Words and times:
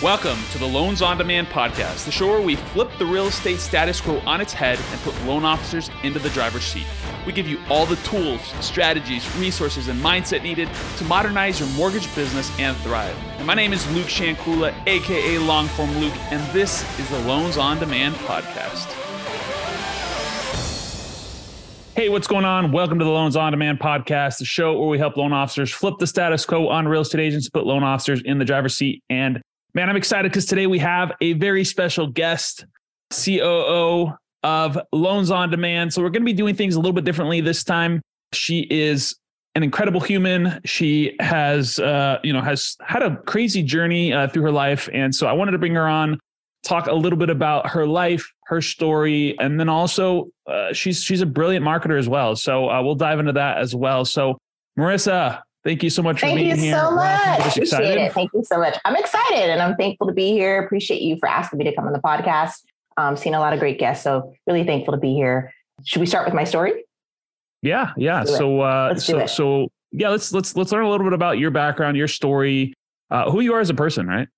Welcome 0.00 0.38
to 0.52 0.58
the 0.58 0.66
Loans 0.66 1.02
on 1.02 1.18
Demand 1.18 1.48
podcast, 1.48 2.04
the 2.04 2.12
show 2.12 2.28
where 2.28 2.40
we 2.40 2.54
flip 2.54 2.88
the 3.00 3.04
real 3.04 3.26
estate 3.26 3.58
status 3.58 4.00
quo 4.00 4.20
on 4.20 4.40
its 4.40 4.52
head 4.52 4.78
and 4.92 5.00
put 5.00 5.20
loan 5.24 5.44
officers 5.44 5.90
into 6.04 6.20
the 6.20 6.30
driver's 6.30 6.62
seat. 6.62 6.86
We 7.26 7.32
give 7.32 7.48
you 7.48 7.58
all 7.68 7.84
the 7.84 7.96
tools, 7.96 8.40
strategies, 8.60 9.28
resources, 9.38 9.88
and 9.88 10.00
mindset 10.00 10.44
needed 10.44 10.68
to 10.98 11.04
modernize 11.06 11.58
your 11.58 11.68
mortgage 11.70 12.14
business 12.14 12.48
and 12.60 12.76
thrive. 12.76 13.16
And 13.38 13.44
my 13.48 13.54
name 13.54 13.72
is 13.72 13.92
Luke 13.92 14.06
Shankula, 14.06 14.72
aka 14.86 15.34
Longform 15.38 15.98
Luke, 15.98 16.14
and 16.30 16.48
this 16.52 16.84
is 17.00 17.10
the 17.10 17.18
Loans 17.22 17.56
on 17.56 17.80
Demand 17.80 18.14
podcast. 18.14 18.86
Hey, 21.96 22.08
what's 22.08 22.28
going 22.28 22.44
on? 22.44 22.70
Welcome 22.70 23.00
to 23.00 23.04
the 23.04 23.10
Loans 23.10 23.34
on 23.34 23.50
Demand 23.50 23.80
podcast, 23.80 24.38
the 24.38 24.44
show 24.44 24.78
where 24.78 24.88
we 24.88 24.98
help 24.98 25.16
loan 25.16 25.32
officers 25.32 25.72
flip 25.72 25.94
the 25.98 26.06
status 26.06 26.46
quo 26.46 26.68
on 26.68 26.86
real 26.86 27.00
estate 27.00 27.20
agents, 27.20 27.50
put 27.50 27.66
loan 27.66 27.82
officers 27.82 28.22
in 28.24 28.38
the 28.38 28.44
driver's 28.44 28.76
seat. 28.76 29.02
And 29.10 29.42
man, 29.74 29.88
I'm 29.88 29.96
excited 29.96 30.30
because 30.30 30.46
today 30.46 30.66
we 30.66 30.78
have 30.78 31.12
a 31.20 31.34
very 31.34 31.64
special 31.64 32.06
guest, 32.06 32.64
COO 33.12 34.12
of 34.42 34.78
Loans 34.92 35.30
on 35.30 35.50
Demand. 35.50 35.92
So 35.92 36.02
we're 36.02 36.10
going 36.10 36.22
to 36.22 36.26
be 36.26 36.32
doing 36.32 36.54
things 36.54 36.74
a 36.74 36.78
little 36.78 36.92
bit 36.92 37.04
differently 37.04 37.40
this 37.40 37.64
time. 37.64 38.00
She 38.32 38.66
is 38.70 39.16
an 39.54 39.62
incredible 39.62 40.00
human. 40.00 40.60
She 40.64 41.16
has, 41.20 41.78
uh, 41.78 42.18
you 42.22 42.32
know, 42.32 42.40
has 42.40 42.76
had 42.80 43.02
a 43.02 43.16
crazy 43.22 43.62
journey 43.62 44.12
uh, 44.12 44.28
through 44.28 44.42
her 44.44 44.52
life, 44.52 44.88
and 44.92 45.14
so 45.14 45.26
I 45.26 45.32
wanted 45.32 45.52
to 45.52 45.58
bring 45.58 45.74
her 45.74 45.88
on, 45.88 46.18
talk 46.62 46.86
a 46.86 46.94
little 46.94 47.18
bit 47.18 47.30
about 47.30 47.68
her 47.70 47.86
life, 47.86 48.30
her 48.46 48.60
story, 48.60 49.38
and 49.40 49.58
then 49.58 49.68
also 49.68 50.28
uh, 50.46 50.72
she's 50.72 51.02
she's 51.02 51.22
a 51.22 51.26
brilliant 51.26 51.64
marketer 51.64 51.98
as 51.98 52.08
well. 52.08 52.36
So 52.36 52.70
uh, 52.70 52.82
we'll 52.82 52.94
dive 52.94 53.18
into 53.18 53.32
that 53.32 53.58
as 53.58 53.74
well. 53.74 54.04
So 54.04 54.38
Marissa, 54.78 55.40
thank 55.68 55.82
you 55.82 55.90
so 55.90 56.02
much 56.02 56.20
Thank 56.20 56.38
for 56.38 56.44
being 56.44 56.50
you 56.50 56.56
here. 56.56 56.78
so 56.78 56.90
much. 56.92 57.38
Appreciate 57.40 57.62
excited. 57.64 57.98
it. 57.98 58.12
Thank 58.14 58.30
you 58.32 58.42
so 58.42 58.58
much. 58.58 58.78
I'm 58.86 58.96
excited 58.96 59.50
and 59.50 59.60
I'm 59.60 59.76
thankful 59.76 60.06
to 60.06 60.14
be 60.14 60.32
here. 60.32 60.64
Appreciate 60.64 61.02
you 61.02 61.18
for 61.18 61.28
asking 61.28 61.58
me 61.58 61.64
to 61.66 61.74
come 61.74 61.86
on 61.86 61.92
the 61.92 61.98
podcast. 61.98 62.62
Um, 62.96 63.16
seen 63.18 63.34
a 63.34 63.38
lot 63.38 63.52
of 63.52 63.58
great 63.60 63.78
guests, 63.78 64.02
so 64.02 64.32
really 64.46 64.64
thankful 64.64 64.94
to 64.94 64.98
be 64.98 65.12
here. 65.12 65.52
Should 65.84 66.00
we 66.00 66.06
start 66.06 66.24
with 66.24 66.34
my 66.34 66.44
story? 66.44 66.84
Yeah, 67.60 67.92
yeah. 67.98 68.20
Let's 68.20 68.30
do 68.30 68.34
it. 68.34 68.38
So 68.38 68.60
uh 68.60 68.88
Let's 68.90 69.06
do 69.06 69.12
so 69.12 69.18
it. 69.18 69.28
so 69.28 69.68
yeah, 69.92 70.08
let's 70.08 70.32
let's 70.32 70.56
let's 70.56 70.72
learn 70.72 70.84
a 70.84 70.90
little 70.90 71.04
bit 71.04 71.12
about 71.12 71.38
your 71.38 71.50
background, 71.50 71.96
your 71.98 72.08
story, 72.08 72.72
uh 73.10 73.30
who 73.30 73.40
you 73.40 73.52
are 73.52 73.60
as 73.60 73.68
a 73.68 73.74
person, 73.74 74.06
right? 74.06 74.28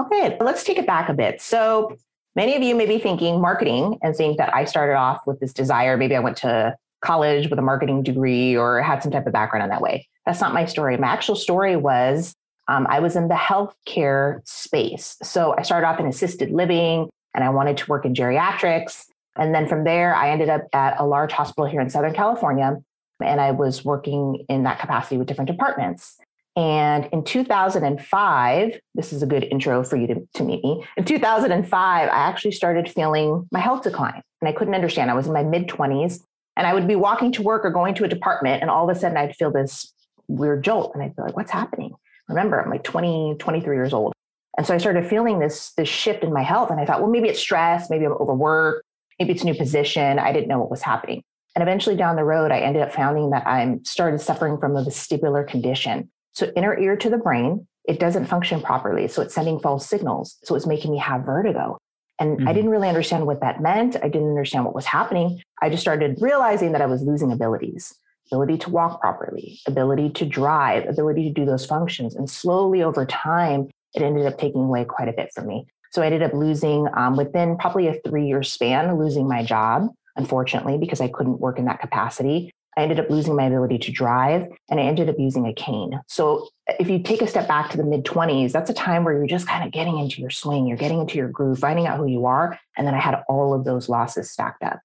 Okay, 0.00 0.36
let's 0.40 0.62
take 0.62 0.78
it 0.78 0.86
back 0.86 1.08
a 1.08 1.14
bit. 1.14 1.42
So 1.42 1.96
many 2.36 2.54
of 2.56 2.62
you 2.62 2.74
may 2.76 2.86
be 2.86 2.98
thinking 2.98 3.40
marketing 3.40 3.98
and 4.02 4.14
think 4.14 4.38
that 4.38 4.54
I 4.54 4.66
started 4.66 4.94
off 4.94 5.26
with 5.26 5.40
this 5.40 5.52
desire. 5.52 5.96
Maybe 5.96 6.14
I 6.14 6.20
went 6.20 6.36
to 6.38 6.76
college 7.04 7.48
with 7.50 7.58
a 7.58 7.62
marketing 7.62 8.02
degree 8.02 8.56
or 8.56 8.82
had 8.82 9.02
some 9.02 9.12
type 9.12 9.26
of 9.26 9.32
background 9.32 9.62
in 9.62 9.70
that 9.70 9.80
way. 9.80 10.08
That's 10.26 10.40
not 10.40 10.54
my 10.54 10.64
story. 10.64 10.96
My 10.96 11.08
actual 11.08 11.36
story 11.36 11.76
was 11.76 12.34
um, 12.66 12.86
I 12.88 13.00
was 13.00 13.14
in 13.14 13.28
the 13.28 13.34
healthcare 13.34 14.40
space. 14.48 15.16
So 15.22 15.54
I 15.56 15.62
started 15.62 15.86
off 15.86 16.00
in 16.00 16.06
assisted 16.06 16.50
living 16.50 17.10
and 17.34 17.44
I 17.44 17.50
wanted 17.50 17.76
to 17.78 17.86
work 17.86 18.04
in 18.04 18.14
geriatrics. 18.14 19.04
And 19.36 19.54
then 19.54 19.68
from 19.68 19.84
there, 19.84 20.14
I 20.14 20.30
ended 20.30 20.48
up 20.48 20.62
at 20.72 20.98
a 20.98 21.04
large 21.04 21.32
hospital 21.32 21.66
here 21.66 21.80
in 21.80 21.90
Southern 21.90 22.14
California. 22.14 22.76
And 23.22 23.40
I 23.40 23.50
was 23.50 23.84
working 23.84 24.44
in 24.48 24.64
that 24.64 24.78
capacity 24.78 25.18
with 25.18 25.28
different 25.28 25.50
departments. 25.50 26.16
And 26.56 27.08
in 27.12 27.24
2005, 27.24 28.80
this 28.94 29.12
is 29.12 29.22
a 29.22 29.26
good 29.26 29.44
intro 29.44 29.82
for 29.82 29.96
you 29.96 30.06
to, 30.06 30.28
to 30.34 30.44
meet 30.44 30.62
me. 30.62 30.86
In 30.96 31.04
2005, 31.04 32.08
I 32.08 32.12
actually 32.12 32.52
started 32.52 32.88
feeling 32.88 33.48
my 33.50 33.58
health 33.58 33.82
decline 33.82 34.22
and 34.40 34.48
I 34.48 34.52
couldn't 34.52 34.74
understand. 34.74 35.10
I 35.10 35.14
was 35.14 35.26
in 35.26 35.32
my 35.32 35.42
mid 35.42 35.66
20s 35.66 36.20
and 36.56 36.66
I 36.66 36.74
would 36.74 36.86
be 36.86 36.96
walking 36.96 37.32
to 37.32 37.42
work 37.42 37.64
or 37.64 37.70
going 37.70 37.94
to 37.96 38.04
a 38.04 38.08
department, 38.08 38.62
and 38.62 38.70
all 38.70 38.88
of 38.88 38.96
a 38.96 38.98
sudden 38.98 39.16
I'd 39.16 39.36
feel 39.36 39.50
this 39.50 39.92
weird 40.28 40.64
jolt 40.64 40.92
and 40.94 41.02
I'd 41.02 41.16
be 41.16 41.22
like, 41.22 41.36
what's 41.36 41.50
happening? 41.50 41.94
Remember, 42.28 42.60
I'm 42.60 42.70
like 42.70 42.84
20, 42.84 43.36
23 43.38 43.76
years 43.76 43.92
old. 43.92 44.12
And 44.56 44.66
so 44.66 44.74
I 44.74 44.78
started 44.78 45.06
feeling 45.06 45.40
this, 45.40 45.72
this 45.76 45.88
shift 45.88 46.22
in 46.22 46.32
my 46.32 46.42
health. 46.42 46.70
And 46.70 46.80
I 46.80 46.86
thought, 46.86 47.00
well, 47.00 47.10
maybe 47.10 47.28
it's 47.28 47.40
stress, 47.40 47.90
maybe 47.90 48.04
I'm 48.06 48.12
overworked, 48.12 48.84
maybe 49.18 49.32
it's 49.32 49.42
a 49.42 49.46
new 49.46 49.54
position. 49.54 50.18
I 50.18 50.32
didn't 50.32 50.48
know 50.48 50.60
what 50.60 50.70
was 50.70 50.82
happening. 50.82 51.22
And 51.54 51.62
eventually 51.62 51.96
down 51.96 52.16
the 52.16 52.24
road, 52.24 52.50
I 52.50 52.60
ended 52.60 52.82
up 52.82 52.92
finding 52.92 53.30
that 53.30 53.46
I'm 53.46 53.84
started 53.84 54.20
suffering 54.20 54.58
from 54.58 54.76
a 54.76 54.82
vestibular 54.82 55.46
condition. 55.46 56.10
So 56.32 56.50
inner 56.56 56.78
ear 56.78 56.96
to 56.96 57.10
the 57.10 57.18
brain, 57.18 57.66
it 57.84 58.00
doesn't 58.00 58.26
function 58.26 58.60
properly. 58.60 59.06
So 59.08 59.22
it's 59.22 59.34
sending 59.34 59.60
false 59.60 59.88
signals. 59.88 60.36
So 60.44 60.54
it's 60.54 60.66
making 60.66 60.90
me 60.92 60.98
have 60.98 61.24
vertigo. 61.24 61.78
And 62.20 62.48
I 62.48 62.52
Mhm. 62.52 62.54
didn't 62.54 62.70
really 62.70 62.88
understand 62.88 63.26
what 63.26 63.40
that 63.40 63.60
meant. 63.60 63.96
I 63.96 64.08
didn't 64.08 64.28
understand 64.28 64.64
what 64.64 64.74
was 64.74 64.86
happening. 64.86 65.40
I 65.60 65.68
just 65.68 65.82
started 65.82 66.16
realizing 66.20 66.72
that 66.72 66.82
I 66.82 66.86
was 66.86 67.02
losing 67.02 67.32
abilities 67.32 67.94
ability 68.32 68.58
to 68.58 68.70
walk 68.70 69.00
properly, 69.00 69.58
ability 69.66 70.10
to 70.10 70.24
drive, 70.24 70.88
ability 70.88 71.24
to 71.24 71.30
do 71.30 71.44
those 71.44 71.66
functions. 71.66 72.14
And 72.14 72.28
slowly 72.28 72.82
over 72.82 73.04
time, 73.04 73.68
it 73.94 74.02
ended 74.02 74.26
up 74.26 74.38
taking 74.38 74.64
away 74.64 74.84
quite 74.84 75.08
a 75.08 75.12
bit 75.12 75.30
from 75.34 75.46
me. 75.46 75.66
So 75.92 76.02
I 76.02 76.06
ended 76.06 76.22
up 76.22 76.32
losing 76.32 76.88
um, 76.96 77.16
within 77.16 77.56
probably 77.56 77.86
a 77.86 78.00
three 78.06 78.26
year 78.26 78.42
span, 78.42 78.98
losing 78.98 79.28
my 79.28 79.44
job, 79.44 79.88
unfortunately, 80.16 80.78
because 80.78 81.00
I 81.00 81.08
couldn't 81.08 81.40
work 81.40 81.58
in 81.58 81.66
that 81.66 81.80
capacity. 81.80 82.50
I 82.76 82.82
ended 82.82 83.00
up 83.00 83.10
losing 83.10 83.36
my 83.36 83.44
ability 83.44 83.78
to 83.78 83.92
drive 83.92 84.46
and 84.68 84.80
I 84.80 84.84
ended 84.84 85.08
up 85.08 85.16
using 85.18 85.46
a 85.46 85.54
cane. 85.54 86.00
So 86.08 86.48
if 86.66 86.88
you 86.88 87.02
take 87.02 87.22
a 87.22 87.26
step 87.26 87.46
back 87.46 87.70
to 87.70 87.76
the 87.76 87.84
mid 87.84 88.04
20s, 88.04 88.52
that's 88.52 88.70
a 88.70 88.74
time 88.74 89.04
where 89.04 89.14
you're 89.14 89.26
just 89.26 89.46
kind 89.46 89.64
of 89.64 89.72
getting 89.72 89.98
into 89.98 90.20
your 90.20 90.30
swing, 90.30 90.66
you're 90.66 90.76
getting 90.76 91.00
into 91.00 91.18
your 91.18 91.28
groove, 91.28 91.58
finding 91.58 91.86
out 91.86 91.98
who 91.98 92.06
you 92.06 92.26
are. 92.26 92.58
And 92.76 92.86
then 92.86 92.94
I 92.94 93.00
had 93.00 93.22
all 93.28 93.54
of 93.54 93.64
those 93.64 93.88
losses 93.88 94.30
stacked 94.30 94.62
up. 94.62 94.80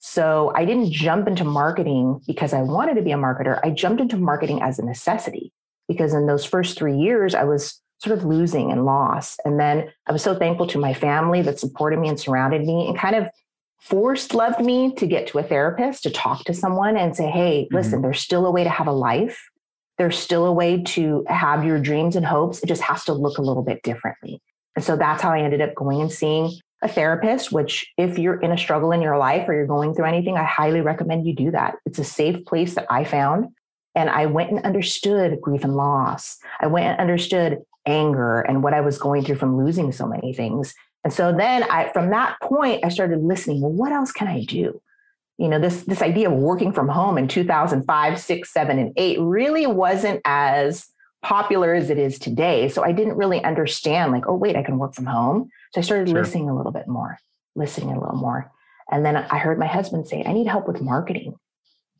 So 0.00 0.52
I 0.54 0.64
didn't 0.64 0.92
jump 0.92 1.26
into 1.26 1.44
marketing 1.44 2.20
because 2.26 2.52
I 2.52 2.62
wanted 2.62 2.94
to 2.94 3.02
be 3.02 3.12
a 3.12 3.16
marketer. 3.16 3.60
I 3.64 3.70
jumped 3.70 4.00
into 4.00 4.16
marketing 4.16 4.62
as 4.62 4.78
a 4.78 4.84
necessity 4.84 5.52
because 5.88 6.14
in 6.14 6.26
those 6.26 6.44
first 6.44 6.78
three 6.78 6.96
years, 6.96 7.34
I 7.34 7.44
was 7.44 7.80
sort 7.98 8.16
of 8.16 8.24
losing 8.24 8.70
and 8.70 8.84
lost. 8.84 9.40
And 9.44 9.58
then 9.58 9.90
I 10.06 10.12
was 10.12 10.22
so 10.22 10.38
thankful 10.38 10.68
to 10.68 10.78
my 10.78 10.94
family 10.94 11.42
that 11.42 11.58
supported 11.58 11.98
me 11.98 12.08
and 12.08 12.18
surrounded 12.18 12.64
me 12.64 12.86
and 12.86 12.96
kind 12.96 13.16
of 13.16 13.28
forced 13.80 14.34
loved 14.34 14.60
me 14.60 14.92
to 14.94 15.06
get 15.06 15.26
to 15.28 15.38
a 15.38 15.42
therapist 15.42 16.02
to 16.02 16.10
talk 16.10 16.44
to 16.44 16.54
someone 16.54 16.96
and 16.96 17.16
say, 17.16 17.28
hey, 17.28 17.64
mm-hmm. 17.64 17.76
listen, 17.76 18.02
there's 18.02 18.20
still 18.20 18.46
a 18.46 18.50
way 18.50 18.64
to 18.64 18.70
have 18.70 18.86
a 18.86 18.92
life. 18.92 19.48
There's 19.96 20.18
still 20.18 20.46
a 20.46 20.52
way 20.52 20.82
to 20.82 21.24
have 21.28 21.64
your 21.64 21.80
dreams 21.80 22.14
and 22.14 22.24
hopes. 22.24 22.62
It 22.62 22.66
just 22.66 22.82
has 22.82 23.04
to 23.04 23.12
look 23.12 23.38
a 23.38 23.42
little 23.42 23.64
bit 23.64 23.82
differently. 23.82 24.40
And 24.76 24.84
so 24.84 24.96
that's 24.96 25.22
how 25.22 25.32
I 25.32 25.40
ended 25.40 25.60
up 25.60 25.74
going 25.74 26.00
and 26.00 26.12
seeing 26.12 26.52
a 26.82 26.88
therapist, 26.88 27.50
which 27.50 27.86
if 27.96 28.18
you're 28.18 28.40
in 28.40 28.52
a 28.52 28.58
struggle 28.58 28.92
in 28.92 29.02
your 29.02 29.18
life 29.18 29.48
or 29.48 29.54
you're 29.54 29.66
going 29.66 29.94
through 29.94 30.04
anything, 30.04 30.36
I 30.36 30.44
highly 30.44 30.80
recommend 30.80 31.26
you 31.26 31.34
do 31.34 31.50
that. 31.50 31.76
It's 31.84 31.98
a 31.98 32.04
safe 32.04 32.44
place 32.44 32.74
that 32.74 32.86
I 32.88 33.02
found. 33.02 33.48
And 33.96 34.08
I 34.08 34.26
went 34.26 34.50
and 34.50 34.64
understood 34.64 35.40
grief 35.40 35.64
and 35.64 35.74
loss. 35.74 36.38
I 36.60 36.68
went 36.68 36.86
and 36.86 37.00
understood 37.00 37.58
anger 37.84 38.40
and 38.40 38.62
what 38.62 38.74
I 38.74 38.80
was 38.80 38.98
going 38.98 39.24
through 39.24 39.36
from 39.36 39.56
losing 39.56 39.90
so 39.90 40.06
many 40.06 40.32
things. 40.32 40.74
And 41.04 41.12
so 41.12 41.32
then 41.32 41.62
I 41.64 41.90
from 41.92 42.10
that 42.10 42.36
point, 42.42 42.84
I 42.84 42.88
started 42.88 43.22
listening. 43.22 43.60
Well, 43.60 43.72
what 43.72 43.92
else 43.92 44.12
can 44.12 44.28
I 44.28 44.44
do? 44.44 44.80
You 45.38 45.48
know, 45.48 45.58
this 45.58 45.84
this 45.84 46.02
idea 46.02 46.30
of 46.30 46.36
working 46.36 46.72
from 46.72 46.88
home 46.88 47.16
in 47.18 47.28
2005, 47.28 48.20
six, 48.20 48.52
seven, 48.52 48.78
and 48.78 48.92
eight 48.96 49.18
really 49.20 49.66
wasn't 49.66 50.20
as 50.24 50.86
popular 51.22 51.74
as 51.74 51.90
it 51.90 51.98
is 51.98 52.18
today. 52.18 52.68
So 52.68 52.84
I 52.84 52.92
didn't 52.92 53.16
really 53.16 53.42
understand, 53.42 54.12
like, 54.12 54.28
oh, 54.28 54.34
wait, 54.36 54.56
I 54.56 54.62
can 54.62 54.78
work 54.78 54.94
from 54.94 55.06
home. 55.06 55.50
So 55.72 55.80
I 55.80 55.84
started 55.84 56.08
Sure. 56.08 56.20
listening 56.20 56.48
a 56.48 56.54
little 56.56 56.72
bit 56.72 56.86
more, 56.86 57.18
listening 57.56 57.90
a 57.96 58.00
little 58.00 58.16
more. 58.16 58.50
And 58.90 59.04
then 59.04 59.16
I 59.16 59.38
heard 59.38 59.58
my 59.58 59.66
husband 59.66 60.06
say, 60.06 60.22
I 60.24 60.32
need 60.32 60.46
help 60.46 60.66
with 60.68 60.80
marketing. 60.80 61.34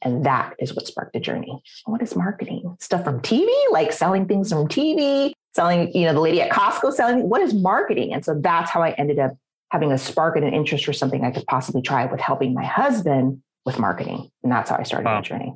And 0.03 0.25
that 0.25 0.55
is 0.59 0.75
what 0.75 0.87
sparked 0.87 1.13
the 1.13 1.21
journey. 1.21 1.63
What 1.87 2.03
is 2.03 2.15
marketing? 2.15 2.77
Stuff 2.81 3.05
from 3.05 3.21
TV, 3.21 3.49
like 3.71 3.93
selling 3.93 4.27
things 4.27 4.51
from 4.51 4.69
TV, 4.69 5.33
selling, 5.55 5.93
you 5.95 6.07
know, 6.07 6.13
the 6.13 6.21
lady 6.21 6.41
at 6.41 6.51
Costco 6.51 6.93
selling. 6.93 7.29
What 7.29 7.41
is 7.41 7.55
marketing? 7.55 8.13
And 8.13 8.25
so 8.25 8.39
that's 8.41 8.71
how 8.71 8.83
I 8.83 8.91
ended 8.93 9.19
up 9.19 9.33
having 9.71 9.93
a 9.93 9.99
spark 9.99 10.37
and 10.37 10.45
an 10.45 10.55
interest 10.55 10.85
for 10.85 10.93
something 10.93 11.25
I 11.25 11.31
could 11.31 11.47
possibly 11.47 11.83
try 11.83 12.07
with 12.07 12.21
helping 12.21 12.55
my 12.55 12.65
husband 12.65 13.43
with 13.67 13.79
marketing. 13.79 14.31
And 14.43 14.51
that's 14.53 14.71
how 14.71 14.77
I 14.77 14.83
started 14.83 15.07
Wow. 15.07 15.17
my 15.17 15.21
journey. 15.23 15.55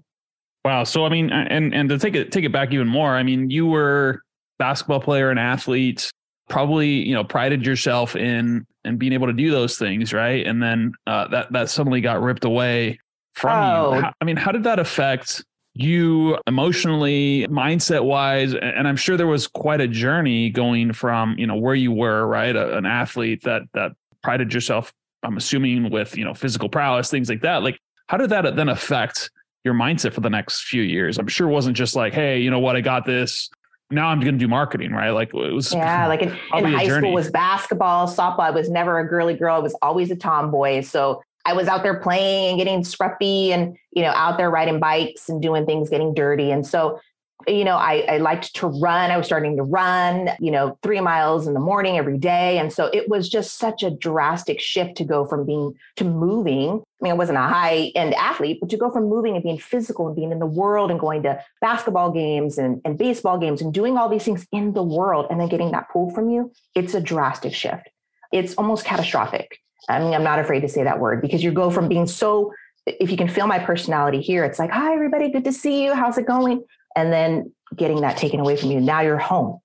Wow. 0.64 0.84
So 0.84 1.04
I 1.04 1.08
mean, 1.08 1.30
and 1.30 1.74
and 1.74 1.88
to 1.88 1.98
take 1.98 2.14
it 2.14 2.30
take 2.30 2.44
it 2.44 2.52
back 2.52 2.72
even 2.72 2.86
more, 2.86 3.16
I 3.16 3.22
mean, 3.22 3.50
you 3.50 3.66
were 3.66 4.22
basketball 4.58 5.00
player 5.00 5.30
and 5.30 5.38
athlete, 5.38 6.08
probably 6.48 6.88
you 6.88 7.14
know 7.14 7.24
prided 7.24 7.66
yourself 7.66 8.14
in 8.14 8.64
and 8.84 8.98
being 8.98 9.12
able 9.12 9.26
to 9.26 9.32
do 9.32 9.50
those 9.50 9.76
things, 9.76 10.12
right? 10.12 10.46
And 10.46 10.62
then 10.62 10.92
uh, 11.06 11.28
that 11.28 11.52
that 11.52 11.70
suddenly 11.70 12.00
got 12.00 12.22
ripped 12.22 12.44
away 12.44 13.00
from 13.34 13.50
Oh. 13.52 13.94
you. 13.98 14.04
I 14.20 14.24
mean, 14.24 14.36
how 14.36 14.52
did 14.52 14.64
that 14.64 14.78
affect 14.78 15.44
you 15.74 16.36
emotionally, 16.46 17.46
mindset 17.48 18.04
wise? 18.04 18.54
And 18.54 18.86
I'm 18.86 18.96
sure 18.96 19.16
there 19.16 19.26
was 19.26 19.46
quite 19.46 19.80
a 19.80 19.88
journey 19.88 20.50
going 20.50 20.92
from 20.92 21.34
you 21.38 21.46
know 21.46 21.56
where 21.56 21.74
you 21.74 21.92
were, 21.92 22.26
right, 22.26 22.54
a, 22.54 22.76
an 22.76 22.86
athlete 22.86 23.42
that 23.44 23.62
that 23.74 23.92
prided 24.22 24.52
yourself. 24.52 24.92
I'm 25.22 25.36
assuming 25.36 25.90
with 25.90 26.16
you 26.16 26.24
know 26.24 26.34
physical 26.34 26.68
prowess, 26.68 27.10
things 27.10 27.28
like 27.28 27.42
that. 27.42 27.62
Like, 27.62 27.78
how 28.08 28.16
did 28.16 28.30
that 28.30 28.44
uh, 28.44 28.50
then 28.50 28.68
affect 28.68 29.30
your 29.64 29.74
mindset 29.74 30.12
for 30.12 30.20
the 30.20 30.30
next 30.30 30.62
few 30.64 30.82
years? 30.82 31.18
I'm 31.18 31.28
sure 31.28 31.48
it 31.48 31.52
wasn't 31.52 31.76
just 31.76 31.94
like, 31.94 32.12
hey, 32.12 32.40
you 32.40 32.50
know 32.50 32.58
what, 32.58 32.76
I 32.76 32.80
got 32.80 33.06
this. 33.06 33.48
Now 33.90 34.08
I'm 34.08 34.20
going 34.20 34.32
to 34.34 34.38
do 34.38 34.48
marketing, 34.48 34.92
right? 34.92 35.10
Like 35.10 35.34
it 35.34 35.52
was. 35.52 35.72
Yeah, 35.72 36.06
like 36.08 36.22
in, 36.22 36.30
in 36.30 36.64
high 36.64 36.86
journey. 36.86 37.08
school 37.08 37.12
was 37.12 37.30
basketball, 37.30 38.08
softball. 38.08 38.40
I 38.40 38.50
was 38.50 38.70
never 38.70 38.98
a 38.98 39.06
girly 39.06 39.34
girl. 39.34 39.54
I 39.54 39.58
was 39.58 39.76
always 39.82 40.10
a 40.10 40.16
tomboy. 40.16 40.80
So 40.80 41.22
I 41.44 41.54
was 41.54 41.68
out 41.68 41.82
there 41.82 41.98
playing 41.98 42.50
and 42.50 42.58
getting 42.58 42.82
scruffy 42.82 43.48
and, 43.48 43.76
you 43.90 44.02
know, 44.02 44.10
out 44.10 44.38
there 44.38 44.50
riding 44.50 44.78
bikes 44.80 45.28
and 45.28 45.42
doing 45.42 45.66
things, 45.66 45.90
getting 45.90 46.14
dirty. 46.14 46.50
And 46.50 46.66
so 46.66 47.00
you 47.48 47.64
know, 47.64 47.76
I, 47.76 48.04
I 48.08 48.16
liked 48.18 48.54
to 48.56 48.66
run. 48.66 49.10
I 49.10 49.16
was 49.16 49.26
starting 49.26 49.56
to 49.56 49.62
run, 49.62 50.30
you 50.38 50.50
know, 50.50 50.78
three 50.82 51.00
miles 51.00 51.46
in 51.46 51.54
the 51.54 51.60
morning 51.60 51.98
every 51.98 52.18
day. 52.18 52.58
And 52.58 52.72
so 52.72 52.86
it 52.86 53.08
was 53.08 53.28
just 53.28 53.58
such 53.58 53.82
a 53.82 53.90
drastic 53.90 54.60
shift 54.60 54.96
to 54.98 55.04
go 55.04 55.24
from 55.24 55.44
being 55.44 55.74
to 55.96 56.04
moving. 56.04 56.70
I 56.70 57.04
mean, 57.04 57.12
I 57.12 57.16
wasn't 57.16 57.38
a 57.38 57.42
high 57.42 57.92
end 57.94 58.14
athlete, 58.14 58.58
but 58.60 58.70
to 58.70 58.76
go 58.76 58.90
from 58.90 59.08
moving 59.08 59.34
and 59.34 59.42
being 59.42 59.58
physical 59.58 60.06
and 60.06 60.16
being 60.16 60.32
in 60.32 60.38
the 60.38 60.46
world 60.46 60.90
and 60.90 61.00
going 61.00 61.22
to 61.24 61.42
basketball 61.60 62.12
games 62.12 62.58
and, 62.58 62.80
and 62.84 62.98
baseball 62.98 63.38
games 63.38 63.60
and 63.60 63.72
doing 63.74 63.96
all 63.98 64.08
these 64.08 64.24
things 64.24 64.46
in 64.52 64.72
the 64.72 64.82
world 64.82 65.26
and 65.30 65.40
then 65.40 65.48
getting 65.48 65.72
that 65.72 65.90
pulled 65.90 66.14
from 66.14 66.30
you, 66.30 66.52
it's 66.74 66.94
a 66.94 67.00
drastic 67.00 67.54
shift. 67.54 67.88
It's 68.32 68.54
almost 68.54 68.84
catastrophic. 68.84 69.58
I 69.88 69.98
mean, 69.98 70.14
I'm 70.14 70.24
not 70.24 70.38
afraid 70.38 70.60
to 70.60 70.68
say 70.68 70.84
that 70.84 71.00
word 71.00 71.20
because 71.20 71.42
you 71.42 71.52
go 71.52 71.70
from 71.70 71.88
being 71.88 72.06
so 72.06 72.52
if 72.86 73.10
you 73.10 73.16
can 73.16 73.28
feel 73.28 73.46
my 73.46 73.60
personality 73.60 74.20
here, 74.20 74.44
it's 74.44 74.58
like, 74.58 74.70
hi, 74.70 74.92
everybody, 74.92 75.30
good 75.30 75.44
to 75.44 75.52
see 75.52 75.84
you. 75.84 75.94
How's 75.94 76.18
it 76.18 76.26
going? 76.26 76.64
and 76.96 77.12
then 77.12 77.52
getting 77.76 78.00
that 78.02 78.16
taken 78.16 78.40
away 78.40 78.56
from 78.56 78.70
you. 78.70 78.80
Now 78.80 79.00
you're 79.00 79.18
home. 79.18 79.58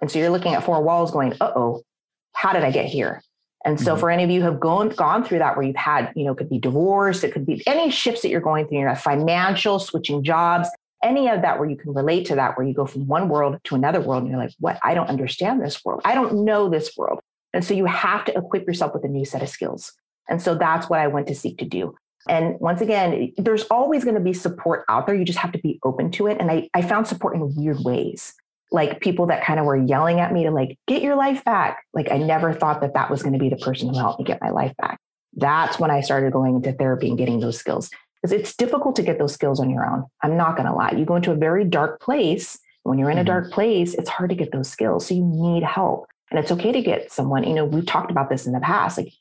And 0.00 0.10
so 0.10 0.18
you're 0.18 0.30
looking 0.30 0.54
at 0.54 0.64
four 0.64 0.82
walls 0.82 1.10
going, 1.10 1.34
uh 1.40 1.52
oh, 1.56 1.82
how 2.34 2.52
did 2.52 2.64
I 2.64 2.70
get 2.70 2.86
here? 2.86 3.22
And 3.64 3.80
so 3.80 3.92
mm-hmm. 3.92 4.00
for 4.00 4.10
any 4.10 4.22
of 4.22 4.30
you 4.30 4.40
who 4.40 4.46
have 4.46 4.60
gone 4.60 4.90
gone 4.90 5.24
through 5.24 5.38
that 5.38 5.56
where 5.56 5.66
you've 5.66 5.76
had, 5.76 6.12
you 6.14 6.24
know, 6.24 6.32
it 6.32 6.36
could 6.36 6.50
be 6.50 6.58
divorce, 6.58 7.24
it 7.24 7.32
could 7.32 7.46
be 7.46 7.62
any 7.66 7.90
shifts 7.90 8.22
that 8.22 8.28
you're 8.28 8.40
going 8.40 8.66
through, 8.68 8.78
you 8.78 8.84
know, 8.84 8.94
financial, 8.94 9.78
switching 9.78 10.22
jobs, 10.22 10.68
any 11.02 11.28
of 11.28 11.42
that 11.42 11.58
where 11.58 11.68
you 11.68 11.76
can 11.76 11.94
relate 11.94 12.26
to 12.26 12.36
that, 12.36 12.56
where 12.56 12.66
you 12.66 12.74
go 12.74 12.86
from 12.86 13.06
one 13.06 13.28
world 13.28 13.58
to 13.64 13.74
another 13.74 14.00
world 14.00 14.22
and 14.22 14.30
you're 14.30 14.40
like, 14.40 14.52
what? 14.60 14.78
I 14.82 14.94
don't 14.94 15.08
understand 15.08 15.62
this 15.62 15.84
world. 15.84 16.02
I 16.04 16.14
don't 16.14 16.44
know 16.44 16.68
this 16.68 16.96
world. 16.96 17.20
And 17.52 17.64
so 17.64 17.74
you 17.74 17.86
have 17.86 18.24
to 18.26 18.36
equip 18.36 18.66
yourself 18.66 18.92
with 18.94 19.04
a 19.04 19.08
new 19.08 19.24
set 19.24 19.42
of 19.42 19.48
skills. 19.48 19.92
And 20.28 20.42
so 20.42 20.54
that's 20.54 20.88
what 20.88 21.00
I 21.00 21.06
went 21.06 21.28
to 21.28 21.34
seek 21.34 21.58
to 21.58 21.64
do. 21.64 21.94
And 22.28 22.58
once 22.60 22.80
again, 22.80 23.32
there's 23.36 23.64
always 23.64 24.04
going 24.04 24.16
to 24.16 24.20
be 24.20 24.32
support 24.32 24.84
out 24.88 25.06
there. 25.06 25.14
You 25.14 25.24
just 25.24 25.38
have 25.38 25.52
to 25.52 25.58
be 25.58 25.78
open 25.84 26.10
to 26.12 26.26
it. 26.26 26.38
And 26.40 26.50
I, 26.50 26.68
I 26.74 26.82
found 26.82 27.06
support 27.06 27.36
in 27.36 27.54
weird 27.54 27.78
ways, 27.80 28.34
like 28.72 29.00
people 29.00 29.26
that 29.26 29.44
kind 29.44 29.60
of 29.60 29.66
were 29.66 29.76
yelling 29.76 30.18
at 30.18 30.32
me 30.32 30.44
to 30.44 30.50
like, 30.50 30.76
get 30.88 31.02
your 31.02 31.14
life 31.14 31.44
back. 31.44 31.84
Like 31.94 32.10
I 32.10 32.18
never 32.18 32.52
thought 32.52 32.80
that 32.80 32.94
that 32.94 33.10
was 33.10 33.22
going 33.22 33.34
to 33.34 33.38
be 33.38 33.48
the 33.48 33.56
person 33.56 33.88
who 33.88 33.98
helped 33.98 34.18
me 34.18 34.24
get 34.24 34.42
my 34.42 34.50
life 34.50 34.76
back. 34.76 34.98
That's 35.34 35.78
when 35.78 35.90
I 35.90 36.00
started 36.00 36.32
going 36.32 36.56
into 36.56 36.72
therapy 36.72 37.08
and 37.08 37.18
getting 37.18 37.40
those 37.40 37.58
skills 37.58 37.90
because 38.22 38.32
it's 38.32 38.56
difficult 38.56 38.96
to 38.96 39.02
get 39.02 39.18
those 39.18 39.34
skills 39.34 39.60
on 39.60 39.70
your 39.70 39.86
own. 39.86 40.04
I'm 40.22 40.36
not 40.36 40.56
going 40.56 40.66
to 40.66 40.74
lie. 40.74 40.92
You 40.92 41.04
go 41.04 41.16
into 41.16 41.32
a 41.32 41.36
very 41.36 41.64
dark 41.64 42.00
place. 42.00 42.58
When 42.82 42.98
you're 42.98 43.10
in 43.10 43.18
a 43.18 43.20
mm-hmm. 43.20 43.26
dark 43.26 43.52
place, 43.52 43.94
it's 43.94 44.08
hard 44.08 44.30
to 44.30 44.36
get 44.36 44.52
those 44.52 44.68
skills. 44.68 45.06
So 45.06 45.14
you 45.14 45.24
need 45.24 45.62
help. 45.62 46.06
And 46.30 46.40
it's 46.40 46.52
okay 46.52 46.72
to 46.72 46.82
get 46.82 47.12
someone, 47.12 47.44
you 47.44 47.54
know, 47.54 47.64
we've 47.64 47.86
talked 47.86 48.10
about 48.10 48.28
this 48.28 48.46
in 48.46 48.52
the 48.52 48.60
past, 48.60 48.98
like 48.98 49.12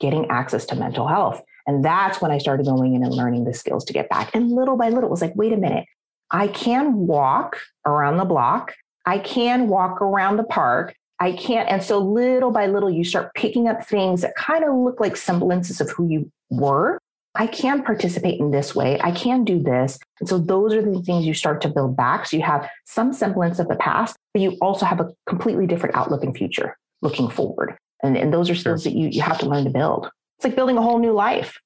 getting 0.00 0.26
access 0.30 0.64
to 0.66 0.76
mental 0.76 1.06
health 1.06 1.42
and 1.66 1.84
that's 1.84 2.20
when 2.20 2.30
I 2.30 2.38
started 2.38 2.66
going 2.66 2.94
in 2.94 3.02
and 3.02 3.12
learning 3.12 3.44
the 3.44 3.52
skills 3.52 3.84
to 3.86 3.92
get 3.92 4.08
back. 4.08 4.34
And 4.34 4.52
little 4.52 4.76
by 4.76 4.88
little, 4.88 5.04
it 5.04 5.10
was 5.10 5.20
like, 5.20 5.34
wait 5.34 5.52
a 5.52 5.56
minute, 5.56 5.86
I 6.30 6.48
can 6.48 7.06
walk 7.06 7.58
around 7.84 8.18
the 8.18 8.24
block. 8.24 8.74
I 9.04 9.18
can 9.18 9.68
walk 9.68 10.00
around 10.00 10.36
the 10.36 10.44
park. 10.44 10.94
I 11.18 11.32
can't. 11.32 11.68
And 11.68 11.82
so 11.82 11.98
little 11.98 12.50
by 12.50 12.66
little, 12.66 12.90
you 12.90 13.04
start 13.04 13.34
picking 13.34 13.68
up 13.68 13.84
things 13.84 14.20
that 14.22 14.36
kind 14.36 14.64
of 14.64 14.74
look 14.74 15.00
like 15.00 15.16
semblances 15.16 15.80
of 15.80 15.90
who 15.90 16.08
you 16.08 16.30
were. 16.50 17.00
I 17.38 17.46
can 17.46 17.82
participate 17.82 18.40
in 18.40 18.50
this 18.50 18.74
way. 18.74 19.00
I 19.00 19.10
can 19.12 19.44
do 19.44 19.62
this. 19.62 19.98
And 20.20 20.28
so 20.28 20.38
those 20.38 20.72
are 20.74 20.82
the 20.82 21.02
things 21.02 21.26
you 21.26 21.34
start 21.34 21.60
to 21.62 21.68
build 21.68 21.96
back. 21.96 22.26
So 22.26 22.36
you 22.36 22.42
have 22.42 22.68
some 22.84 23.12
semblance 23.12 23.58
of 23.58 23.68
the 23.68 23.76
past, 23.76 24.16
but 24.32 24.42
you 24.42 24.56
also 24.60 24.86
have 24.86 25.00
a 25.00 25.12
completely 25.26 25.66
different 25.66 25.96
outlook 25.96 26.24
and 26.24 26.36
future 26.36 26.76
looking 27.02 27.28
forward. 27.28 27.76
And, 28.02 28.16
and 28.16 28.32
those 28.32 28.50
are 28.50 28.54
skills 28.54 28.82
sure. 28.82 28.92
that 28.92 28.98
you, 28.98 29.08
you 29.08 29.22
have 29.22 29.38
to 29.38 29.46
learn 29.46 29.64
to 29.64 29.70
build. 29.70 30.10
It's 30.38 30.44
like 30.44 30.56
building 30.56 30.76
a 30.76 30.82
whole 30.82 30.98
new 30.98 31.12
life. 31.12 31.58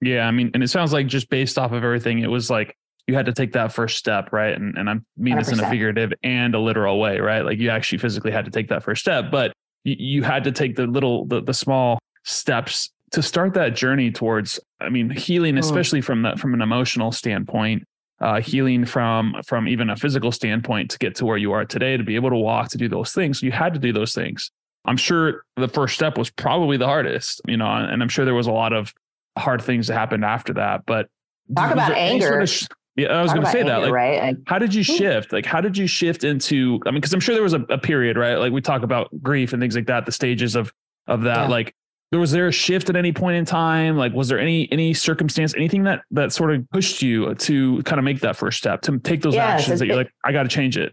Yeah, 0.00 0.26
I 0.26 0.30
mean, 0.30 0.50
and 0.54 0.62
it 0.62 0.68
sounds 0.68 0.92
like 0.92 1.06
just 1.06 1.28
based 1.28 1.58
off 1.58 1.72
of 1.72 1.84
everything, 1.84 2.20
it 2.20 2.28
was 2.28 2.48
like 2.48 2.76
you 3.06 3.14
had 3.14 3.26
to 3.26 3.32
take 3.32 3.52
that 3.52 3.72
first 3.72 3.98
step, 3.98 4.32
right? 4.32 4.54
And 4.54 4.78
and 4.78 4.88
I 4.88 4.94
mean 5.16 5.34
100%. 5.34 5.38
this 5.38 5.52
in 5.52 5.60
a 5.60 5.68
figurative 5.68 6.12
and 6.22 6.54
a 6.54 6.58
literal 6.58 6.98
way, 6.98 7.18
right? 7.18 7.44
Like 7.44 7.58
you 7.58 7.68
actually 7.68 7.98
physically 7.98 8.30
had 8.30 8.44
to 8.46 8.50
take 8.50 8.68
that 8.68 8.82
first 8.82 9.02
step, 9.02 9.30
but 9.30 9.52
you, 9.84 9.96
you 9.98 10.22
had 10.22 10.44
to 10.44 10.52
take 10.52 10.76
the 10.76 10.86
little 10.86 11.26
the, 11.26 11.42
the 11.42 11.52
small 11.52 11.98
steps 12.24 12.90
to 13.12 13.22
start 13.22 13.54
that 13.54 13.74
journey 13.74 14.10
towards 14.10 14.60
i 14.80 14.88
mean 14.88 15.10
healing 15.10 15.56
oh. 15.56 15.60
especially 15.60 16.00
from 16.00 16.22
that 16.22 16.38
from 16.38 16.54
an 16.54 16.62
emotional 16.62 17.12
standpoint 17.12 17.84
uh, 18.20 18.38
healing 18.38 18.84
from 18.84 19.34
from 19.46 19.66
even 19.66 19.88
a 19.88 19.96
physical 19.96 20.30
standpoint 20.30 20.90
to 20.90 20.98
get 20.98 21.14
to 21.14 21.24
where 21.24 21.38
you 21.38 21.52
are 21.52 21.64
today 21.64 21.96
to 21.96 22.04
be 22.04 22.16
able 22.16 22.28
to 22.28 22.36
walk 22.36 22.68
to 22.68 22.76
do 22.76 22.86
those 22.86 23.12
things 23.12 23.42
you 23.42 23.50
had 23.50 23.72
to 23.72 23.80
do 23.80 23.94
those 23.94 24.14
things 24.14 24.50
I'm 24.84 24.96
sure 24.96 25.44
the 25.56 25.68
first 25.68 25.94
step 25.94 26.16
was 26.16 26.30
probably 26.30 26.76
the 26.76 26.86
hardest, 26.86 27.40
you 27.46 27.56
know, 27.56 27.66
and 27.66 28.02
I'm 28.02 28.08
sure 28.08 28.24
there 28.24 28.34
was 28.34 28.46
a 28.46 28.52
lot 28.52 28.72
of 28.72 28.94
hard 29.38 29.62
things 29.62 29.88
that 29.88 29.94
happened 29.94 30.24
after 30.24 30.54
that. 30.54 30.86
But 30.86 31.08
talk 31.54 31.72
about 31.72 31.92
anger. 31.92 32.26
Sort 32.26 32.42
of 32.42 32.48
sh- 32.48 32.66
yeah, 32.96 33.08
I 33.08 33.22
was 33.22 33.32
going 33.32 33.44
to 33.44 33.50
say 33.50 33.60
anger, 33.60 33.72
that. 33.72 33.82
Like, 33.82 33.92
right? 33.92 34.22
Like, 34.22 34.36
how 34.46 34.58
did 34.58 34.74
you 34.74 34.82
shift? 34.82 35.32
Like, 35.32 35.46
how 35.46 35.60
did 35.60 35.76
you 35.76 35.86
shift 35.86 36.24
into? 36.24 36.80
I 36.86 36.90
mean, 36.90 37.00
because 37.00 37.12
I'm 37.12 37.20
sure 37.20 37.34
there 37.34 37.42
was 37.42 37.52
a, 37.52 37.60
a, 37.68 37.78
period, 37.78 38.16
right? 38.16 38.36
Like 38.36 38.52
we 38.52 38.60
talk 38.60 38.82
about 38.82 39.10
grief 39.22 39.52
and 39.52 39.60
things 39.60 39.76
like 39.76 39.86
that, 39.86 40.06
the 40.06 40.12
stages 40.12 40.56
of 40.56 40.72
of 41.06 41.22
that. 41.22 41.42
Yeah. 41.42 41.48
Like, 41.48 41.66
there 41.66 41.79
was 42.18 42.32
there 42.32 42.48
a 42.48 42.52
shift 42.52 42.90
at 42.90 42.96
any 42.96 43.12
point 43.12 43.36
in 43.36 43.44
time? 43.44 43.96
Like, 43.96 44.12
was 44.12 44.28
there 44.28 44.40
any 44.40 44.70
any 44.72 44.92
circumstance, 44.94 45.54
anything 45.54 45.84
that 45.84 46.02
that 46.10 46.32
sort 46.32 46.52
of 46.52 46.68
pushed 46.70 47.02
you 47.02 47.34
to 47.36 47.82
kind 47.84 48.00
of 48.00 48.04
make 48.04 48.20
that 48.20 48.36
first 48.36 48.58
step 48.58 48.82
to 48.82 48.98
take 48.98 49.22
those 49.22 49.34
yes, 49.34 49.60
actions 49.60 49.78
that 49.78 49.86
you're 49.86 49.96
like, 49.96 50.10
I 50.24 50.32
got 50.32 50.42
to 50.42 50.48
change 50.48 50.76
it? 50.76 50.92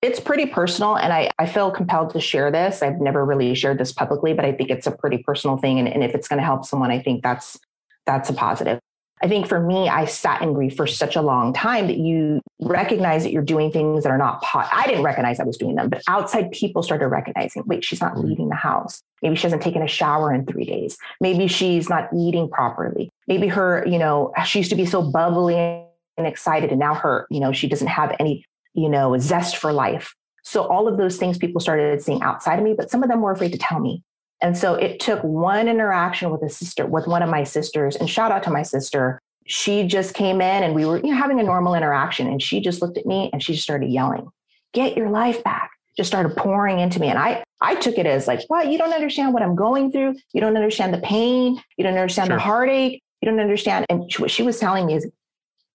it's 0.00 0.20
pretty 0.20 0.46
personal 0.46 0.96
and 0.96 1.12
I, 1.12 1.30
I 1.38 1.46
feel 1.46 1.70
compelled 1.70 2.10
to 2.10 2.20
share 2.20 2.50
this 2.50 2.82
i've 2.82 3.00
never 3.00 3.24
really 3.24 3.54
shared 3.54 3.78
this 3.78 3.92
publicly 3.92 4.32
but 4.32 4.44
i 4.44 4.52
think 4.52 4.70
it's 4.70 4.86
a 4.86 4.92
pretty 4.92 5.18
personal 5.18 5.56
thing 5.56 5.78
and, 5.78 5.88
and 5.88 6.04
if 6.04 6.14
it's 6.14 6.28
going 6.28 6.38
to 6.38 6.44
help 6.44 6.64
someone 6.64 6.90
i 6.90 7.00
think 7.00 7.22
that's 7.22 7.58
that's 8.06 8.30
a 8.30 8.32
positive 8.32 8.78
i 9.22 9.28
think 9.28 9.46
for 9.46 9.60
me 9.60 9.88
i 9.88 10.04
sat 10.04 10.40
in 10.42 10.52
grief 10.52 10.76
for 10.76 10.86
such 10.86 11.16
a 11.16 11.22
long 11.22 11.52
time 11.52 11.86
that 11.88 11.98
you 11.98 12.40
recognize 12.60 13.24
that 13.24 13.32
you're 13.32 13.42
doing 13.42 13.72
things 13.72 14.04
that 14.04 14.10
are 14.10 14.18
not 14.18 14.40
pot 14.42 14.68
i 14.72 14.86
didn't 14.86 15.02
recognize 15.02 15.40
i 15.40 15.44
was 15.44 15.56
doing 15.56 15.74
them 15.74 15.88
but 15.88 16.00
outside 16.08 16.50
people 16.52 16.82
started 16.82 17.08
recognizing 17.08 17.62
wait 17.66 17.84
she's 17.84 18.00
not 18.00 18.14
mm. 18.14 18.24
leaving 18.24 18.48
the 18.48 18.54
house 18.54 19.00
maybe 19.22 19.36
she 19.36 19.42
hasn't 19.42 19.62
taken 19.62 19.82
a 19.82 19.88
shower 19.88 20.32
in 20.32 20.46
three 20.46 20.64
days 20.64 20.96
maybe 21.20 21.46
she's 21.46 21.88
not 21.88 22.08
eating 22.16 22.48
properly 22.48 23.10
maybe 23.26 23.48
her 23.48 23.84
you 23.86 23.98
know 23.98 24.32
she 24.44 24.58
used 24.58 24.70
to 24.70 24.76
be 24.76 24.86
so 24.86 25.02
bubbly 25.02 25.56
and 25.56 26.26
excited 26.26 26.70
and 26.70 26.78
now 26.78 26.94
her 26.94 27.26
you 27.30 27.40
know 27.40 27.52
she 27.52 27.68
doesn't 27.68 27.88
have 27.88 28.14
any 28.18 28.44
you 28.78 28.88
know, 28.88 29.18
zest 29.18 29.56
for 29.56 29.72
life. 29.72 30.14
So 30.44 30.62
all 30.62 30.88
of 30.88 30.96
those 30.96 31.16
things 31.16 31.36
people 31.36 31.60
started 31.60 32.00
seeing 32.00 32.22
outside 32.22 32.58
of 32.58 32.64
me, 32.64 32.74
but 32.74 32.90
some 32.90 33.02
of 33.02 33.08
them 33.08 33.20
were 33.20 33.32
afraid 33.32 33.52
to 33.52 33.58
tell 33.58 33.80
me. 33.80 34.02
And 34.40 34.56
so 34.56 34.74
it 34.74 35.00
took 35.00 35.22
one 35.22 35.68
interaction 35.68 36.30
with 36.30 36.42
a 36.42 36.48
sister, 36.48 36.86
with 36.86 37.06
one 37.06 37.22
of 37.22 37.28
my 37.28 37.42
sisters, 37.42 37.96
and 37.96 38.08
shout 38.08 38.30
out 38.30 38.44
to 38.44 38.50
my 38.50 38.62
sister. 38.62 39.20
She 39.46 39.86
just 39.86 40.14
came 40.14 40.40
in 40.40 40.62
and 40.62 40.74
we 40.74 40.86
were 40.86 40.98
you 40.98 41.10
know, 41.10 41.16
having 41.16 41.40
a 41.40 41.42
normal 41.42 41.74
interaction. 41.74 42.28
And 42.28 42.40
she 42.40 42.60
just 42.60 42.80
looked 42.80 42.98
at 42.98 43.06
me 43.06 43.30
and 43.32 43.42
she 43.42 43.54
just 43.54 43.64
started 43.64 43.90
yelling, 43.90 44.28
Get 44.72 44.96
your 44.96 45.10
life 45.10 45.42
back. 45.42 45.70
Just 45.98 46.08
started 46.08 46.34
pouring 46.36 46.78
into 46.78 46.98
me. 46.98 47.08
And 47.08 47.18
I 47.18 47.44
I 47.60 47.74
took 47.74 47.98
it 47.98 48.06
as 48.06 48.26
like, 48.26 48.40
what? 48.48 48.68
You 48.68 48.78
don't 48.78 48.94
understand 48.94 49.34
what 49.34 49.42
I'm 49.42 49.54
going 49.54 49.92
through. 49.92 50.14
You 50.32 50.40
don't 50.40 50.56
understand 50.56 50.94
the 50.94 50.98
pain. 50.98 51.60
You 51.76 51.84
don't 51.84 51.98
understand 51.98 52.28
sure. 52.28 52.36
the 52.36 52.42
heartache. 52.42 53.02
You 53.20 53.28
don't 53.28 53.40
understand. 53.40 53.84
And 53.90 54.10
what 54.18 54.30
she 54.30 54.42
was 54.42 54.58
telling 54.58 54.86
me 54.86 54.94
is 54.94 55.10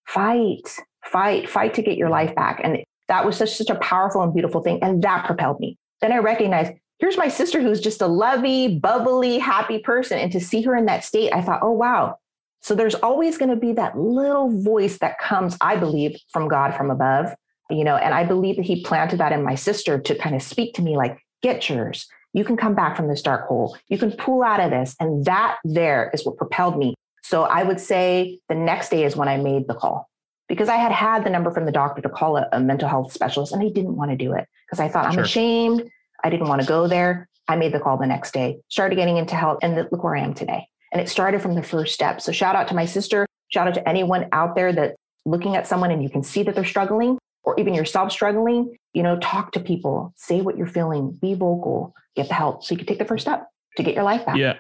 fight, 0.08 0.76
fight, 1.04 1.48
fight 1.48 1.76
to 1.76 1.84
get 1.84 1.98
your 1.98 2.10
life 2.10 2.34
back. 2.34 2.62
And 2.64 2.84
that 3.08 3.26
was 3.26 3.38
such 3.38 3.56
such 3.56 3.70
a 3.70 3.76
powerful 3.76 4.22
and 4.22 4.34
beautiful 4.34 4.62
thing 4.62 4.80
and 4.82 5.02
that 5.02 5.26
propelled 5.26 5.60
me 5.60 5.78
then 6.02 6.12
i 6.12 6.18
recognized 6.18 6.74
here's 7.00 7.18
my 7.18 7.28
sister 7.28 7.62
who's 7.62 7.82
just 7.82 8.02
a 8.02 8.08
lovey 8.08 8.80
bubbly 8.80 9.38
happy 9.38 9.80
person 9.80 10.18
and 10.18 10.32
to 10.32 10.40
see 10.40 10.62
her 10.62 10.76
in 10.76 10.86
that 10.86 11.04
state 11.04 11.34
i 11.34 11.42
thought 11.42 11.60
oh 11.62 11.72
wow 11.72 12.16
so 12.62 12.74
there's 12.74 12.96
always 12.96 13.38
going 13.38 13.50
to 13.50 13.58
be 13.58 13.74
that 13.74 13.98
little 13.98 14.62
voice 14.62 15.00
that 15.00 15.20
comes 15.20 15.58
i 15.62 15.76
believe 15.76 16.18
from 16.32 16.48
god 16.48 16.74
from 16.76 16.90
above 16.90 17.34
you 17.74 17.84
know 17.84 17.96
and 17.96 18.14
i 18.14 18.24
believe 18.24 18.56
that 18.56 18.66
he 18.66 18.84
planted 18.84 19.18
that 19.18 19.32
in 19.32 19.44
my 19.44 19.56
sister 19.56 20.00
to 20.00 20.16
kind 20.16 20.36
of 20.36 20.42
speak 20.42 20.74
to 20.74 20.82
me 20.82 20.96
like 20.96 21.20
get 21.42 21.70
yours 21.70 22.08
you 22.34 22.44
can 22.44 22.58
come 22.58 22.76
back 22.76 22.96
from 22.96 23.08
this 23.08 23.22
dark 23.22 23.48
hole 23.48 23.78
you 23.88 23.98
can 23.98 24.12
pull 24.12 24.44
out 24.44 24.60
of 24.60 24.72
this 24.72 24.96
and 25.00 25.26
that 25.26 25.58
there 25.64 26.10
is 26.14 26.26
what 26.26 26.38
propelled 26.38 26.78
me 26.78 26.94
so 27.24 27.44
i 27.44 27.64
would 27.64 27.80
say 27.80 28.40
the 28.50 28.56
next 28.56 28.90
day 28.90 29.04
is 29.04 29.16
when 29.16 29.28
i 29.28 29.38
made 29.38 29.68
the 29.68 29.76
call 29.76 30.10
because 30.50 30.70
I 30.70 30.76
had 30.76 30.92
had 30.92 31.24
the 31.24 31.30
number 31.30 31.50
from 31.52 31.66
the 31.66 31.72
doctor 31.72 32.02
to 32.02 32.10
call 32.10 32.38
a, 32.38 32.48
a 32.52 32.60
mental 32.60 32.88
health 32.88 33.12
specialist 33.12 33.54
and 33.54 33.62
I 33.64 33.70
didn't 33.70 33.96
want 33.96 34.12
to 34.12 34.18
do 34.18 34.34
it 34.34 34.48
because 34.66 34.80
I 34.80 34.88
thought 34.88 35.06
I'm 35.06 35.14
sure. 35.14 35.24
ashamed. 35.24 35.90
I 36.24 36.30
didn't 36.30 36.48
want 36.48 36.62
to 36.62 36.68
go 36.68 36.88
there. 36.88 37.28
I 37.48 37.56
made 37.56 37.74
the 37.74 37.80
call 37.80 37.98
the 37.98 38.06
next 38.06 38.34
day, 38.34 38.60
started 38.70 38.96
getting 38.96 39.18
into 39.18 39.36
health, 39.36 39.60
and 39.62 39.76
look 39.76 40.04
where 40.04 40.16
I 40.16 40.22
am 40.22 40.34
today. 40.34 40.68
And 40.92 41.02
it 41.02 41.10
started 41.10 41.42
from 41.42 41.56
the 41.56 41.64
first 41.64 41.94
step. 41.94 42.22
So 42.22 42.32
shout 42.32 42.56
out 42.56 42.68
to 42.70 42.76
my 42.76 42.86
sister. 42.86 43.26
Shout 43.50 43.68
out 43.68 43.74
to 43.74 43.90
anyone 43.90 44.28
out 44.32 44.56
there 44.56 44.72
that's 44.72 44.96
looking 45.26 45.56
at 45.56 45.68
someone 45.68 45.92
and 45.92 46.04
you 46.04 46.10
can 46.10 46.24
see 46.24 46.44
that 46.44 46.56
they're 46.56 46.66
struggling 46.66 47.18
or 47.44 47.60
even 47.60 47.74
yourself 47.74 48.12
struggling. 48.12 48.76
You 48.94 49.04
know, 49.04 49.18
talk 49.20 49.52
to 49.54 49.60
people, 49.60 50.14
say 50.16 50.42
what 50.42 50.58
you're 50.58 50.68
feeling, 50.68 51.18
be 51.22 51.34
vocal, 51.34 51.94
get 52.16 52.28
the 52.28 52.34
help 52.34 52.64
so 52.64 52.74
you 52.74 52.78
can 52.78 52.88
take 52.88 53.00
the 53.00 53.06
first 53.06 53.24
step 53.24 53.48
to 53.78 53.84
get 53.84 53.96
your 53.96 54.04
life 54.04 54.26
back. 54.26 54.38
Yeah. 54.38 54.58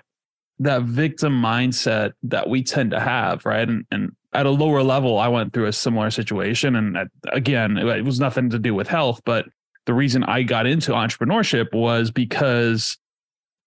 That 0.59 0.83
victim 0.83 1.33
mindset 1.33 2.13
that 2.23 2.49
we 2.49 2.63
tend 2.63 2.91
to 2.91 2.99
have, 2.99 3.45
right? 3.45 3.67
And, 3.67 3.85
and 3.91 4.11
at 4.33 4.45
a 4.45 4.49
lower 4.49 4.83
level, 4.83 5.19
I 5.19 5.27
went 5.27 5.53
through 5.53 5.65
a 5.65 5.73
similar 5.73 6.09
situation. 6.11 6.75
And 6.75 6.97
again, 7.31 7.77
it 7.77 8.05
was 8.05 8.19
nothing 8.19 8.49
to 8.51 8.59
do 8.59 8.73
with 8.73 8.87
health, 8.87 9.21
but 9.25 9.45
the 9.85 9.93
reason 9.93 10.23
I 10.23 10.43
got 10.43 10.65
into 10.65 10.91
entrepreneurship 10.91 11.73
was 11.73 12.09
because 12.11 12.97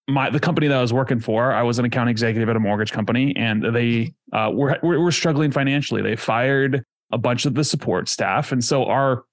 my 0.07 0.29
the 0.29 0.39
company 0.39 0.67
that 0.67 0.77
I 0.77 0.81
was 0.81 0.93
working 0.93 1.19
for, 1.19 1.51
I 1.51 1.63
was 1.63 1.79
an 1.79 1.85
account 1.85 2.09
executive 2.09 2.49
at 2.49 2.55
a 2.55 2.59
mortgage 2.59 2.91
company, 2.91 3.35
and 3.35 3.63
they 3.75 4.13
uh, 4.33 4.49
were, 4.53 4.77
were, 4.81 4.99
were 4.99 5.11
struggling 5.11 5.51
financially. 5.51 6.01
They 6.01 6.15
fired 6.15 6.83
a 7.11 7.17
bunch 7.17 7.45
of 7.45 7.55
the 7.55 7.63
support 7.63 8.09
staff. 8.09 8.51
And 8.51 8.63
so 8.63 8.85
our 8.85 9.23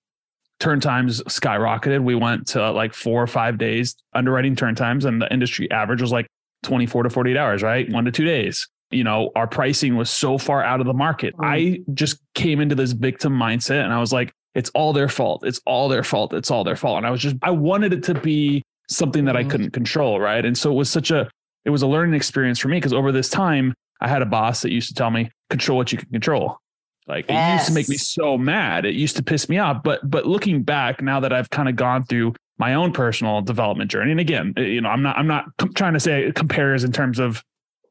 turn 0.60 0.80
times 0.80 1.22
skyrocketed. 1.24 2.02
We 2.02 2.14
went 2.14 2.46
to 2.48 2.70
like 2.70 2.94
four 2.94 3.22
or 3.22 3.26
five 3.26 3.58
days 3.58 3.96
underwriting 4.14 4.56
turn 4.56 4.74
times, 4.74 5.04
and 5.04 5.20
the 5.20 5.32
industry 5.32 5.70
average 5.70 6.00
was 6.00 6.12
like 6.12 6.26
24 6.62 7.04
to 7.04 7.10
48 7.10 7.36
hours, 7.36 7.62
right? 7.62 7.88
One 7.90 8.04
to 8.04 8.10
two 8.10 8.24
days. 8.24 8.68
You 8.90 9.04
know, 9.04 9.30
our 9.34 9.46
pricing 9.46 9.96
was 9.96 10.10
so 10.10 10.38
far 10.38 10.62
out 10.62 10.80
of 10.80 10.86
the 10.86 10.94
market. 10.94 11.34
I 11.40 11.80
just 11.94 12.18
came 12.34 12.60
into 12.60 12.74
this 12.74 12.92
victim 12.92 13.32
mindset 13.32 13.82
and 13.82 13.92
I 13.92 13.98
was 13.98 14.12
like, 14.12 14.32
it's 14.54 14.70
all 14.70 14.92
their 14.92 15.08
fault. 15.08 15.44
It's 15.44 15.60
all 15.66 15.88
their 15.88 16.04
fault. 16.04 16.32
It's 16.32 16.50
all 16.50 16.62
their 16.62 16.76
fault. 16.76 16.98
And 16.98 17.06
I 17.06 17.10
was 17.10 17.20
just, 17.20 17.36
I 17.42 17.50
wanted 17.50 17.92
it 17.92 18.04
to 18.04 18.14
be 18.14 18.62
something 18.88 19.24
that 19.24 19.36
I 19.36 19.40
mm-hmm. 19.40 19.50
couldn't 19.50 19.70
control. 19.70 20.20
Right. 20.20 20.44
And 20.44 20.56
so 20.56 20.70
it 20.70 20.74
was 20.74 20.90
such 20.90 21.10
a, 21.10 21.28
it 21.64 21.70
was 21.70 21.82
a 21.82 21.88
learning 21.88 22.14
experience 22.14 22.60
for 22.60 22.68
me 22.68 22.76
because 22.76 22.92
over 22.92 23.10
this 23.10 23.28
time, 23.28 23.74
I 24.00 24.08
had 24.08 24.22
a 24.22 24.26
boss 24.26 24.62
that 24.62 24.70
used 24.70 24.88
to 24.88 24.94
tell 24.94 25.10
me, 25.10 25.30
control 25.50 25.78
what 25.78 25.90
you 25.90 25.98
can 25.98 26.10
control. 26.10 26.58
Like 27.06 27.26
yes. 27.28 27.38
it 27.50 27.54
used 27.54 27.66
to 27.66 27.75
make 27.75 27.88
me 27.88 27.96
so 27.96 28.38
mad. 28.38 28.87
It 28.87 28.94
used 28.94 29.16
to 29.16 29.23
piss 29.23 29.49
me 29.49 29.58
off. 29.58 29.82
But, 29.82 30.08
but 30.11 30.26
looking 30.26 30.62
back 30.62 31.02
now 31.02 31.20
that 31.20 31.32
I've 31.32 31.50
kind 31.50 31.68
of 31.68 31.76
gone 31.76 32.04
through 32.04 32.34
my 32.58 32.75
own 32.75 32.92
personal 32.92 33.42
development 33.42 33.90
journey, 33.90 34.11
and 34.11 34.20
again, 34.20 34.54
eh, 34.56 34.62
you 34.62 34.80
know, 34.80 34.88
I'm 34.88 35.02
not, 35.02 35.18
I'm 35.18 35.26
not 35.26 35.46
trying 35.75 35.92
to 35.94 36.00
say 36.00 36.25
it 36.25 36.34
compares 36.34 36.84
in 36.84 36.92
terms 36.92 37.18
of, 37.18 37.42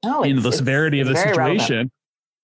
no, 0.03 0.23
you 0.23 0.33
know, 0.33 0.41
the 0.41 0.51
severity 0.51 0.99
of 0.99 1.07
the 1.07 1.15
situation. 1.15 1.75
Relevant. 1.75 1.91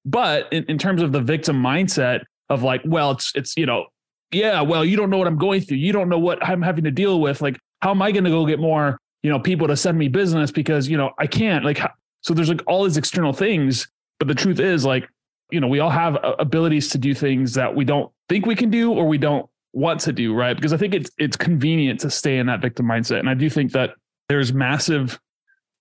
But 0.05 0.47
in, 0.53 0.63
in 0.65 0.77
terms 0.77 1.01
of 1.01 1.11
the 1.11 1.21
victim 1.21 1.61
mindset 1.61 2.23
of 2.49 2.63
like, 2.63 2.81
well, 2.85 3.11
it's, 3.11 3.31
it's, 3.35 3.57
you 3.57 3.65
know, 3.65 3.87
yeah, 4.31 4.61
well, 4.61 4.85
you 4.85 4.95
don't 4.95 5.09
know 5.09 5.17
what 5.17 5.27
I'm 5.27 5.37
going 5.37 5.61
through. 5.61 5.77
You 5.77 5.91
don't 5.91 6.07
know 6.07 6.19
what 6.19 6.43
I'm 6.47 6.61
having 6.61 6.83
to 6.83 6.91
deal 6.91 7.19
with. 7.19 7.41
Like, 7.41 7.59
how 7.81 7.91
am 7.91 8.01
I 8.01 8.11
going 8.11 8.23
to 8.25 8.29
go 8.29 8.45
get 8.45 8.59
more, 8.59 8.99
you 9.23 9.31
know, 9.31 9.39
people 9.39 9.67
to 9.67 9.75
send 9.75 9.97
me 9.97 10.07
business 10.07 10.51
because, 10.51 10.87
you 10.87 10.97
know, 10.97 11.11
I 11.17 11.25
can't 11.25 11.65
like, 11.65 11.81
so 12.21 12.33
there's 12.33 12.49
like 12.49 12.61
all 12.67 12.83
these 12.83 12.97
external 12.97 13.33
things. 13.33 13.87
But 14.19 14.27
the 14.27 14.35
truth 14.35 14.59
is 14.59 14.85
like, 14.85 15.09
you 15.51 15.59
know, 15.59 15.67
we 15.67 15.79
all 15.79 15.89
have 15.89 16.17
abilities 16.39 16.89
to 16.89 16.97
do 16.97 17.13
things 17.13 17.53
that 17.53 17.75
we 17.75 17.85
don't 17.85 18.11
think 18.27 18.45
we 18.45 18.55
can 18.55 18.69
do 18.69 18.91
or 18.91 19.07
we 19.07 19.17
don't 19.17 19.49
want 19.73 19.99
to 20.01 20.13
do. 20.13 20.33
Right. 20.33 20.55
Because 20.55 20.73
I 20.73 20.77
think 20.77 20.93
it's, 20.93 21.09
it's 21.17 21.37
convenient 21.37 21.99
to 22.01 22.09
stay 22.09 22.37
in 22.37 22.47
that 22.47 22.61
victim 22.61 22.85
mindset. 22.85 23.19
And 23.19 23.29
I 23.29 23.33
do 23.33 23.49
think 23.49 23.71
that 23.71 23.91
there's 24.27 24.53
massive 24.53 25.19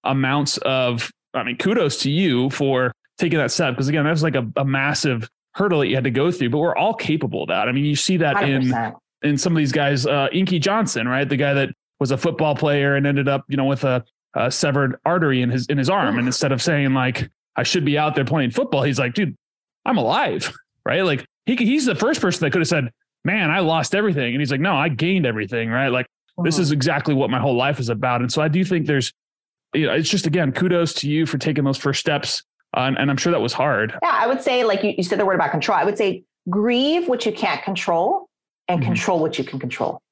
amounts 0.04 0.58
of, 0.58 1.10
I 1.34 1.42
mean, 1.42 1.56
kudos 1.56 2.00
to 2.02 2.10
you 2.10 2.50
for 2.50 2.92
taking 3.18 3.38
that 3.38 3.50
step. 3.50 3.75
Because 3.75 3.88
again, 3.88 4.04
that's 4.04 4.22
like 4.22 4.37
a, 4.37 4.46
a 4.56 4.64
massive 4.64 5.28
hurdle 5.54 5.80
that 5.80 5.88
you 5.88 5.94
had 5.94 6.04
to 6.04 6.10
go 6.10 6.30
through, 6.30 6.50
but 6.50 6.58
we're 6.58 6.76
all 6.76 6.94
capable 6.94 7.42
of 7.42 7.48
that. 7.48 7.68
I 7.68 7.72
mean, 7.72 7.84
you 7.84 7.96
see 7.96 8.16
that 8.18 8.37
100%. 8.37 8.62
in 8.62 8.94
in 9.22 9.37
some 9.37 9.52
of 9.52 9.58
these 9.58 9.72
guys, 9.72 10.06
uh, 10.06 10.28
Inky 10.32 10.60
Johnson, 10.60 11.08
right? 11.08 11.28
The 11.28 11.37
guy 11.37 11.52
that 11.52 11.70
was 11.98 12.12
a 12.12 12.16
football 12.16 12.54
player 12.54 12.94
and 12.94 13.06
ended 13.06 13.28
up, 13.28 13.44
you 13.48 13.56
know, 13.56 13.64
with 13.64 13.82
a, 13.82 14.04
a 14.34 14.50
severed 14.50 14.96
artery 15.04 15.42
in 15.42 15.50
his 15.50 15.66
in 15.66 15.76
his 15.78 15.90
arm. 15.90 16.18
And 16.18 16.26
instead 16.26 16.52
of 16.52 16.62
saying 16.62 16.94
like 16.94 17.28
I 17.56 17.64
should 17.64 17.84
be 17.84 17.98
out 17.98 18.14
there 18.14 18.25
playing 18.25 18.52
football, 18.52 18.82
he's 18.84 18.98
like, 18.98 19.14
dude, 19.14 19.37
I'm 19.88 19.99
alive, 19.99 20.52
right? 20.85 21.02
Like 21.02 21.25
he 21.47 21.57
he's 21.57 21.87
the 21.87 21.95
first 21.95 22.21
person 22.21 22.45
that 22.45 22.50
could 22.50 22.61
have 22.61 22.68
said, 22.68 22.90
man, 23.25 23.50
I 23.50 23.61
lost 23.61 23.95
everything, 23.95 24.35
and 24.35 24.40
he's 24.40 24.50
like, 24.50 24.61
no, 24.61 24.75
I 24.75 24.88
gained 24.88 25.26
everything, 25.26 25.71
right? 25.71 25.88
Like 25.88 26.07
uh-huh. 26.07 26.45
this 26.45 26.59
is 26.59 26.73
exactly 26.73 27.14
what 27.14 27.30
my 27.30 27.40
whole 27.40 27.57
life 27.57 27.80
is 27.80 27.88
about. 27.88 28.21
And 28.21 28.30
so 28.30 28.42
I 28.42 28.49
do 28.49 28.64
think 28.64 28.87
there's, 28.87 29.12
you 29.75 29.87
know, 29.87 29.95
it's 29.95 30.09
just 30.09 30.26
again, 30.26 30.52
kudos 30.52 30.95
to 30.95 31.09
you 31.09 31.26
for 31.26 31.38
taking 31.38 31.64
those 31.64 31.78
first 31.78 32.00
steps 32.00 32.42
uh, 32.76 32.80
and, 32.80 32.99
and, 32.99 33.11
I'm 33.11 33.16
sure 33.16 33.33
that 33.33 33.40
was 33.40 33.54
hard. 33.54 33.95
Yeah, 34.02 34.11
I 34.12 34.26
would 34.26 34.42
say, 34.42 34.64
like 34.64 34.83
you, 34.83 34.92
you, 34.97 35.02
said 35.02 35.18
the 35.18 35.25
word 35.25 35.37
about 35.37 35.50
control, 35.50 35.78
I 35.78 35.85
would 35.85 35.97
say 35.97 36.25
grieve 36.50 37.09
what 37.09 37.25
you 37.25 37.33
can't 37.33 37.62
control 37.62 38.28
and 38.68 38.80
mm-hmm. 38.80 38.90
control 38.90 39.21
what 39.21 39.38
you 39.38 39.45
can 39.45 39.59
control. 39.59 40.02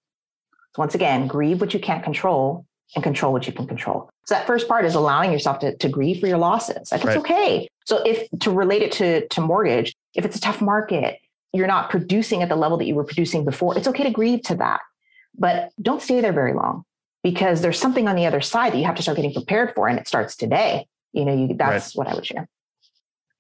So, 0.75 0.81
once 0.81 0.95
again, 0.95 1.27
grieve 1.27 1.61
what 1.61 1.75
you 1.75 1.81
can't 1.81 2.03
control 2.03 2.65
and 2.95 3.05
control 3.05 3.33
what 3.33 3.47
you 3.47 3.53
can 3.53 3.67
control. 3.67 4.09
So, 4.27 4.35
that 4.35 4.47
first 4.47 4.69
part 4.69 4.85
is 4.85 4.95
allowing 4.95 5.33
yourself 5.33 5.61
to, 5.61 5.77
to 5.77 5.89
grieve 5.89 6.21
for 6.21 6.27
your 6.27 6.39
losses. 6.39 6.91
Like, 6.93 7.01
it's 7.01 7.07
right. 7.07 7.19
okay. 7.19 7.69
So, 7.85 8.03
if 8.05 8.29
to 8.41 8.51
relate 8.51 8.83
it 8.83 8.93
to, 8.93 9.27
to 9.29 9.41
mortgage, 9.41 9.95
if 10.15 10.25
it's 10.25 10.37
a 10.37 10.41
tough 10.41 10.61
market, 10.61 11.19
you're 11.53 11.67
not 11.67 11.91
producing 11.91 12.43
at 12.43 12.49
the 12.49 12.57
level 12.57 12.77
that 12.79 12.87
you 12.87 12.95
were 12.95 13.05
producing 13.05 13.45
before, 13.45 13.77
it's 13.77 13.89
okay 13.89 14.05
to 14.05 14.11
grieve 14.11 14.43
to 14.43 14.55
that. 14.57 14.81
But 15.39 15.71
don't 15.81 16.03
stay 16.03 16.21
there 16.21 16.33
very 16.33 16.55
long 16.55 16.85
because 17.23 17.61
there's 17.61 17.79
something 17.79 18.09
on 18.09 18.17
the 18.17 18.27
other 18.27 18.41
side 18.41 18.73
that 18.73 18.79
you 18.79 18.85
have 18.85 18.97
to 18.97 19.03
start 19.03 19.17
getting 19.17 19.33
prepared 19.33 19.75
for, 19.75 19.89
and 19.89 19.99
it 19.99 20.09
starts 20.09 20.37
today 20.37 20.87
you 21.17 21.25
know 21.25 21.35
you 21.35 21.57
that's 21.57 21.97
right. 21.97 21.99
what 21.99 22.13
i 22.13 22.15
would 22.15 22.25
share 22.25 22.49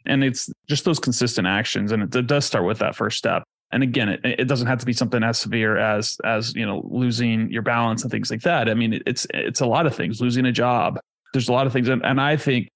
and 0.06 0.24
it's 0.24 0.50
just 0.68 0.84
those 0.84 0.98
consistent 0.98 1.46
actions 1.46 1.92
and 1.92 2.02
it 2.14 2.26
does 2.26 2.44
start 2.44 2.64
with 2.64 2.78
that 2.78 2.96
first 2.96 3.18
step 3.18 3.44
and 3.72 3.82
again 3.82 4.08
it, 4.08 4.20
it 4.24 4.44
doesn't 4.48 4.66
have 4.66 4.78
to 4.78 4.86
be 4.86 4.92
something 4.92 5.22
as 5.22 5.38
severe 5.38 5.76
as 5.76 6.16
as 6.24 6.54
you 6.54 6.64
know 6.64 6.82
losing 6.88 7.50
your 7.50 7.62
balance 7.62 8.02
and 8.02 8.10
things 8.10 8.30
like 8.30 8.42
that 8.42 8.68
i 8.68 8.74
mean 8.74 9.00
it's 9.06 9.26
it's 9.34 9.60
a 9.60 9.66
lot 9.66 9.86
of 9.86 9.94
things 9.94 10.20
losing 10.20 10.46
a 10.46 10.52
job 10.52 10.98
there's 11.32 11.48
a 11.48 11.52
lot 11.52 11.66
of 11.66 11.72
things 11.72 11.88
and, 11.88 12.04
and 12.04 12.20
i 12.20 12.36
think 12.36 12.70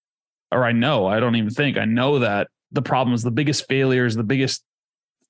or 0.52 0.64
i 0.64 0.72
know 0.72 1.06
i 1.06 1.20
don't 1.20 1.36
even 1.36 1.50
think 1.50 1.76
i 1.76 1.84
know 1.84 2.18
that 2.18 2.48
the 2.72 2.82
problems 2.82 3.22
the 3.22 3.30
biggest 3.30 3.66
failures 3.68 4.16
the 4.16 4.24
biggest 4.24 4.62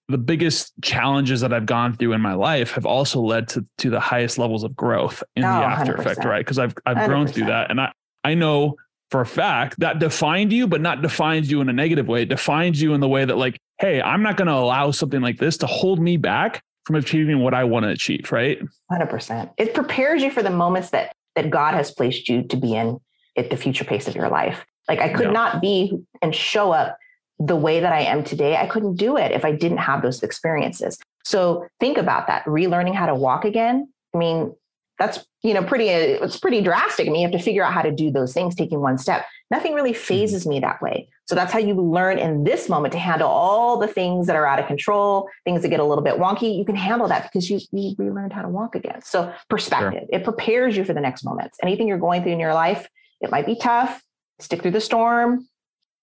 the 0.09 0.19
biggest 0.19 0.73
challenges 0.83 1.41
that 1.41 1.53
I've 1.53 1.67
gone 1.67 1.97
through 1.97 2.15
in 2.15 2.21
my 2.21 2.35
life 2.35 2.73
have 2.73 2.85
also 2.85 3.21
led 3.21 3.47
to 3.51 3.65
to 3.79 3.91
the 3.91 4.01
highest 4.01 4.39
levels 4.39 4.65
of 4.65 4.75
growth 4.75 5.23
in 5.37 5.45
oh, 5.45 5.47
the 5.47 5.53
after 5.53 5.95
100%. 5.95 5.99
effect, 6.01 6.25
right? 6.25 6.45
Because 6.45 6.59
I've 6.59 6.75
I've 6.85 6.97
100%. 6.97 7.07
grown 7.07 7.27
through 7.29 7.47
that, 7.47 7.71
and 7.71 7.81
I 7.81 7.93
I 8.25 8.35
know 8.35 8.75
for 9.11 9.21
a 9.21 9.27
fact 9.27 9.79
that 9.81 9.99
defined 9.99 10.53
you, 10.53 10.67
but 10.67 10.81
not 10.81 11.03
defines 11.03 11.51
you 11.51 11.61
in 11.61 11.69
a 11.69 11.73
negative 11.73 12.07
way. 12.07 12.23
It 12.23 12.29
defines 12.29 12.81
you 12.81 12.95
in 12.95 13.01
the 13.01 13.09
way 13.09 13.25
that, 13.25 13.37
like, 13.37 13.59
hey, 13.81 14.01
I'm 14.01 14.23
not 14.23 14.37
going 14.37 14.49
to 14.49 14.55
allow 14.55 14.91
something 14.91 15.21
like 15.21 15.39
this 15.39 15.57
to 15.59 15.67
hold 15.67 16.01
me 16.01 16.17
back 16.17 16.63
from 16.85 16.97
achieving 16.97 17.41
what 17.41 17.55
I 17.55 17.65
want 17.65 17.85
to 17.85 17.91
achieve. 17.91 18.31
Right. 18.31 18.61
100%. 18.93 19.51
It 19.59 19.75
prepares 19.75 20.23
you 20.23 20.31
for 20.31 20.43
the 20.43 20.51
moments 20.51 20.91
that 20.91 21.13
that 21.37 21.51
God 21.51 21.75
has 21.75 21.93
placed 21.93 22.29
you 22.29 22.43
to 22.43 22.57
be 22.57 22.75
in 22.75 22.99
at 23.37 23.51
the 23.51 23.57
future 23.57 23.85
pace 23.85 24.09
of 24.09 24.17
your 24.17 24.29
life. 24.29 24.65
Like 24.89 24.99
I 24.99 25.09
could 25.09 25.33
not 25.33 25.61
be 25.61 25.97
and 26.21 26.35
show 26.35 26.73
up 26.73 26.97
the 27.39 27.57
way 27.57 27.81
that 27.81 27.93
I 27.93 28.01
am 28.01 28.25
today. 28.25 28.57
I 28.57 28.67
couldn't 28.67 28.97
do 28.97 29.17
it 29.17 29.31
if 29.31 29.45
I 29.45 29.53
didn't 29.53 29.79
have 29.79 30.03
those 30.03 30.23
experiences. 30.23 30.99
So 31.25 31.67
think 31.79 31.97
about 31.97 32.27
that. 32.27 32.45
Relearning 32.45 32.95
how 32.95 33.07
to 33.07 33.15
walk 33.15 33.45
again. 33.45 33.89
I 34.13 34.19
mean, 34.19 34.53
that's 35.01 35.27
you 35.43 35.55
know 35.55 35.65
pretty 35.65 35.89
it's 35.89 36.39
pretty 36.39 36.61
drastic. 36.61 37.09
I 37.09 37.11
mean 37.11 37.23
you 37.23 37.27
have 37.27 37.37
to 37.37 37.43
figure 37.43 37.65
out 37.65 37.73
how 37.73 37.83
to 37.83 37.91
do 37.91 38.13
those 38.13 38.35
things 38.35 38.55
taking 38.55 38.81
one 38.81 38.99
step. 38.99 39.25
Nothing 39.51 39.73
really 39.73 39.93
mm-hmm. 39.93 40.01
fazes 40.01 40.47
me 40.47 40.61
that 40.61 40.81
way. 40.81 41.09
So 41.27 41.35
that's 41.35 41.53
how 41.53 41.59
you 41.59 41.75
learn 41.75 42.19
in 42.19 42.45
this 42.45 42.69
moment 42.69 42.93
to 42.93 42.99
handle 42.99 43.29
all 43.29 43.79
the 43.79 43.89
things 43.89 44.27
that 44.27 44.37
are 44.37 44.47
out 44.47 44.61
of 44.61 44.67
control 44.67 45.29
things 45.45 45.63
that 45.63 45.69
get 45.71 45.81
a 45.81 45.85
little 45.85 46.05
bit 46.05 46.17
wonky. 46.17 46.57
You 46.57 46.65
can 46.65 46.77
handle 46.77 47.09
that 47.09 47.23
because 47.23 47.49
you, 47.51 47.61
you 47.73 47.95
relearned 47.99 48.33
how 48.33 48.43
to 48.43 48.49
walk 48.49 48.75
again. 48.75 49.01
So 49.03 49.33
perspective 49.49 50.03
sure. 50.11 50.21
it 50.21 50.23
prepares 50.23 50.77
you 50.77 50.85
for 50.85 50.93
the 50.93 51.01
next 51.01 51.25
moments. 51.25 51.57
Anything 51.63 51.89
you're 51.89 51.99
going 51.99 52.23
through 52.23 52.33
in 52.33 52.41
your 52.41 52.55
life 52.55 52.87
it 53.23 53.31
might 53.31 53.47
be 53.47 53.57
tough. 53.57 54.03
Stick 54.39 54.63
through 54.63 54.71
the 54.71 54.81
storm. 54.81 55.47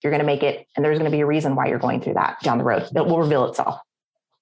You're 0.03 0.11
going 0.11 0.21
to 0.21 0.25
make 0.25 0.43
it 0.43 0.67
and 0.75 0.83
there's 0.83 0.97
going 0.97 1.09
to 1.09 1.15
be 1.15 1.21
a 1.21 1.25
reason 1.25 1.55
why 1.55 1.67
you're 1.67 1.79
going 1.79 2.01
through 2.01 2.15
that 2.15 2.37
down 2.41 2.57
the 2.57 2.63
road 2.63 2.83
it 2.83 3.05
will 3.05 3.19
reveal 3.19 3.45
itself. 3.45 3.79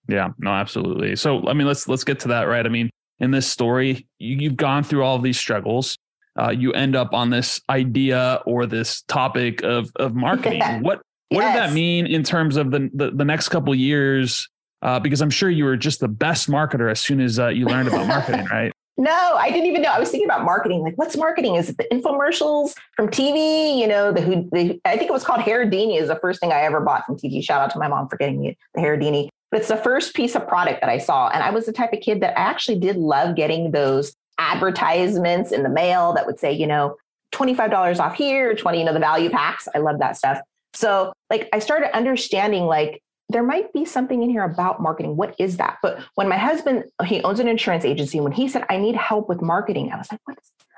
Yeah. 0.07 0.29
No 0.37 0.51
absolutely. 0.51 1.17
So 1.17 1.45
i 1.49 1.53
mean 1.53 1.67
let's 1.67 1.89
let's 1.89 2.05
get 2.05 2.21
to 2.21 2.29
that 2.29 2.43
right? 2.43 2.65
I 2.65 2.69
mean 2.69 2.89
in 3.19 3.31
this 3.31 3.47
story. 3.47 4.07
You, 4.19 4.49
have 4.49 4.57
gone 4.57 4.83
through 4.83 5.03
all 5.03 5.15
of 5.15 5.23
these 5.23 5.37
struggles. 5.37 5.97
Uh, 6.37 6.49
you 6.49 6.73
end 6.73 6.95
up 6.95 7.13
on 7.13 7.29
this 7.29 7.61
idea 7.69 8.41
or 8.45 8.65
this 8.65 9.03
topic 9.03 9.63
of 9.63 9.89
of 9.95 10.15
marketing. 10.15 10.59
Yeah. 10.59 10.79
What 10.81 11.01
what 11.29 11.41
yes. 11.41 11.55
did 11.55 11.69
that 11.69 11.73
mean 11.73 12.05
in 12.07 12.23
terms 12.23 12.57
of 12.57 12.71
the 12.71 12.89
the, 12.93 13.11
the 13.11 13.25
next 13.25 13.49
couple 13.49 13.73
years? 13.73 14.49
Uh, 14.81 14.99
because 14.99 15.21
I'm 15.21 15.31
sure 15.31 15.49
you 15.49 15.65
were 15.65 15.77
just 15.77 15.99
the 15.99 16.07
best 16.07 16.49
marketer 16.49 16.91
as 16.91 16.99
soon 16.99 17.19
as 17.19 17.39
uh, 17.39 17.47
you 17.47 17.65
learned 17.65 17.87
about 17.87 18.07
marketing, 18.07 18.45
right? 18.45 18.71
No, 18.97 19.11
I 19.11 19.49
didn't 19.49 19.65
even 19.65 19.81
know. 19.81 19.89
I 19.89 19.99
was 19.99 20.09
thinking 20.09 20.27
about 20.27 20.45
marketing. 20.45 20.81
Like, 20.81 20.97
what's 20.97 21.17
marketing? 21.17 21.55
Is 21.55 21.69
it 21.69 21.77
the 21.77 21.83
infomercials 21.91 22.75
from 22.95 23.09
TV? 23.09 23.77
You 23.77 23.87
know, 23.87 24.13
the 24.13 24.21
who 24.21 24.47
the, 24.53 24.79
I 24.85 24.95
think 24.95 25.09
it 25.09 25.11
was 25.11 25.25
called 25.25 25.41
Hairudini 25.41 25.99
is 25.99 26.07
the 26.07 26.15
first 26.15 26.39
thing 26.39 26.53
I 26.53 26.61
ever 26.61 26.79
bought 26.79 27.05
from 27.05 27.17
TV. 27.17 27.43
Shout 27.43 27.59
out 27.59 27.71
to 27.71 27.79
my 27.79 27.89
mom 27.89 28.07
for 28.07 28.15
getting 28.15 28.39
me 28.39 28.57
the 28.73 28.79
Hairudini. 28.79 29.27
It's 29.55 29.67
the 29.67 29.77
first 29.77 30.13
piece 30.13 30.35
of 30.35 30.47
product 30.47 30.81
that 30.81 30.89
I 30.89 30.97
saw. 30.97 31.29
And 31.29 31.41
I 31.41 31.49
was 31.49 31.65
the 31.65 31.73
type 31.73 31.93
of 31.93 32.01
kid 32.01 32.21
that 32.21 32.37
I 32.37 32.41
actually 32.41 32.79
did 32.79 32.97
love 32.97 33.35
getting 33.35 33.71
those 33.71 34.13
advertisements 34.37 35.51
in 35.51 35.63
the 35.63 35.69
mail 35.69 36.13
that 36.13 36.25
would 36.25 36.39
say, 36.39 36.51
you 36.51 36.67
know, 36.67 36.97
$25 37.33 37.99
off 37.99 38.15
here, 38.15 38.55
20, 38.55 38.79
you 38.79 38.85
know, 38.85 38.93
the 38.93 38.99
value 38.99 39.29
packs. 39.29 39.67
I 39.73 39.79
love 39.79 39.99
that 39.99 40.17
stuff. 40.17 40.39
So 40.73 41.13
like 41.29 41.49
I 41.53 41.59
started 41.59 41.95
understanding 41.95 42.65
like 42.65 43.01
there 43.29 43.43
might 43.43 43.73
be 43.73 43.85
something 43.85 44.21
in 44.21 44.29
here 44.29 44.43
about 44.43 44.81
marketing. 44.81 45.15
What 45.15 45.35
is 45.39 45.57
that? 45.57 45.77
But 45.81 45.99
when 46.15 46.27
my 46.27 46.37
husband, 46.37 46.83
he 47.05 47.21
owns 47.23 47.39
an 47.39 47.47
insurance 47.47 47.83
agency, 47.83 48.19
when 48.19 48.31
he 48.31 48.47
said, 48.47 48.65
I 48.69 48.77
need 48.77 48.95
help 48.95 49.29
with 49.29 49.41
marketing, 49.41 49.91
I 49.91 49.97
was 49.97 50.11
like, 50.11 50.21
what? 50.25 50.37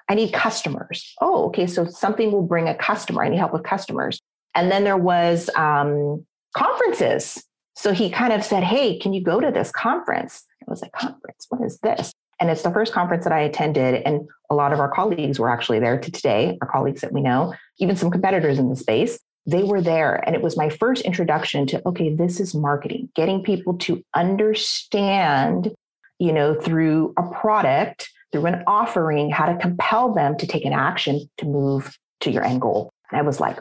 I 0.09 0.15
need 0.15 0.31
customers. 0.31 1.13
Oh, 1.19 1.47
okay. 1.47 1.67
So 1.67 1.85
something 1.85 2.31
will 2.31 2.43
bring 2.43 2.69
a 2.69 2.75
customer. 2.75 3.23
I 3.23 3.29
need 3.29 3.37
help 3.37 3.51
with 3.51 3.63
customers. 3.63 4.21
And 4.55 4.71
then 4.71 4.85
there 4.85 4.97
was 4.97 5.49
um, 5.55 6.25
conferences. 6.55 7.43
So 7.77 7.93
he 7.93 8.09
kind 8.09 8.33
of 8.33 8.43
said, 8.43 8.63
Hey, 8.63 8.97
can 8.97 9.13
you 9.13 9.21
go 9.21 9.39
to 9.39 9.51
this 9.51 9.71
conference? 9.71 10.43
I 10.61 10.65
was 10.69 10.81
like, 10.81 10.91
Conference? 10.91 11.45
What 11.49 11.63
is 11.63 11.77
this? 11.79 12.11
And 12.39 12.49
it's 12.49 12.63
the 12.63 12.71
first 12.71 12.91
conference 12.91 13.23
that 13.23 13.33
I 13.33 13.39
attended. 13.39 14.01
And 14.03 14.27
a 14.49 14.55
lot 14.55 14.73
of 14.73 14.79
our 14.79 14.91
colleagues 14.91 15.39
were 15.39 15.49
actually 15.49 15.79
there 15.79 15.99
to 15.99 16.11
today, 16.11 16.57
our 16.61 16.67
colleagues 16.67 17.01
that 17.01 17.13
we 17.13 17.21
know, 17.21 17.53
even 17.79 17.95
some 17.95 18.11
competitors 18.11 18.59
in 18.59 18.69
the 18.69 18.75
space. 18.75 19.19
They 19.45 19.63
were 19.63 19.81
there. 19.81 20.15
And 20.25 20.35
it 20.35 20.41
was 20.41 20.57
my 20.57 20.69
first 20.69 21.03
introduction 21.03 21.65
to, 21.67 21.87
okay, 21.87 22.13
this 22.13 22.39
is 22.39 22.53
marketing, 22.53 23.09
getting 23.15 23.43
people 23.43 23.77
to 23.79 24.03
understand, 24.13 25.73
you 26.19 26.33
know, 26.33 26.53
through 26.53 27.13
a 27.17 27.23
product, 27.31 28.09
through 28.31 28.47
an 28.47 28.63
offering, 28.67 29.31
how 29.31 29.45
to 29.45 29.57
compel 29.57 30.13
them 30.13 30.37
to 30.37 30.47
take 30.47 30.65
an 30.65 30.73
action 30.73 31.29
to 31.37 31.45
move 31.45 31.97
to 32.21 32.31
your 32.31 32.43
end 32.43 32.61
goal. 32.61 32.91
And 33.11 33.19
I 33.19 33.23
was 33.23 33.39
like, 33.39 33.57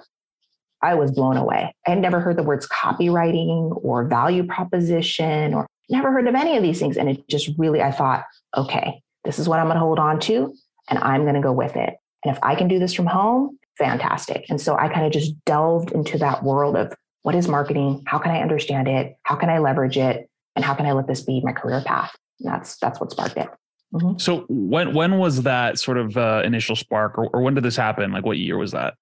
I 0.83 0.95
was 0.95 1.11
blown 1.11 1.37
away. 1.37 1.75
I 1.87 1.91
had 1.91 2.01
never 2.01 2.21
heard 2.21 2.37
the 2.37 2.43
words 2.43 2.69
copywriting 2.69 3.79
or 3.83 4.05
value 4.05 4.47
proposition 4.47 5.55
or 5.55 5.67
never 5.89 6.13
heard 6.13 6.29
of 6.29 6.35
any 6.35 6.57
of 6.57 6.63
these 6.63 6.79
things. 6.79 6.97
And 6.97 7.09
it 7.09 7.29
just 7.29 7.51
really, 7.59 7.83
I 7.83 7.91
thought, 7.91 8.25
okay, 8.57 9.03
this 9.25 9.39
is 9.39 9.49
what 9.49 9.59
I'm 9.59 9.67
going 9.67 9.77
to 9.77 9.81
hold 9.81 9.99
on 9.99 10.21
to 10.21 10.55
and 10.89 10.99
I'm 10.99 11.23
going 11.23 11.35
to 11.35 11.41
go 11.41 11.53
with 11.53 11.77
it. 11.77 11.95
And 12.25 12.35
if 12.35 12.43
I 12.43 12.55
can 12.55 12.69
do 12.69 12.79
this 12.79 12.93
from 12.93 13.07
home, 13.07 13.59
fantastic. 13.79 14.47
And 14.49 14.61
so 14.61 14.77
I 14.77 14.89
kind 14.89 15.07
of 15.07 15.13
just 15.13 15.33
delved 15.45 15.93
into 15.93 16.19
that 16.19 16.43
world 16.43 16.77
of 16.77 16.95
what 17.23 17.35
is 17.35 17.49
marketing? 17.49 18.05
How 18.07 18.19
can 18.19 18.31
I 18.31 18.41
understand 18.41 18.89
it? 18.89 19.17
How 19.25 19.35
can 19.35 19.51
I 19.51 19.59
leverage 19.59 19.99
it? 19.99 20.29
And 20.55 20.65
how 20.65 20.75
can 20.75 20.87
I 20.87 20.93
let 20.93 21.07
this 21.07 21.23
be 21.23 21.41
my 21.43 21.53
career 21.53 21.83
path? 21.85 22.15
And 22.41 22.53
that's 22.53 22.77
that's 22.79 23.01
what 23.01 23.11
sparked 23.11 23.37
it. 23.37 23.49
Mm-hmm. 23.93 24.19
So 24.19 24.47
when 24.49 24.95
when 24.95 25.19
was 25.19 25.43
that 25.43 25.79
sort 25.79 25.99
of 25.99 26.17
uh, 26.17 26.43
initial 26.45 26.77
spark, 26.77 27.19
or, 27.19 27.29
or 27.29 27.43
when 27.43 27.55
did 27.55 27.65
this 27.65 27.77
happen? 27.77 28.13
Like 28.13 28.25
what 28.25 28.39
year 28.39 28.57
was 28.57 28.73
that? 28.73 28.95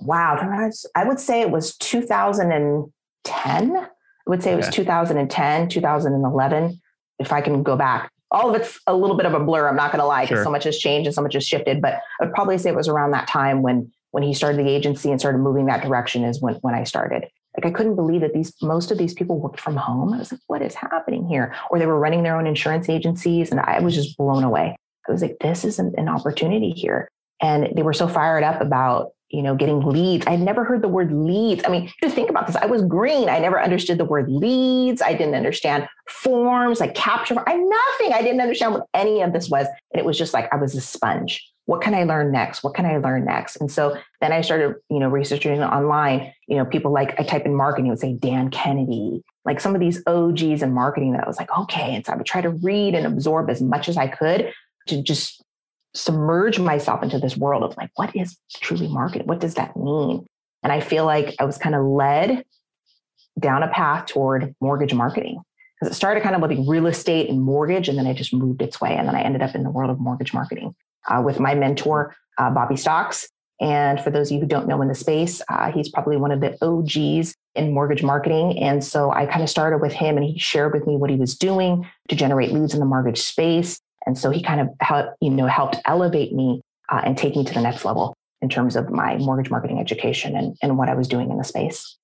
Wow, 0.00 0.70
I 0.94 1.04
would 1.04 1.20
say 1.20 1.42
it 1.42 1.50
was 1.50 1.76
2010. 1.76 3.76
I 3.76 3.86
would 4.26 4.42
say 4.42 4.52
it 4.52 4.56
was 4.56 4.68
2010, 4.68 5.68
2011. 5.68 6.80
If 7.18 7.32
I 7.32 7.40
can 7.40 7.62
go 7.62 7.76
back, 7.76 8.10
all 8.32 8.48
of 8.48 8.60
it's 8.60 8.80
a 8.86 8.96
little 8.96 9.16
bit 9.16 9.26
of 9.26 9.34
a 9.34 9.40
blur. 9.40 9.68
I'm 9.68 9.76
not 9.76 9.92
going 9.92 10.00
to 10.00 10.06
lie, 10.06 10.24
because 10.24 10.38
sure. 10.38 10.44
so 10.44 10.50
much 10.50 10.64
has 10.64 10.78
changed 10.78 11.06
and 11.06 11.14
so 11.14 11.22
much 11.22 11.34
has 11.34 11.46
shifted. 11.46 11.82
But 11.82 12.00
I 12.20 12.24
would 12.24 12.34
probably 12.34 12.58
say 12.58 12.70
it 12.70 12.76
was 12.76 12.88
around 12.88 13.12
that 13.12 13.28
time 13.28 13.62
when 13.62 13.92
when 14.10 14.22
he 14.22 14.34
started 14.34 14.66
the 14.66 14.70
agency 14.70 15.10
and 15.10 15.18
started 15.18 15.38
moving 15.38 15.66
that 15.66 15.82
direction 15.82 16.24
is 16.24 16.40
when 16.40 16.54
when 16.56 16.74
I 16.74 16.84
started. 16.84 17.28
Like 17.56 17.66
I 17.66 17.70
couldn't 17.70 17.96
believe 17.96 18.22
that 18.22 18.32
these 18.32 18.54
most 18.62 18.90
of 18.90 18.98
these 18.98 19.12
people 19.12 19.38
worked 19.38 19.60
from 19.60 19.76
home. 19.76 20.14
I 20.14 20.18
was 20.18 20.32
like, 20.32 20.40
what 20.46 20.62
is 20.62 20.74
happening 20.74 21.28
here? 21.28 21.54
Or 21.70 21.78
they 21.78 21.86
were 21.86 21.98
running 21.98 22.22
their 22.22 22.36
own 22.36 22.46
insurance 22.46 22.88
agencies, 22.88 23.50
and 23.50 23.60
I 23.60 23.80
was 23.80 23.94
just 23.94 24.16
blown 24.16 24.42
away. 24.42 24.76
I 25.08 25.12
was 25.12 25.22
like, 25.22 25.36
this 25.40 25.64
is 25.64 25.78
an, 25.78 25.92
an 25.96 26.08
opportunity 26.08 26.70
here. 26.70 27.10
And 27.42 27.70
they 27.74 27.82
were 27.82 27.92
so 27.92 28.06
fired 28.06 28.44
up 28.44 28.60
about 28.60 29.10
you 29.32 29.42
know, 29.42 29.54
getting 29.54 29.80
leads. 29.80 30.26
I'd 30.26 30.40
never 30.40 30.62
heard 30.62 30.82
the 30.82 30.88
word 30.88 31.10
leads. 31.10 31.62
I 31.64 31.70
mean, 31.70 31.90
just 32.02 32.14
think 32.14 32.28
about 32.28 32.46
this. 32.46 32.56
I 32.56 32.66
was 32.66 32.82
green. 32.82 33.30
I 33.30 33.38
never 33.38 33.60
understood 33.60 33.98
the 33.98 34.04
word 34.04 34.30
leads. 34.30 35.00
I 35.00 35.14
didn't 35.14 35.34
understand 35.34 35.88
forms 36.06 36.80
like 36.80 36.94
capture. 36.94 37.34
I 37.46 37.56
nothing. 37.56 38.12
I 38.12 38.20
didn't 38.22 38.42
understand 38.42 38.74
what 38.74 38.86
any 38.92 39.22
of 39.22 39.32
this 39.32 39.48
was. 39.48 39.66
And 39.92 39.98
it 39.98 40.04
was 40.04 40.18
just 40.18 40.34
like 40.34 40.52
I 40.52 40.56
was 40.56 40.74
a 40.74 40.82
sponge. 40.82 41.48
What 41.64 41.80
can 41.80 41.94
I 41.94 42.04
learn 42.04 42.30
next? 42.30 42.62
What 42.62 42.74
can 42.74 42.84
I 42.84 42.98
learn 42.98 43.24
next? 43.24 43.56
And 43.56 43.70
so 43.70 43.96
then 44.20 44.32
I 44.32 44.42
started, 44.42 44.74
you 44.90 44.98
know, 44.98 45.08
researching 45.08 45.62
online. 45.62 46.34
You 46.46 46.58
know, 46.58 46.66
people 46.66 46.92
like 46.92 47.18
I 47.18 47.22
type 47.22 47.46
in 47.46 47.54
marketing, 47.54 47.88
would 47.88 48.00
say 48.00 48.12
Dan 48.12 48.50
Kennedy, 48.50 49.22
like 49.46 49.60
some 49.60 49.74
of 49.74 49.80
these 49.80 50.02
OGs 50.06 50.62
in 50.62 50.74
marketing 50.74 51.12
that 51.12 51.24
I 51.24 51.26
was 51.26 51.38
like, 51.38 51.50
okay. 51.56 51.94
And 51.94 52.04
so 52.04 52.12
I 52.12 52.16
would 52.16 52.26
try 52.26 52.42
to 52.42 52.50
read 52.50 52.94
and 52.94 53.06
absorb 53.06 53.48
as 53.48 53.62
much 53.62 53.88
as 53.88 53.96
I 53.96 54.08
could 54.08 54.52
to 54.88 55.02
just 55.02 55.41
submerge 55.94 56.58
myself 56.58 57.02
into 57.02 57.18
this 57.18 57.36
world 57.36 57.62
of 57.62 57.76
like, 57.76 57.90
what 57.96 58.14
is 58.16 58.38
truly 58.54 58.88
marketing? 58.88 59.26
What 59.26 59.40
does 59.40 59.54
that 59.54 59.76
mean? 59.76 60.26
And 60.62 60.72
I 60.72 60.80
feel 60.80 61.04
like 61.04 61.34
I 61.38 61.44
was 61.44 61.58
kind 61.58 61.74
of 61.74 61.84
led 61.84 62.44
down 63.38 63.62
a 63.62 63.68
path 63.68 64.06
toward 64.06 64.54
mortgage 64.60 64.94
marketing 64.94 65.42
because 65.80 65.92
it 65.92 65.96
started 65.96 66.22
kind 66.22 66.36
of 66.36 66.42
with 66.42 66.68
real 66.68 66.86
estate 66.86 67.28
and 67.28 67.42
mortgage, 67.42 67.88
and 67.88 67.98
then 67.98 68.06
it 68.06 68.14
just 68.14 68.32
moved 68.32 68.62
its 68.62 68.80
way. 68.80 68.94
And 68.94 69.08
then 69.08 69.16
I 69.16 69.22
ended 69.22 69.42
up 69.42 69.54
in 69.54 69.64
the 69.64 69.70
world 69.70 69.90
of 69.90 69.98
mortgage 69.98 70.32
marketing 70.32 70.74
uh, 71.08 71.20
with 71.24 71.40
my 71.40 71.54
mentor, 71.54 72.14
uh, 72.38 72.50
Bobby 72.50 72.76
Stocks. 72.76 73.28
And 73.60 74.00
for 74.00 74.10
those 74.10 74.28
of 74.28 74.34
you 74.34 74.40
who 74.40 74.46
don't 74.46 74.66
know 74.66 74.82
in 74.82 74.88
the 74.88 74.94
space, 74.94 75.40
uh, 75.48 75.70
he's 75.70 75.88
probably 75.88 76.16
one 76.16 76.32
of 76.32 76.40
the 76.40 76.56
OGs 76.64 77.34
in 77.54 77.72
mortgage 77.72 78.02
marketing. 78.02 78.58
And 78.58 78.82
so 78.82 79.12
I 79.12 79.26
kind 79.26 79.42
of 79.42 79.50
started 79.50 79.78
with 79.78 79.92
him 79.92 80.16
and 80.16 80.24
he 80.24 80.38
shared 80.38 80.72
with 80.72 80.86
me 80.86 80.96
what 80.96 81.10
he 81.10 81.16
was 81.16 81.36
doing 81.36 81.86
to 82.08 82.16
generate 82.16 82.50
leads 82.50 82.74
in 82.74 82.80
the 82.80 82.86
mortgage 82.86 83.20
space. 83.20 83.80
And 84.06 84.18
so 84.18 84.30
he 84.30 84.42
kind 84.42 84.60
of 84.60 84.68
helped, 84.80 85.16
you 85.20 85.30
know, 85.30 85.46
helped 85.46 85.76
elevate 85.84 86.32
me 86.32 86.62
uh, 86.90 87.02
and 87.04 87.16
take 87.16 87.36
me 87.36 87.44
to 87.44 87.54
the 87.54 87.60
next 87.60 87.84
level 87.84 88.14
in 88.40 88.48
terms 88.48 88.76
of 88.76 88.90
my 88.90 89.16
mortgage 89.18 89.50
marketing 89.50 89.78
education 89.78 90.36
and, 90.36 90.56
and 90.62 90.76
what 90.76 90.88
I 90.88 90.94
was 90.94 91.08
doing 91.08 91.30
in 91.30 91.38
the 91.38 91.44
space. 91.44 91.96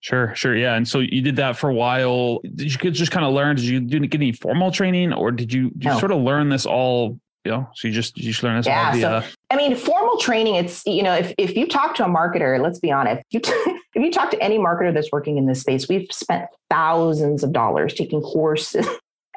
Sure, 0.00 0.34
sure. 0.34 0.56
Yeah. 0.56 0.76
And 0.76 0.88
so 0.88 1.00
you 1.00 1.20
did 1.20 1.36
that 1.36 1.56
for 1.56 1.68
a 1.68 1.74
while. 1.74 2.40
Did 2.54 2.72
you 2.72 2.90
just 2.90 3.12
kind 3.12 3.24
of 3.24 3.34
learn? 3.34 3.56
Did 3.56 3.66
you 3.66 3.80
get 3.80 4.14
any 4.14 4.32
formal 4.32 4.70
training 4.70 5.12
or 5.12 5.30
did 5.30 5.52
you, 5.52 5.70
did 5.70 5.84
you 5.84 5.90
no. 5.90 5.98
sort 5.98 6.12
of 6.12 6.22
learn 6.22 6.48
this 6.48 6.66
all? 6.66 7.18
You 7.44 7.52
know, 7.52 7.70
so 7.74 7.88
you 7.88 7.94
just 7.94 8.18
you 8.18 8.24
just 8.24 8.42
learn 8.42 8.58
this. 8.58 8.66
Yeah. 8.66 8.88
All 8.88 9.00
so, 9.00 9.08
uh, 9.08 9.22
I 9.50 9.56
mean, 9.56 9.74
formal 9.74 10.18
training. 10.18 10.56
It's 10.56 10.84
you 10.84 11.02
know, 11.02 11.14
if 11.14 11.32
if 11.38 11.56
you 11.56 11.66
talk 11.66 11.94
to 11.94 12.04
a 12.04 12.06
marketer, 12.06 12.60
let's 12.60 12.78
be 12.78 12.92
honest, 12.92 13.22
you 13.30 13.40
t- 13.40 13.50
if 13.94 14.02
you 14.02 14.10
talk 14.10 14.30
to 14.32 14.42
any 14.42 14.58
marketer 14.58 14.92
that's 14.92 15.10
working 15.10 15.38
in 15.38 15.46
this 15.46 15.62
space, 15.62 15.88
we've 15.88 16.06
spent 16.12 16.44
thousands 16.68 17.42
of 17.42 17.54
dollars 17.54 17.94
taking 17.94 18.20
courses 18.20 18.86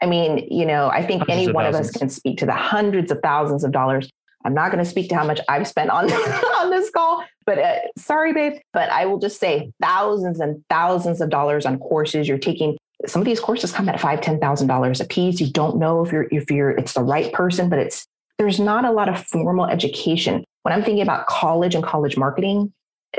I 0.04 0.06
mean, 0.06 0.46
you 0.52 0.66
know, 0.66 0.90
I 0.90 1.02
think 1.02 1.22
hundreds 1.22 1.48
any 1.48 1.54
one 1.54 1.66
of, 1.66 1.76
of 1.76 1.80
us 1.80 1.90
can 1.90 2.10
speak 2.10 2.38
to 2.40 2.46
the 2.46 2.52
hundreds 2.52 3.10
of 3.10 3.20
thousands 3.24 3.64
of 3.64 3.72
dollars. 3.72 4.10
I'm 4.44 4.54
not 4.54 4.70
going 4.70 4.84
to 4.84 4.90
speak 4.90 5.08
to 5.10 5.16
how 5.16 5.26
much 5.26 5.40
I've 5.48 5.66
spent 5.66 5.90
on 5.90 6.12
on 6.62 6.70
this 6.70 6.90
call, 6.90 7.24
but 7.46 7.58
uh, 7.58 7.80
sorry, 7.98 8.34
babe. 8.34 8.60
But 8.74 8.90
I 8.90 9.06
will 9.06 9.18
just 9.18 9.40
say 9.40 9.72
thousands 9.82 10.42
and 10.42 10.62
thousands 10.70 11.22
of 11.22 11.30
dollars 11.30 11.66
on 11.66 11.80
courses 11.80 12.28
you're 12.28 12.38
taking. 12.38 12.78
Some 13.06 13.22
of 13.22 13.26
these 13.26 13.40
courses 13.40 13.72
come 13.72 13.88
at 13.88 14.02
five, 14.02 14.20
ten 14.20 14.42
thousand 14.42 14.68
dollars 14.68 15.00
a 15.00 15.06
piece. 15.06 15.40
You 15.40 15.50
don't 15.50 15.78
know 15.78 16.06
if 16.06 16.12
you're 16.12 16.28
if 16.32 16.52
you're 16.52 16.72
it's 16.72 16.94
the 16.94 17.04
right 17.04 17.32
person, 17.32 17.70
but 17.70 17.80
it's 17.80 18.06
there's 18.38 18.60
not 18.60 18.84
a 18.84 18.92
lot 18.92 19.08
of 19.08 19.26
formal 19.28 19.68
education. 19.68 20.44
When 20.64 20.74
I'm 20.74 20.84
thinking 20.84 21.02
about 21.02 21.28
college 21.28 21.76
and 21.76 21.84
college 21.84 22.18
marketing, 22.18 22.74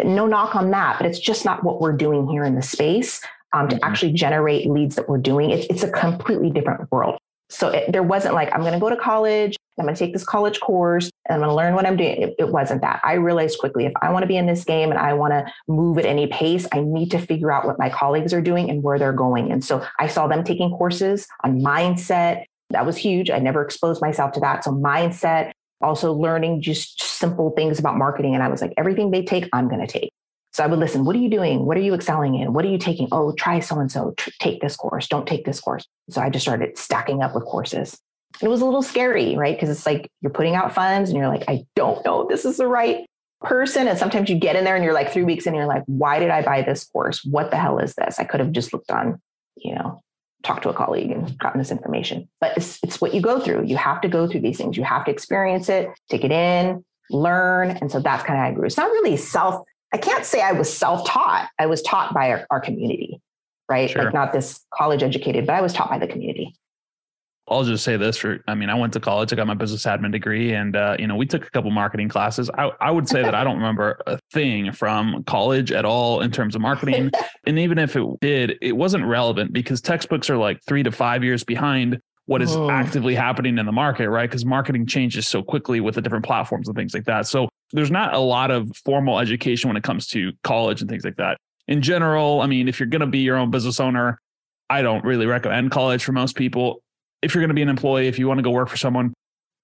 no 0.04 0.26
knock 0.26 0.54
on 0.54 0.70
that, 0.72 0.98
but 0.98 1.06
it's 1.06 1.18
just 1.18 1.46
not 1.46 1.64
what 1.64 1.80
we're 1.80 1.96
doing 1.96 2.28
here 2.28 2.44
in 2.44 2.56
the 2.56 2.62
space 2.62 3.22
um, 3.54 3.68
to 3.68 3.76
mm-hmm. 3.76 3.84
actually 3.84 4.12
generate 4.12 4.68
leads 4.68 4.96
that 4.96 5.08
we're 5.08 5.18
doing. 5.18 5.50
It, 5.50 5.70
it's 5.70 5.82
a 5.82 5.90
completely 5.90 6.50
different 6.50 6.90
world. 6.92 7.18
So 7.48 7.68
it, 7.68 7.92
there 7.92 8.02
wasn't 8.02 8.34
like, 8.34 8.52
I'm 8.52 8.60
going 8.60 8.72
to 8.72 8.80
go 8.80 8.90
to 8.90 8.96
college, 8.96 9.56
I'm 9.78 9.84
going 9.84 9.94
to 9.94 9.98
take 9.98 10.12
this 10.12 10.24
college 10.24 10.60
course, 10.60 11.10
and 11.28 11.34
I'm 11.34 11.40
going 11.40 11.50
to 11.50 11.54
learn 11.54 11.74
what 11.74 11.86
I'm 11.86 11.96
doing. 11.96 12.22
It, 12.22 12.34
it 12.38 12.48
wasn't 12.48 12.80
that. 12.82 13.00
I 13.04 13.14
realized 13.14 13.58
quickly 13.58 13.86
if 13.86 13.92
I 14.02 14.10
want 14.12 14.22
to 14.22 14.26
be 14.26 14.36
in 14.36 14.46
this 14.46 14.64
game 14.64 14.90
and 14.90 14.98
I 14.98 15.14
want 15.14 15.32
to 15.32 15.46
move 15.68 15.98
at 15.98 16.06
any 16.06 16.26
pace, 16.26 16.66
I 16.72 16.80
need 16.80 17.10
to 17.12 17.18
figure 17.18 17.52
out 17.52 17.66
what 17.66 17.78
my 17.78 17.90
colleagues 17.90 18.32
are 18.32 18.40
doing 18.40 18.70
and 18.70 18.82
where 18.82 18.98
they're 18.98 19.12
going. 19.12 19.52
And 19.52 19.64
so 19.64 19.84
I 19.98 20.08
saw 20.08 20.26
them 20.26 20.44
taking 20.44 20.70
courses 20.70 21.26
on 21.44 21.60
mindset. 21.60 22.44
That 22.70 22.86
was 22.86 22.96
huge. 22.96 23.30
I 23.30 23.38
never 23.38 23.62
exposed 23.62 24.00
myself 24.00 24.32
to 24.32 24.40
that. 24.40 24.64
So 24.64 24.72
mindset, 24.72 25.52
also 25.80 26.12
learning 26.12 26.62
just 26.62 27.02
simple 27.02 27.50
things 27.50 27.78
about 27.78 27.96
marketing. 27.96 28.34
And 28.34 28.42
I 28.42 28.48
was 28.48 28.60
like, 28.62 28.72
everything 28.76 29.10
they 29.10 29.22
take, 29.22 29.48
I'm 29.52 29.68
going 29.68 29.84
to 29.84 29.92
take. 29.92 30.10
So 30.54 30.62
I 30.62 30.68
would 30.68 30.78
listen. 30.78 31.04
What 31.04 31.16
are 31.16 31.18
you 31.18 31.28
doing? 31.28 31.66
What 31.66 31.76
are 31.76 31.80
you 31.80 31.94
excelling 31.94 32.36
in? 32.36 32.52
What 32.52 32.64
are 32.64 32.68
you 32.68 32.78
taking? 32.78 33.08
Oh, 33.10 33.32
try 33.32 33.58
so 33.58 33.80
and 33.80 33.90
so. 33.90 34.14
Take 34.38 34.60
this 34.60 34.76
course. 34.76 35.08
Don't 35.08 35.26
take 35.26 35.44
this 35.44 35.60
course. 35.60 35.84
So 36.10 36.20
I 36.20 36.30
just 36.30 36.44
started 36.44 36.78
stacking 36.78 37.22
up 37.22 37.34
with 37.34 37.44
courses. 37.44 37.98
It 38.40 38.46
was 38.46 38.60
a 38.60 38.64
little 38.64 38.82
scary, 38.82 39.36
right? 39.36 39.56
Because 39.56 39.68
it's 39.68 39.84
like 39.84 40.08
you're 40.20 40.30
putting 40.30 40.54
out 40.54 40.72
funds 40.72 41.10
and 41.10 41.18
you're 41.18 41.26
like, 41.26 41.42
I 41.48 41.64
don't 41.74 42.04
know 42.04 42.22
if 42.22 42.28
this 42.28 42.44
is 42.44 42.56
the 42.56 42.68
right 42.68 43.04
person. 43.40 43.88
And 43.88 43.98
sometimes 43.98 44.30
you 44.30 44.38
get 44.38 44.54
in 44.54 44.62
there 44.62 44.76
and 44.76 44.84
you're 44.84 44.94
like 44.94 45.12
three 45.12 45.24
weeks 45.24 45.44
in, 45.44 45.54
and 45.54 45.56
you're 45.56 45.66
like, 45.66 45.82
why 45.86 46.20
did 46.20 46.30
I 46.30 46.42
buy 46.42 46.62
this 46.62 46.84
course? 46.84 47.24
What 47.24 47.50
the 47.50 47.56
hell 47.56 47.80
is 47.80 47.94
this? 47.94 48.20
I 48.20 48.24
could 48.24 48.38
have 48.38 48.52
just 48.52 48.72
looked 48.72 48.92
on, 48.92 49.20
you 49.56 49.74
know, 49.74 50.02
talked 50.44 50.62
to 50.62 50.68
a 50.68 50.74
colleague 50.74 51.10
and 51.10 51.36
gotten 51.36 51.58
this 51.58 51.72
information. 51.72 52.28
But 52.40 52.56
it's, 52.56 52.78
it's 52.84 53.00
what 53.00 53.12
you 53.12 53.20
go 53.20 53.40
through. 53.40 53.64
You 53.64 53.76
have 53.76 54.00
to 54.02 54.08
go 54.08 54.28
through 54.28 54.42
these 54.42 54.58
things. 54.58 54.76
You 54.76 54.84
have 54.84 55.04
to 55.06 55.10
experience 55.10 55.68
it, 55.68 55.88
take 56.10 56.22
it 56.22 56.30
in, 56.30 56.84
learn. 57.10 57.70
And 57.70 57.90
so 57.90 57.98
that's 57.98 58.22
kind 58.24 58.38
of 58.38 58.44
how 58.44 58.50
I 58.50 58.54
grew. 58.54 58.66
It's 58.66 58.76
not 58.76 58.90
really 58.90 59.16
self 59.16 59.64
I 59.94 59.96
can't 59.96 60.26
say 60.26 60.42
I 60.42 60.50
was 60.50 60.76
self 60.76 61.06
taught. 61.06 61.48
I 61.56 61.66
was 61.66 61.80
taught 61.80 62.12
by 62.12 62.30
our, 62.32 62.46
our 62.50 62.60
community, 62.60 63.20
right? 63.68 63.88
Sure. 63.88 64.02
Like 64.02 64.12
not 64.12 64.32
this 64.32 64.60
college 64.74 65.04
educated, 65.04 65.46
but 65.46 65.54
I 65.54 65.62
was 65.62 65.72
taught 65.72 65.88
by 65.88 65.98
the 65.98 66.08
community. 66.08 66.52
I'll 67.46 67.62
just 67.62 67.84
say 67.84 67.96
this 67.96 68.16
for, 68.16 68.42
I 68.48 68.56
mean, 68.56 68.70
I 68.70 68.74
went 68.74 68.94
to 68.94 69.00
college, 69.00 69.32
I 69.32 69.36
got 69.36 69.46
my 69.46 69.54
business 69.54 69.84
admin 69.84 70.10
degree 70.10 70.52
and, 70.52 70.74
uh, 70.74 70.96
you 70.98 71.06
know, 71.06 71.14
we 71.14 71.26
took 71.26 71.46
a 71.46 71.50
couple 71.50 71.70
marketing 71.70 72.08
classes. 72.08 72.50
I, 72.58 72.72
I 72.80 72.90
would 72.90 73.08
say 73.08 73.22
that 73.22 73.36
I 73.36 73.44
don't 73.44 73.56
remember 73.56 74.00
a 74.06 74.18
thing 74.32 74.72
from 74.72 75.22
college 75.24 75.70
at 75.70 75.84
all 75.84 76.22
in 76.22 76.32
terms 76.32 76.56
of 76.56 76.62
marketing. 76.62 77.12
and 77.46 77.58
even 77.58 77.78
if 77.78 77.94
it 77.94 78.20
did, 78.20 78.58
it 78.62 78.72
wasn't 78.72 79.04
relevant 79.04 79.52
because 79.52 79.80
textbooks 79.80 80.28
are 80.28 80.38
like 80.38 80.58
three 80.66 80.82
to 80.82 80.90
five 80.90 81.22
years 81.22 81.44
behind 81.44 82.00
what 82.26 82.42
is 82.42 82.56
oh. 82.56 82.70
actively 82.70 83.14
happening 83.14 83.58
in 83.58 83.66
the 83.66 83.72
market, 83.72 84.08
right? 84.08 84.28
Because 84.28 84.44
marketing 84.44 84.86
changes 84.86 85.28
so 85.28 85.42
quickly 85.42 85.80
with 85.80 85.94
the 85.94 86.02
different 86.02 86.24
platforms 86.24 86.66
and 86.66 86.76
things 86.76 86.94
like 86.94 87.04
that. 87.04 87.26
So 87.26 87.50
there's 87.72 87.90
not 87.90 88.14
a 88.14 88.18
lot 88.18 88.50
of 88.50 88.70
formal 88.84 89.18
education 89.18 89.68
when 89.68 89.76
it 89.76 89.82
comes 89.82 90.06
to 90.08 90.32
college 90.42 90.80
and 90.80 90.90
things 90.90 91.04
like 91.04 91.16
that. 91.16 91.38
In 91.66 91.82
general, 91.82 92.40
I 92.40 92.46
mean, 92.46 92.68
if 92.68 92.78
you're 92.78 92.88
going 92.88 93.00
to 93.00 93.06
be 93.06 93.20
your 93.20 93.36
own 93.36 93.50
business 93.50 93.80
owner, 93.80 94.18
I 94.68 94.82
don't 94.82 95.04
really 95.04 95.26
recommend 95.26 95.70
college 95.70 96.04
for 96.04 96.12
most 96.12 96.36
people. 96.36 96.82
If 97.22 97.34
you're 97.34 97.40
going 97.40 97.48
to 97.48 97.54
be 97.54 97.62
an 97.62 97.68
employee, 97.68 98.06
if 98.06 98.18
you 98.18 98.28
want 98.28 98.38
to 98.38 98.42
go 98.42 98.50
work 98.50 98.68
for 98.68 98.76
someone, 98.76 99.14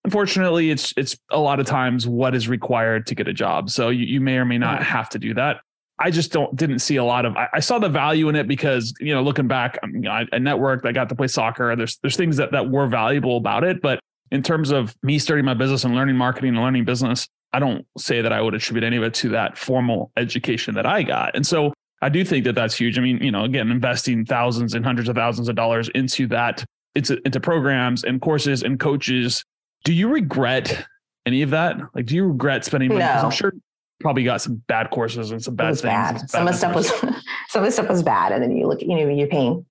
unfortunately, 0.05 0.71
it's 0.71 0.95
it's 0.97 1.17
a 1.31 1.39
lot 1.39 1.61
of 1.61 1.67
times 1.67 2.07
what 2.07 2.35
is 2.35 2.49
required 2.49 3.07
to 3.09 3.15
get 3.15 3.29
a 3.29 3.33
job. 3.33 3.71
So 3.71 3.91
you, 3.91 4.07
you 4.07 4.21
may 4.21 4.37
or 4.37 4.45
may 4.45 4.59
not 4.59 4.83
have 4.83 5.09
to 5.11 5.19
do 5.19 5.35
that. 5.35 5.61
I 5.99 6.11
just 6.11 6.33
don't 6.33 6.55
didn't 6.57 6.79
see 6.79 6.97
a 6.97 7.05
lot 7.05 7.27
of. 7.27 7.37
I, 7.37 7.49
I 7.55 7.61
saw 7.61 7.79
the 7.79 7.89
value 7.89 8.29
in 8.31 8.37
it 8.37 8.49
because 8.49 8.95
you 9.01 9.15
know, 9.15 9.23
looking 9.23 9.47
back, 9.47 9.79
um, 9.83 9.91
I, 9.91 9.93
mean, 9.93 10.09
I, 10.09 10.21
I 10.33 10.39
networked. 10.39 10.87
I 10.87 10.93
got 10.93 11.11
to 11.11 11.15
play 11.15 11.29
soccer. 11.29 11.75
There's 11.77 11.99
there's 11.99 12.17
things 12.17 12.39
that 12.39 12.53
that 12.53 12.71
were 12.71 12.87
valuable 12.87 13.37
about 13.37 13.65
it, 13.65 13.83
but 13.83 14.01
in 14.31 14.43
terms 14.43 14.71
of 14.71 14.97
me 15.03 15.19
starting 15.19 15.45
my 15.45 15.55
business 15.55 15.85
and 15.85 15.95
learning 15.95 16.17
marketing 16.17 16.51
and 16.51 16.61
learning 16.63 16.85
business, 16.85 17.29
I 17.53 17.59
don't 17.59 17.87
say 17.99 18.23
that 18.23 18.33
I 18.33 18.41
would 18.41 18.55
attribute 18.55 18.85
any 18.85 18.97
of 18.97 19.03
it 19.03 19.15
to 19.15 19.29
that 19.31 19.59
formal 19.59 20.13
education 20.17 20.75
that 20.75 20.87
I 20.87 21.03
got. 21.03 21.35
And 21.35 21.47
so 21.47 21.73
I 22.03 22.09
do 22.09 22.25
think 22.25 22.45
that 22.45 22.55
that's 22.55 22.77
huge. 22.77 22.99
I 22.99 23.03
mean, 23.03 23.23
you 23.23 23.31
know, 23.31 23.45
again, 23.45 23.71
investing 23.71 24.25
thousands 24.25 24.75
and 24.75 24.85
hundreds 24.85 25.09
of 25.09 25.17
thousands 25.17 25.49
of 25.49 25.57
dollars 25.57 25.89
into 25.95 26.27
that, 26.29 26.65
into, 26.95 27.21
into 27.25 27.41
programs 27.41 28.05
and 28.05 28.21
courses 28.21 28.63
and 28.63 28.79
coaches. 28.79 29.45
Do 29.85 29.93
you 29.93 30.09
regret 30.09 30.87
any 31.27 31.43
of 31.43 31.51
that? 31.51 31.77
Like, 31.95 32.07
do 32.07 32.15
you 32.15 32.27
regret 32.27 32.65
spending 32.65 32.91
money? 32.91 33.01
No. 33.01 33.11
I'm 33.11 33.31
sure 33.31 33.53
probably 34.01 34.25
got 34.25 34.41
some 34.41 34.57
bad 34.67 34.91
courses 34.91 35.31
and 35.31 35.43
some 35.43 35.55
bad 35.55 35.69
things. 35.69 35.83
Bad. 35.83 36.31
Some 36.31 36.49
of 36.49 36.55
the 36.55 36.59
stuff 36.59 36.75
was 36.75 36.89
some 37.49 37.63
of 37.63 37.65
the 37.65 37.71
stuff 37.71 37.89
was 37.89 38.03
bad. 38.03 38.33
And 38.33 38.43
then 38.43 38.57
you 38.57 38.67
look, 38.67 38.81
you 38.83 38.89
know, 38.89 39.09
you're 39.09 39.29
paying 39.29 39.67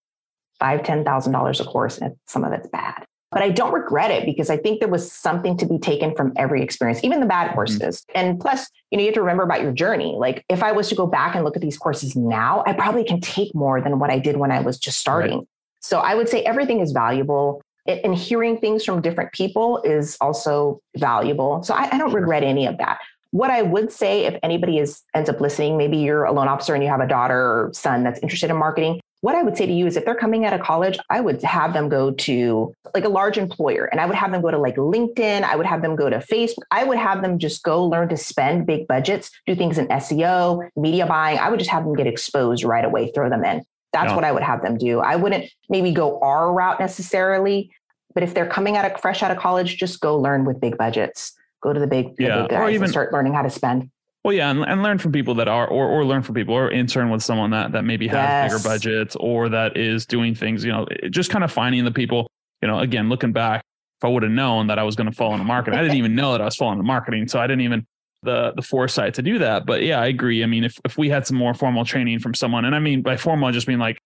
five, 0.59 0.83
ten 0.83 1.03
thousand 1.03 1.33
dollars 1.33 1.59
a 1.59 1.65
course 1.65 1.97
and 1.97 2.15
some 2.27 2.43
of 2.43 2.53
it's 2.53 2.67
bad. 2.67 3.05
But 3.31 3.43
I 3.43 3.49
don't 3.49 3.71
regret 3.71 4.09
it 4.09 4.25
because 4.25 4.49
I 4.49 4.57
think 4.57 4.79
there 4.79 4.89
was 4.89 5.11
something 5.11 5.55
to 5.57 5.65
be 5.65 5.77
taken 5.77 6.15
from 6.15 6.33
every 6.35 6.63
experience, 6.63 7.03
even 7.03 7.19
the 7.19 7.27
bad 7.27 7.47
mm-hmm. 7.47 7.55
courses. 7.55 8.01
Mm-hmm. 8.01 8.11
And 8.15 8.39
plus, 8.39 8.67
you 8.89 8.97
know, 8.97 9.01
you 9.01 9.09
have 9.09 9.15
to 9.15 9.21
remember 9.21 9.43
about 9.43 9.61
your 9.61 9.71
journey. 9.71 10.15
Like 10.17 10.43
if 10.49 10.63
I 10.63 10.71
was 10.71 10.89
to 10.89 10.95
go 10.95 11.05
back 11.05 11.35
and 11.35 11.43
look 11.43 11.55
at 11.55 11.61
these 11.61 11.77
courses 11.77 12.15
now, 12.15 12.63
I 12.65 12.73
probably 12.73 13.03
can 13.03 13.21
take 13.21 13.53
more 13.53 13.81
than 13.81 13.99
what 13.99 14.09
I 14.09 14.17
did 14.17 14.37
when 14.37 14.51
I 14.51 14.61
was 14.61 14.79
just 14.79 14.99
starting. 14.99 15.39
Right. 15.39 15.47
So 15.81 15.99
I 15.99 16.15
would 16.15 16.27
say 16.27 16.43
everything 16.43 16.79
is 16.79 16.91
valuable. 16.91 17.61
and 17.85 18.13
hearing 18.13 18.57
things 18.57 18.83
from 18.83 19.01
different 19.01 19.31
people 19.31 19.81
is 19.83 20.17
also 20.21 20.79
valuable. 20.97 21.63
So 21.63 21.73
I, 21.73 21.87
I 21.91 21.97
don't 21.97 22.11
sure. 22.11 22.19
regret 22.19 22.43
any 22.43 22.67
of 22.67 22.77
that. 22.77 22.99
What 23.31 23.51
I 23.51 23.61
would 23.61 23.91
say, 23.91 24.25
if 24.25 24.37
anybody 24.41 24.79
is 24.79 25.01
ends 25.13 25.29
up 25.29 25.39
listening, 25.39 25.77
maybe 25.77 25.97
you're 25.97 26.23
a 26.23 26.31
loan 26.31 26.47
officer 26.47 26.73
and 26.73 26.83
you 26.83 26.89
have 26.89 26.99
a 26.99 27.07
daughter 27.07 27.39
or 27.39 27.71
son 27.73 28.03
that's 28.03 28.19
interested 28.19 28.49
in 28.49 28.57
marketing, 28.57 28.99
what 29.21 29.35
I 29.35 29.43
would 29.43 29.57
say 29.57 29.65
to 29.65 29.73
you 29.73 29.85
is 29.85 29.97
if 29.97 30.05
they're 30.05 30.15
coming 30.15 30.45
out 30.45 30.53
of 30.53 30.61
college, 30.61 30.97
I 31.09 31.19
would 31.19 31.41
have 31.43 31.73
them 31.73 31.89
go 31.89 32.11
to 32.11 32.73
like 32.93 33.03
a 33.03 33.09
large 33.09 33.37
employer 33.37 33.85
and 33.85 33.99
I 33.99 34.05
would 34.05 34.15
have 34.15 34.31
them 34.31 34.41
go 34.41 34.49
to 34.49 34.57
like 34.57 34.75
LinkedIn. 34.75 35.43
I 35.43 35.55
would 35.55 35.65
have 35.65 35.81
them 35.81 35.95
go 35.95 36.09
to 36.09 36.19
Facebook. 36.19 36.63
I 36.71 36.85
would 36.85 36.97
have 36.97 37.21
them 37.21 37.37
just 37.37 37.63
go 37.63 37.85
learn 37.85 38.07
to 38.09 38.17
spend 38.17 38.65
big 38.65 38.87
budgets, 38.87 39.29
do 39.45 39.55
things 39.55 39.77
in 39.77 39.87
SEO, 39.87 40.69
media 40.77 41.05
buying. 41.05 41.37
I 41.37 41.49
would 41.49 41.59
just 41.59 41.71
have 41.71 41.83
them 41.83 41.95
get 41.95 42.07
exposed 42.07 42.63
right 42.63 42.85
away, 42.85 43.11
throw 43.11 43.29
them 43.29 43.43
in. 43.43 43.63
That's 43.91 44.13
what 44.13 44.23
I 44.23 44.31
would 44.31 44.43
have 44.43 44.61
them 44.61 44.77
do. 44.77 44.99
I 44.99 45.15
wouldn't 45.15 45.51
maybe 45.67 45.91
go 45.91 46.19
our 46.21 46.53
route 46.53 46.79
necessarily, 46.79 47.71
but 48.13 48.23
if 48.23 48.33
they're 48.33 48.47
coming 48.47 48.77
out 48.77 48.89
of 48.89 49.01
fresh 49.01 49.23
out 49.23 49.31
of 49.31 49.37
college, 49.37 49.77
just 49.77 49.99
go 49.99 50.17
learn 50.17 50.45
with 50.45 50.61
big 50.61 50.77
budgets. 50.77 51.33
Go 51.61 51.73
to 51.73 51.79
the 51.79 51.87
big, 51.87 52.13
yeah. 52.19 52.37
The 52.37 52.41
big 52.43 52.51
guys 52.51 52.73
even 52.73 52.87
start 52.87 53.11
learning 53.11 53.33
how 53.33 53.41
to 53.41 53.49
spend. 53.49 53.89
Well, 54.23 54.33
yeah, 54.33 54.49
and, 54.49 54.65
and 54.65 54.83
learn 54.83 54.97
from 54.97 55.13
people 55.13 55.35
that 55.35 55.47
are, 55.47 55.65
or 55.67 55.87
or 55.87 56.03
learn 56.03 56.23
from 56.23 56.35
people, 56.35 56.53
or 56.53 56.69
intern 56.69 57.09
with 57.09 57.23
someone 57.23 57.51
that 57.51 57.71
that 57.71 57.85
maybe 57.85 58.07
has 58.07 58.15
yes. 58.15 58.51
bigger 58.51 58.63
budgets, 58.63 59.15
or 59.15 59.49
that 59.49 59.77
is 59.77 60.05
doing 60.05 60.35
things. 60.35 60.63
You 60.63 60.73
know, 60.73 60.87
just 61.09 61.29
kind 61.29 61.43
of 61.43 61.51
finding 61.51 61.85
the 61.85 61.91
people. 61.91 62.29
You 62.61 62.67
know, 62.67 62.79
again, 62.79 63.07
looking 63.07 63.31
back, 63.31 63.63
if 63.99 64.05
I 64.05 64.09
would 64.09 64.23
have 64.23 64.31
known 64.31 64.67
that 64.67 64.77
I 64.77 64.83
was 64.83 64.97
going 64.97 65.09
to 65.09 65.15
fall 65.15 65.31
into 65.31 65.45
marketing, 65.45 65.79
I 65.79 65.81
didn't 65.81 65.97
even 65.97 66.15
know 66.15 66.33
that 66.33 66.41
I 66.41 66.45
was 66.45 66.57
falling 66.57 66.79
into 66.79 66.87
marketing, 66.87 67.29
so 67.29 67.39
I 67.39 67.47
didn't 67.47 67.61
even 67.61 67.85
the 68.23 68.51
the 68.55 68.61
foresight 68.61 69.13
to 69.13 69.21
do 69.21 69.39
that. 69.39 69.65
But 69.65 69.83
yeah, 69.83 70.01
I 70.01 70.07
agree. 70.07 70.43
I 70.43 70.47
mean, 70.47 70.65
if 70.65 70.77
if 70.83 70.97
we 70.97 71.09
had 71.09 71.25
some 71.25 71.37
more 71.37 71.53
formal 71.53 71.85
training 71.85 72.19
from 72.19 72.33
someone, 72.33 72.65
and 72.65 72.75
I 72.75 72.79
mean 72.79 73.01
by 73.01 73.15
formal, 73.15 73.47
I 73.47 73.51
just 73.51 73.67
mean 73.67 73.79
like 73.79 73.99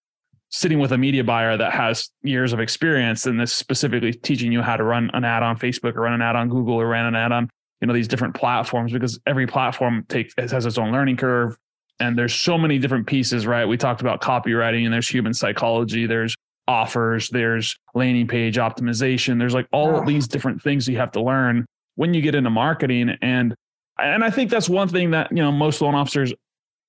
sitting 0.49 0.78
with 0.78 0.91
a 0.91 0.97
media 0.97 1.23
buyer 1.23 1.58
that 1.58 1.73
has 1.73 2.12
years 2.21 2.54
of 2.54 2.60
experience 2.60 3.26
and 3.26 3.39
this 3.39 3.52
specifically 3.52 4.13
teaching 4.13 4.52
you 4.52 4.62
how 4.62 4.78
to 4.78 4.84
run 4.84 5.10
an 5.13 5.26
ad 5.26 5.41
on 5.41 5.58
Facebook 5.58 5.95
or 5.95 6.02
run 6.02 6.13
an 6.13 6.21
ad 6.21 6.36
on 6.36 6.47
Google 6.47 6.76
or 6.76 6.88
run 6.88 7.08
an 7.08 7.15
ad 7.15 7.32
on 7.32 7.49
you 7.84 7.88
know 7.88 7.93
these 7.93 8.08
different 8.08 8.34
platforms 8.34 8.93
because 8.93 9.19
every 9.28 9.46
platform 9.46 10.06
takes 10.08 10.34
has 10.38 10.65
its 10.65 10.78
own 10.78 10.93
learning 10.93 11.17
curve. 11.17 11.58
And 12.00 12.17
there's 12.17 12.34
so 12.34 12.58
many 12.58 12.80
different 12.80 13.08
pieces 13.08 13.46
right? 13.46 13.65
We 13.65 13.76
talked 13.76 14.00
about 14.00 14.22
copywriting 14.22 14.86
and 14.86 14.93
there's 14.93 15.10
human 15.10 15.34
psychology 15.34 16.06
there's 16.06 16.34
offers 16.65 17.28
there's 17.30 17.76
landing 17.93 18.26
page 18.26 18.56
optimization 18.56 19.38
there's 19.38 19.54
like 19.54 19.67
all 19.74 19.98
of 19.98 20.06
these 20.06 20.30
different 20.30 20.62
things 20.62 20.88
you 20.88 20.96
have 20.96 21.12
to 21.12 21.22
learn 21.22 21.65
when 21.96 22.13
you 22.13 22.22
get 22.22 22.36
into 22.36 22.50
marketing. 22.50 23.17
And 23.22 23.54
and 24.00 24.24
i 24.24 24.30
think 24.30 24.50
that's 24.50 24.69
one 24.69 24.88
thing 24.88 25.12
that 25.12 25.30
you 25.32 25.43
know 25.43 25.52
most 25.52 25.82
loan 25.82 25.93
officers 25.93 26.34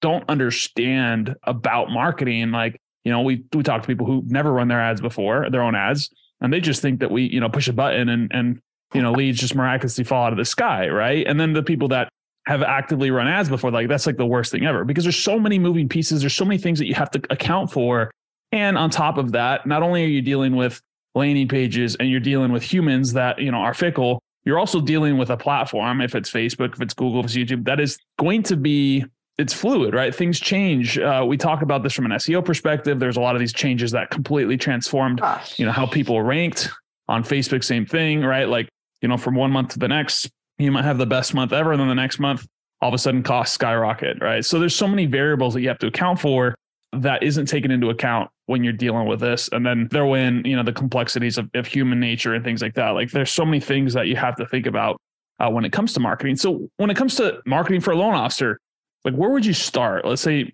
don't 0.01 0.25
understand 0.29 1.35
about 1.43 1.91
marketing. 1.91 2.53
Like 2.53 2.81
you 3.03 3.11
know 3.11 3.23
we 3.23 3.43
we 3.53 3.65
talk 3.65 3.83
to 3.83 3.89
people 3.89 4.07
who 4.07 4.23
never 4.27 4.53
run 4.53 4.69
their 4.69 4.81
ads 4.81 5.01
before 5.01 5.51
their 5.51 5.63
own 5.63 5.75
ads 5.75 6.09
and 6.41 6.53
they 6.53 6.61
just 6.61 6.83
think 6.83 7.01
that 7.01 7.11
we 7.11 7.25
you 7.25 7.41
know 7.41 7.49
push 7.49 7.67
a 7.67 7.73
button 7.73 8.09
and 8.09 8.31
and 8.33 8.61
you 8.95 9.03
know, 9.03 9.13
leads 9.13 9.39
just 9.39 9.55
miraculously 9.55 10.05
fall 10.05 10.27
out 10.27 10.33
of 10.33 10.39
the 10.39 10.45
sky, 10.45 10.89
right? 10.89 11.27
And 11.27 11.39
then 11.39 11.53
the 11.53 11.63
people 11.63 11.89
that 11.89 12.09
have 12.47 12.63
actively 12.63 13.11
run 13.11 13.27
ads 13.27 13.49
before, 13.49 13.71
like 13.71 13.89
that's 13.89 14.07
like 14.07 14.17
the 14.17 14.27
worst 14.27 14.53
thing 14.53 14.65
ever 14.67 14.85
because 14.85 15.05
there's 15.05 15.19
so 15.19 15.39
many 15.39 15.59
moving 15.59 15.89
pieces, 15.89 16.21
there's 16.21 16.35
so 16.35 16.45
many 16.45 16.59
things 16.59 16.79
that 16.79 16.87
you 16.87 16.95
have 16.95 17.11
to 17.11 17.23
account 17.31 17.73
for. 17.73 18.11
And 18.53 18.79
on 18.79 18.91
top 18.91 19.19
of 19.19 19.33
that, 19.33 19.67
not 19.67 19.83
only 19.83 20.05
are 20.05 20.09
you 20.09 20.23
dealing 20.23 20.55
with 20.55 20.81
landing 21.15 21.49
pages 21.49 21.97
and 21.97 22.11
you're 22.11 22.21
dealing 22.21 22.53
with 22.53 22.63
humans 22.63 23.13
that, 23.15 23.41
you 23.41 23.51
know, 23.51 23.59
are 23.59 23.75
fickle, 23.75 24.23
you're 24.45 24.59
also 24.59 24.81
dealing 24.81 25.17
with 25.17 25.31
a 25.31 25.37
platform, 25.37 26.01
if 26.01 26.15
it's 26.15 26.31
Facebook, 26.31 26.75
if 26.75 26.83
it's 26.83 26.95
Google, 26.95 27.21
if 27.21 27.27
it's 27.27 27.35
YouTube, 27.35 27.65
that 27.65 27.81
is 27.81 27.99
going 28.19 28.43
to 28.45 28.57
be 28.57 29.05
it's 29.37 29.53
fluid, 29.53 29.95
right? 29.95 30.15
Things 30.15 30.39
change. 30.39 30.97
Uh, 30.97 31.25
we 31.27 31.37
talk 31.37 31.63
about 31.63 31.83
this 31.83 31.93
from 31.93 32.05
an 32.05 32.13
SEO 32.13 32.45
perspective. 32.45 33.01
There's 33.01 33.17
a 33.17 33.21
lot 33.21 33.35
of 33.35 33.41
these 33.41 33.53
changes 33.53 33.91
that 33.91 34.11
completely 34.11 34.57
transformed, 34.57 35.21
Gosh. 35.21 35.59
you 35.59 35.67
know, 35.67 35.73
how 35.73 35.87
people 35.87 36.23
ranked 36.23 36.69
on 37.09 37.25
Facebook. 37.25 37.65
Same 37.65 37.85
thing, 37.85 38.23
right? 38.23 38.49
Like 38.49 38.69
you 39.05 39.09
know, 39.09 39.19
from 39.19 39.35
one 39.35 39.51
month 39.51 39.69
to 39.69 39.79
the 39.79 39.87
next, 39.87 40.31
you 40.57 40.73
might 40.73 40.87
have 40.87 40.97
the 40.97 41.05
best 41.05 41.35
month 41.35 41.53
ever. 41.53 41.73
And 41.73 41.81
then 41.81 41.89
the 41.89 41.95
next 41.95 42.19
month, 42.19 42.47
all 42.81 42.89
of 42.89 42.95
a 42.95 42.99
sudden 42.99 43.23
costs 43.23 43.55
skyrocket, 43.55 44.17
right? 44.23 44.43
So 44.43 44.59
there's 44.59 44.75
so 44.75 44.89
many 44.89 45.05
variables 45.05 45.53
that 45.53 45.61
you 45.61 45.69
have 45.69 45.79
to 45.81 45.89
account 45.89 46.21
for 46.21 46.55
that 46.95 47.23
isn't 47.23 47.45
taken 47.45 47.71
into 47.71 47.91
account 47.91 48.31
when 48.47 48.65
you're 48.65 48.73
dealing 48.73 49.07
with 49.07 49.21
this. 49.21 49.51
And 49.53 49.67
then 49.67 49.91
throw 49.91 50.15
in, 50.15 50.43
you 50.47 50.57
know, 50.57 50.63
the 50.63 50.73
complexities 50.73 51.37
of, 51.37 51.51
of 51.53 51.67
human 51.67 52.01
nature 52.01 52.33
and 52.33 52.43
things 52.43 52.63
like 52.63 52.73
that. 52.77 52.93
Like 52.93 53.11
there's 53.11 53.31
so 53.31 53.45
many 53.45 53.61
things 53.61 53.93
that 53.93 54.07
you 54.07 54.17
have 54.17 54.37
to 54.37 54.47
think 54.47 54.65
about 54.65 54.99
uh, 55.39 55.51
when 55.51 55.67
it 55.67 55.73
comes 55.73 55.93
to 55.93 56.01
marketing. 56.01 56.37
So 56.37 56.71
when 56.79 56.89
it 56.89 56.97
comes 56.97 57.17
to 57.17 57.43
marketing 57.45 57.83
for 57.83 57.91
a 57.91 57.97
loan 57.97 58.15
officer, 58.15 58.59
like 59.05 59.13
where 59.13 59.29
would 59.29 59.45
you 59.45 59.53
start? 59.53 60.07
Let's 60.07 60.23
say, 60.23 60.51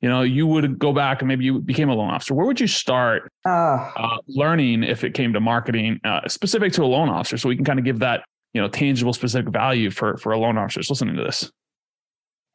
you 0.00 0.08
know, 0.08 0.22
you 0.22 0.46
would 0.46 0.78
go 0.78 0.92
back 0.92 1.20
and 1.20 1.28
maybe 1.28 1.44
you 1.44 1.58
became 1.58 1.88
a 1.88 1.94
loan 1.94 2.10
officer. 2.10 2.34
Where 2.34 2.46
would 2.46 2.60
you 2.60 2.68
start 2.68 3.30
uh, 3.46 3.90
uh, 3.96 4.18
learning 4.28 4.84
if 4.84 5.02
it 5.02 5.14
came 5.14 5.32
to 5.32 5.40
marketing 5.40 6.00
uh, 6.04 6.26
specific 6.28 6.72
to 6.74 6.84
a 6.84 6.86
loan 6.86 7.08
officer? 7.08 7.36
So 7.36 7.48
we 7.48 7.56
can 7.56 7.64
kind 7.64 7.78
of 7.78 7.84
give 7.84 7.98
that, 7.98 8.24
you 8.54 8.60
know, 8.60 8.68
tangible, 8.68 9.12
specific 9.12 9.52
value 9.52 9.90
for 9.90 10.16
for 10.16 10.32
a 10.32 10.38
loan 10.38 10.56
officer 10.56 10.80
listening 10.88 11.16
to 11.16 11.24
this. 11.24 11.50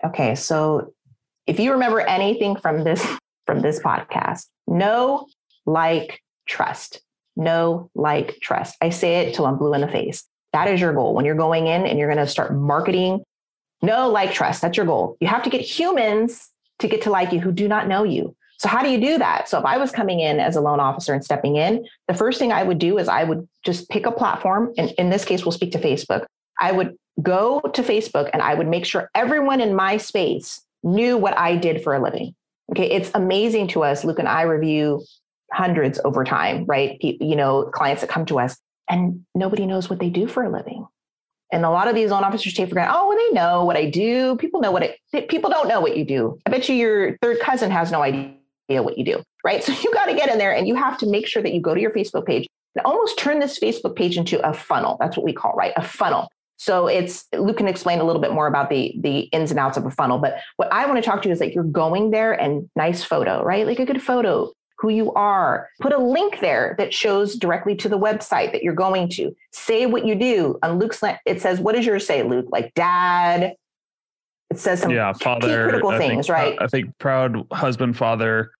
Okay, 0.06 0.36
so 0.36 0.94
if 1.48 1.60
you 1.60 1.74
remember 1.74 2.02
anything 2.02 2.56
from 2.56 2.84
this 2.84 3.06
from 3.46 3.62
this 3.62 3.80
podcast, 3.80 4.46
know, 4.68 5.28
like, 5.66 6.22
trust. 6.48 7.02
Know, 7.36 7.90
like, 7.96 8.38
trust. 8.42 8.78
I 8.80 8.90
say 8.90 9.16
it 9.16 9.34
till 9.34 9.46
I'm 9.46 9.58
blue 9.58 9.74
in 9.74 9.82
the 9.82 9.88
face. 9.88 10.24
That 10.54 10.70
is 10.70 10.80
your 10.80 10.94
goal 10.94 11.14
when 11.14 11.26
you're 11.26 11.36
going 11.36 11.68
in 11.68 11.86
and 11.86 11.98
you're 11.98 12.08
going 12.08 12.24
to 12.24 12.32
start 12.32 12.56
marketing. 12.56 13.24
Know, 13.82 14.10
like, 14.10 14.32
trust. 14.32 14.62
That's 14.62 14.78
your 14.78 14.86
goal. 14.86 15.18
You 15.20 15.28
have 15.28 15.44
to 15.44 15.50
get 15.50 15.62
humans 15.62 16.53
to 16.80 16.88
get 16.88 17.02
to 17.04 17.10
like 17.10 17.32
you 17.32 17.40
who 17.40 17.52
do 17.52 17.68
not 17.68 17.88
know 17.88 18.04
you. 18.04 18.36
So 18.58 18.70
how 18.70 18.82
do 18.82 18.90
you 18.90 19.00
do 19.00 19.18
that? 19.18 19.50
So 19.50 19.60
if 19.60 19.66
I 19.66 19.78
was 19.78 19.92
coming 19.92 20.20
in 20.20 20.40
as 20.40 20.56
a 20.56 20.62
loan 20.62 20.80
officer 20.80 21.14
and 21.14 21.24
stepping 21.24 21.58
in, 21.58 21.86
the 22.08 22.14
first 22.14 22.40
thing 22.40 22.52
I 22.52 22.64
would 22.64 22.80
do 22.80 22.98
is 22.98 23.08
I 23.08 23.24
would 23.24 23.48
just 23.66 23.90
pick 23.90 24.06
a 24.06 24.12
platform. 24.12 24.74
And 24.78 24.92
in 24.92 25.10
this 25.10 25.26
case, 25.26 25.44
we'll 25.44 25.52
speak 25.52 25.72
to 25.74 25.80
Facebook. 25.80 26.26
I 26.60 26.72
would 26.72 26.98
go 27.22 27.60
to 27.60 27.84
Facebook 27.84 28.30
and 28.32 28.42
I 28.42 28.54
would 28.54 28.68
make 28.68 28.86
sure 28.86 29.10
everyone 29.16 29.60
in 29.60 29.76
my 29.76 29.98
space 29.98 30.62
knew 30.82 31.18
what 31.18 31.38
I 31.38 31.58
did 31.58 31.84
for 31.84 31.94
a 31.94 32.02
living. 32.02 32.36
Okay. 32.72 32.90
It's 32.90 33.12
amazing 33.14 33.68
to 33.70 33.84
us. 33.84 34.04
Luke 34.04 34.20
and 34.20 34.28
I 34.28 34.44
review 34.44 35.04
hundreds 35.52 36.00
over 36.06 36.24
time, 36.24 36.66
right? 36.66 36.98
You 37.02 37.36
know, 37.36 37.64
clients 37.74 38.02
that 38.02 38.10
come 38.10 38.26
to 38.28 38.40
us 38.40 38.58
and 38.90 39.26
nobody 39.36 39.66
knows 39.66 39.90
what 39.90 40.00
they 40.00 40.10
do 40.10 40.28
for 40.28 40.44
a 40.44 40.50
living. 40.50 40.86
And 41.54 41.66
a 41.66 41.70
lot 41.70 41.88
of 41.88 41.94
these 41.94 42.10
loan 42.10 42.24
officers 42.24 42.56
take 42.56 42.68
for 42.68 42.74
granted, 42.74 42.96
oh, 42.98 43.08
well, 43.08 43.18
they 43.18 43.30
know 43.32 43.64
what 43.64 43.78
I 43.78 43.88
do. 43.88 44.36
People 44.38 44.60
know 44.60 44.72
what 44.72 44.82
it, 44.82 45.30
people 45.30 45.52
don't 45.52 45.68
know 45.68 45.80
what 45.80 45.96
you 45.96 46.04
do. 46.04 46.40
I 46.48 46.50
bet 46.50 46.68
you 46.68 46.74
your 46.74 47.16
third 47.20 47.40
cousin 47.42 47.70
has 47.70 47.92
no 47.92 48.02
idea 48.02 48.34
what 48.68 48.98
you 48.98 49.06
do, 49.06 49.22
right? 49.46 49.64
So 49.64 49.72
you 49.84 49.94
got 49.94 50.08
to 50.08 50.16
get 50.16 50.30
in 50.30 50.40
there 50.40 50.56
and 50.56 50.68
you 50.68 50.74
have 50.74 50.98
to 50.98 51.06
make 51.06 51.28
sure 51.28 51.44
that 51.44 51.54
you 51.54 51.62
go 51.62 51.76
to 51.76 51.80
your 51.80 51.92
Facebook 51.92 52.26
page 52.26 52.48
and 52.76 52.84
almost 52.86 53.20
turn 53.20 53.38
this 53.38 53.60
Facebook 53.60 53.96
page 53.96 54.18
into 54.18 54.44
a 54.48 54.52
funnel. 54.52 54.98
That's 55.00 55.16
what 55.16 55.26
we 55.26 55.32
call, 55.32 55.54
right? 55.54 55.74
A 55.78 55.84
funnel. 55.84 56.28
So 56.58 56.88
it's 56.88 57.26
Luke 57.38 57.58
can 57.58 57.68
explain 57.68 58.00
a 58.00 58.04
little 58.04 58.22
bit 58.22 58.32
more 58.32 58.48
about 58.48 58.72
the 58.72 58.96
the 59.02 59.22
ins 59.34 59.52
and 59.52 59.60
outs 59.60 59.78
of 59.78 59.86
a 59.86 59.92
funnel. 59.92 60.18
But 60.18 60.38
what 60.58 60.72
I 60.74 60.86
want 60.88 60.98
to 60.98 61.08
talk 61.08 61.22
to 61.22 61.28
you 61.28 61.34
is 61.34 61.40
like 61.40 61.54
you're 61.54 61.64
going 61.64 62.10
there 62.10 62.34
and 62.34 62.68
nice 62.76 63.04
photo, 63.04 63.44
right? 63.44 63.68
Like 63.68 63.80
a 63.80 63.86
good 63.86 64.02
photo, 64.02 64.52
who 64.84 64.90
you 64.90 65.14
are. 65.14 65.70
Put 65.80 65.94
a 65.94 65.98
link 65.98 66.42
there 66.42 66.76
that 66.78 66.94
shows 66.94 67.36
directly 67.36 67.74
to 67.78 67.88
the 67.88 67.98
website 67.98 68.52
that 68.52 68.64
you're 68.64 68.74
going 68.74 69.08
to. 69.12 69.34
Say 69.54 69.86
what 69.86 70.06
you 70.06 70.14
do. 70.14 70.60
On 70.62 70.78
Luke's, 70.78 71.02
it 71.26 71.42
says, 71.42 71.62
what 71.62 71.74
does 71.74 71.86
yours 71.86 72.06
say, 72.06 72.22
Luke? 72.22 72.48
Like 72.52 72.74
dad. 72.74 73.54
It 74.50 74.60
says 74.60 74.82
some 74.82 74.92
yeah, 74.92 75.14
father, 75.14 75.70
critical 75.70 75.92
I 75.92 75.98
things, 75.98 76.28
think, 76.28 76.38
right? 76.38 76.58
I 76.60 76.68
think 76.68 76.96
proud 77.00 77.48
husband, 77.54 77.96
father, 77.96 78.52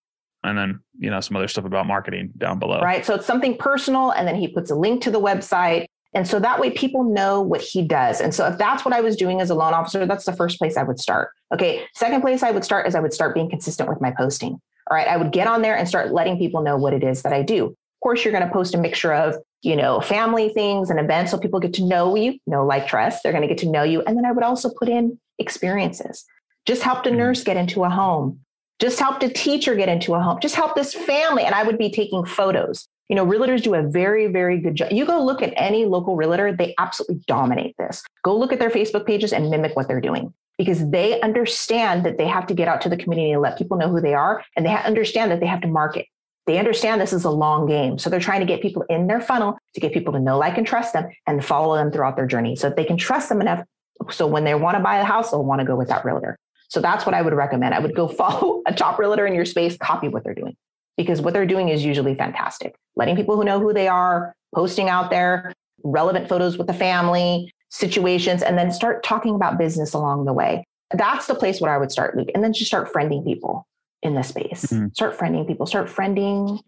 and 0.46 0.58
then 0.58 0.80
you 0.98 1.12
know 1.12 1.20
some 1.20 1.36
other 1.36 1.50
stuff 1.50 1.66
about 1.66 1.88
marketing 1.88 2.32
down 2.38 2.58
below. 2.58 2.80
Right. 2.80 3.06
So 3.06 3.16
it's 3.16 3.28
something 3.28 3.58
personal, 3.58 4.12
and 4.12 4.26
then 4.26 4.36
he 4.36 4.48
puts 4.48 4.72
a 4.72 4.76
link 4.76 5.04
to 5.04 5.12
the 5.12 5.20
website. 5.20 5.88
And 6.14 6.26
so 6.26 6.40
that 6.40 6.60
way 6.60 6.72
people 6.72 7.04
know 7.04 7.42
what 7.42 7.60
he 7.60 7.82
does. 7.82 8.22
And 8.22 8.34
so 8.34 8.48
if 8.48 8.58
that's 8.58 8.86
what 8.86 8.94
I 8.94 9.02
was 9.02 9.18
doing 9.18 9.42
as 9.42 9.50
a 9.50 9.56
loan 9.56 9.74
officer, 9.74 10.06
that's 10.06 10.26
the 10.26 10.34
first 10.34 10.58
place 10.58 10.78
I 10.78 10.84
would 10.84 11.00
start. 11.00 11.32
Okay. 11.54 11.84
Second 11.96 12.22
place 12.22 12.44
I 12.44 12.52
would 12.52 12.64
start 12.64 12.88
is 12.88 12.96
I 12.96 13.00
would 13.02 13.14
start 13.14 13.36
being 13.36 13.50
consistent 13.50 13.90
with 13.90 14.00
my 14.00 14.12
posting. 14.12 14.62
All 14.90 14.98
right. 14.98 15.08
I 15.08 15.18
would 15.18 15.32
get 15.32 15.48
on 15.48 15.62
there 15.62 15.78
and 15.78 15.88
start 15.88 16.12
letting 16.12 16.38
people 16.38 16.62
know 16.62 16.78
what 16.78 16.94
it 16.94 17.04
is 17.04 17.22
that 17.24 17.34
I 17.34 17.42
do. 17.42 17.68
Of 17.68 17.76
course, 18.02 18.24
you're 18.24 18.34
going 18.34 18.46
to 18.46 18.52
post 18.52 18.76
a 18.76 18.78
mixture 18.78 19.14
of, 19.14 19.36
you 19.62 19.76
know, 19.76 20.02
family 20.02 20.50
things 20.50 20.90
and 20.90 21.00
events 21.00 21.32
so 21.32 21.38
people 21.38 21.60
get 21.60 21.74
to 21.76 21.86
know 21.86 22.16
you, 22.16 22.38
know, 22.48 22.66
like, 22.66 22.88
trust. 22.88 23.24
They're 23.24 23.32
going 23.32 23.48
to 23.48 23.48
get 23.48 23.60
to 23.60 23.70
know 23.70 23.84
you. 23.84 24.02
And 24.02 24.18
then 24.18 24.26
I 24.26 24.32
would 24.32 24.44
also 24.44 24.70
put 24.78 24.90
in 24.90 25.18
experiences. 25.40 26.26
Just 26.66 26.84
helped 26.84 27.08
a 27.08 27.10
mm-hmm. 27.10 27.20
nurse 27.20 27.44
get 27.44 27.58
into 27.58 27.84
a 27.84 27.90
home. 27.90 28.40
Just 28.80 29.00
helped 29.00 29.24
a 29.24 29.30
teacher 29.30 29.76
get 29.76 29.88
into 29.88 30.14
a 30.14 30.20
home. 30.20 30.40
Just 30.42 30.56
help 30.56 30.76
this 30.76 30.94
family. 30.94 31.44
And 31.44 31.56
I 31.56 31.64
would 31.64 31.78
be 31.78 31.90
taking 31.90 32.26
photos. 32.26 32.88
You 33.10 33.16
know, 33.16 33.26
realtors 33.26 33.62
do 33.62 33.76
a 33.76 33.84
very, 33.84 34.28
very 34.28 34.60
good 34.60 34.76
job. 34.76 34.92
You 34.92 35.06
go 35.06 35.24
look 35.24 35.42
at 35.42 35.54
any 35.56 35.86
local 35.86 36.16
realtor, 36.16 36.54
they 36.54 36.74
absolutely 36.80 37.22
dominate 37.28 37.76
this. 37.78 38.04
Go 38.24 38.36
look 38.38 38.52
at 38.52 38.60
their 38.60 38.70
Facebook 38.70 39.06
pages 39.06 39.34
and 39.34 39.50
mimic 39.50 39.76
what 39.76 39.88
they're 39.88 40.02
doing. 40.02 40.34
Because 40.58 40.90
they 40.90 41.20
understand 41.22 42.06
that 42.06 42.18
they 42.18 42.28
have 42.28 42.48
to 42.48 42.54
get 42.54 42.68
out 42.68 42.82
to 42.82 42.90
the 42.90 42.98
community 42.98 43.32
and 43.32 43.42
let 43.42 43.58
people 43.58 43.78
know 43.78 43.90
who 43.90 44.02
they 44.02 44.14
are. 44.14 44.44
And 44.56 44.66
they 44.66 44.76
understand 44.76 45.32
that 45.32 45.40
they 45.40 45.48
have 45.48 45.62
to 45.62 45.68
market. 45.68 46.06
They 46.46 46.58
understand 46.58 47.00
this 47.00 47.14
is 47.14 47.24
a 47.24 47.30
long 47.30 47.68
game. 47.68 47.98
So 47.98 48.10
they're 48.10 48.20
trying 48.20 48.42
to 48.42 48.46
get 48.46 48.62
people 48.62 48.84
in 48.90 49.08
their 49.08 49.22
funnel 49.22 49.58
to 49.74 49.80
get 49.80 49.94
people 49.94 50.14
to 50.14 50.20
know, 50.20 50.38
like, 50.38 50.58
and 50.58 50.68
trust 50.68 50.94
them 50.94 51.06
and 51.26 51.44
follow 51.44 51.76
them 51.76 51.92
throughout 51.92 52.16
their 52.16 52.28
journey 52.28 52.56
so 52.56 52.68
that 52.68 52.76
they 52.76 52.84
can 52.84 52.98
trust 52.98 53.30
them 53.30 53.42
enough. 53.42 53.66
So 54.12 54.28
when 54.28 54.44
they 54.44 54.54
want 54.54 54.76
to 54.76 54.84
buy 54.84 54.98
a 54.98 55.06
house, 55.06 55.32
they'll 55.32 55.46
want 55.46 55.60
to 55.60 55.66
go 55.66 55.76
with 55.76 55.88
that 55.88 56.04
realtor. 56.04 56.38
So 56.68 56.82
that's 56.82 57.06
what 57.06 57.16
I 57.16 57.22
would 57.22 57.34
recommend. 57.34 57.74
I 57.74 57.80
would 57.80 57.96
go 57.96 58.08
follow 58.10 58.62
a 58.68 58.74
top 58.74 59.00
realtor 59.00 59.26
in 59.26 59.34
your 59.34 59.46
space, 59.46 59.78
copy 59.78 60.10
what 60.10 60.24
they're 60.24 60.34
doing 60.34 60.56
because 60.98 61.22
what 61.22 61.34
they're 61.34 61.46
doing 61.46 61.70
is 61.70 61.84
usually 61.84 62.16
fantastic. 62.16 62.76
Letting 62.96 63.16
people 63.16 63.36
who 63.36 63.44
know 63.44 63.60
who 63.60 63.74
they 63.74 63.88
are, 63.88 64.36
posting 64.54 64.90
out 64.90 65.10
there 65.10 65.54
relevant 65.84 66.30
photos 66.30 66.58
with 66.58 66.68
the 66.68 66.74
family, 66.74 67.53
situations, 67.74 68.44
and 68.44 68.58
then 68.58 68.72
start 68.72 69.04
talking 69.04 69.34
about 69.34 69.58
business 69.58 69.94
along 69.94 70.26
the 70.26 70.34
way. 70.34 70.64
That's 70.92 71.26
the 71.26 71.34
place 71.34 71.60
where 71.60 71.74
I 71.74 71.78
would 71.80 71.92
start, 71.92 72.16
Luke. 72.16 72.30
And 72.36 72.44
then 72.44 72.54
just 72.54 72.68
start 72.68 72.94
friending 72.94 73.26
people 73.26 73.68
in 74.04 74.14
the 74.14 74.22
space. 74.22 74.66
Mm-hmm. 74.66 74.90
Start 74.94 75.18
friending 75.18 75.48
people, 75.48 75.66
start 75.66 75.88
friending 75.88 76.60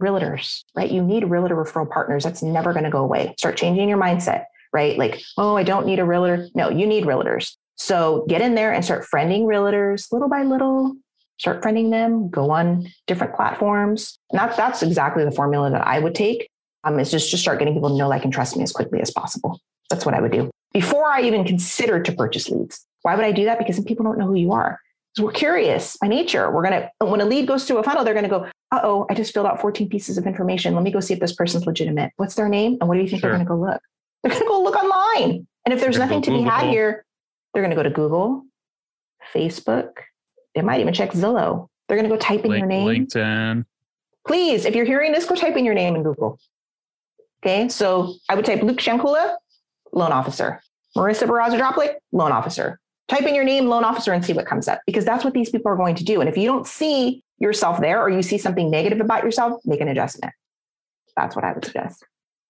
realtors, 0.00 0.62
right? 0.74 0.90
You 0.90 1.02
need 1.02 1.24
realtor 1.24 1.54
referral 1.54 1.90
partners. 1.90 2.24
That's 2.24 2.42
never 2.42 2.72
going 2.72 2.84
to 2.84 2.90
go 2.90 3.04
away. 3.04 3.34
Start 3.38 3.56
changing 3.56 3.88
your 3.88 3.98
mindset, 3.98 4.44
right? 4.72 4.96
Like, 4.96 5.20
oh, 5.36 5.56
I 5.56 5.62
don't 5.62 5.86
need 5.86 5.98
a 5.98 6.04
realtor. 6.04 6.48
No, 6.54 6.70
you 6.70 6.86
need 6.86 7.04
realtors. 7.04 7.54
So 7.76 8.24
get 8.26 8.40
in 8.40 8.54
there 8.54 8.72
and 8.72 8.82
start 8.82 9.06
friending 9.12 9.42
realtors 9.42 10.10
little 10.10 10.28
by 10.28 10.42
little. 10.42 10.96
Start 11.38 11.62
friending 11.62 11.90
them, 11.90 12.30
go 12.30 12.50
on 12.50 12.88
different 13.06 13.34
platforms. 13.34 14.18
And 14.30 14.40
that, 14.40 14.56
that's 14.56 14.82
exactly 14.82 15.22
the 15.22 15.30
formula 15.30 15.70
that 15.70 15.86
I 15.86 15.98
would 15.98 16.14
take. 16.14 16.48
Um, 16.84 16.98
is 16.98 17.10
just 17.10 17.30
to 17.32 17.36
start 17.36 17.58
getting 17.58 17.74
people 17.74 17.90
to 17.90 17.96
know, 17.96 18.08
like, 18.08 18.24
and 18.24 18.32
trust 18.32 18.56
me 18.56 18.62
as 18.62 18.72
quickly 18.72 19.00
as 19.00 19.10
possible. 19.10 19.60
That's 19.90 20.04
what 20.04 20.14
I 20.14 20.20
would 20.20 20.32
do 20.32 20.50
before 20.76 21.06
I 21.06 21.22
even 21.22 21.42
consider 21.42 22.02
to 22.02 22.12
purchase 22.12 22.50
leads. 22.50 22.84
Why 23.00 23.16
would 23.16 23.24
I 23.24 23.32
do 23.32 23.46
that? 23.46 23.56
Because 23.56 23.80
people 23.80 24.04
don't 24.04 24.18
know 24.18 24.26
who 24.26 24.34
you 24.34 24.52
are. 24.52 24.78
Because 25.14 25.24
we're 25.24 25.32
curious 25.32 25.96
by 25.96 26.06
nature. 26.06 26.50
We're 26.50 26.62
gonna 26.62 26.90
when 26.98 27.22
a 27.22 27.24
lead 27.24 27.48
goes 27.48 27.64
through 27.64 27.78
a 27.78 27.82
funnel, 27.82 28.04
they're 28.04 28.12
gonna 28.12 28.28
go, 28.28 28.46
uh 28.72 28.80
oh, 28.82 29.06
I 29.08 29.14
just 29.14 29.32
filled 29.32 29.46
out 29.46 29.58
14 29.58 29.88
pieces 29.88 30.18
of 30.18 30.26
information. 30.26 30.74
Let 30.74 30.82
me 30.82 30.90
go 30.90 31.00
see 31.00 31.14
if 31.14 31.20
this 31.20 31.32
person's 31.32 31.64
legitimate. 31.64 32.12
What's 32.16 32.34
their 32.34 32.50
name? 32.50 32.76
And 32.78 32.88
what 32.88 32.96
do 32.96 33.00
you 33.00 33.08
think 33.08 33.22
sure. 33.22 33.30
they're 33.30 33.38
gonna 33.38 33.48
go 33.48 33.58
look? 33.58 33.80
They're 34.22 34.32
gonna 34.32 34.44
go 34.44 34.62
look 34.62 34.76
online. 34.76 35.46
And 35.64 35.72
if 35.72 35.80
there's 35.80 35.98
nothing 35.98 36.20
to 36.20 36.30
be 36.30 36.42
had 36.42 36.68
here, 36.68 37.06
they're 37.54 37.62
gonna 37.62 37.74
go 37.74 37.82
to 37.82 37.88
Google, 37.88 38.44
Facebook. 39.32 39.92
They 40.54 40.60
might 40.60 40.82
even 40.82 40.92
check 40.92 41.12
Zillow. 41.12 41.68
They're 41.88 41.96
gonna 41.96 42.10
go 42.10 42.18
type 42.18 42.44
in 42.44 42.50
Link, 42.50 42.60
your 42.60 42.68
name. 42.68 42.86
LinkedIn. 42.86 43.64
Please, 44.26 44.66
if 44.66 44.74
you're 44.74 44.84
hearing 44.84 45.12
this, 45.12 45.24
go 45.24 45.34
type 45.34 45.56
in 45.56 45.64
your 45.64 45.74
name 45.74 45.94
in 45.94 46.02
Google. 46.02 46.38
Okay, 47.42 47.68
so 47.70 48.14
I 48.28 48.34
would 48.34 48.44
type 48.44 48.62
Luke 48.62 48.78
Shankula, 48.78 49.36
loan 49.96 50.12
officer. 50.12 50.60
Marissa 50.96 51.26
Barraza 51.26 51.58
Droplik, 51.58 51.94
loan 52.12 52.32
officer. 52.32 52.78
Type 53.08 53.22
in 53.22 53.34
your 53.34 53.44
name, 53.44 53.66
loan 53.66 53.84
officer, 53.84 54.12
and 54.12 54.24
see 54.24 54.32
what 54.32 54.46
comes 54.46 54.68
up 54.68 54.80
because 54.86 55.04
that's 55.04 55.24
what 55.24 55.32
these 55.32 55.50
people 55.50 55.70
are 55.70 55.76
going 55.76 55.94
to 55.94 56.04
do. 56.04 56.20
And 56.20 56.28
if 56.28 56.36
you 56.36 56.46
don't 56.46 56.66
see 56.66 57.22
yourself 57.38 57.80
there 57.80 58.00
or 58.02 58.10
you 58.10 58.22
see 58.22 58.38
something 58.38 58.70
negative 58.70 59.00
about 59.00 59.22
yourself, 59.22 59.60
make 59.64 59.80
an 59.80 59.88
adjustment. 59.88 60.32
That's 61.16 61.34
what 61.36 61.44
I 61.44 61.52
would 61.52 61.64
suggest. 61.64 62.04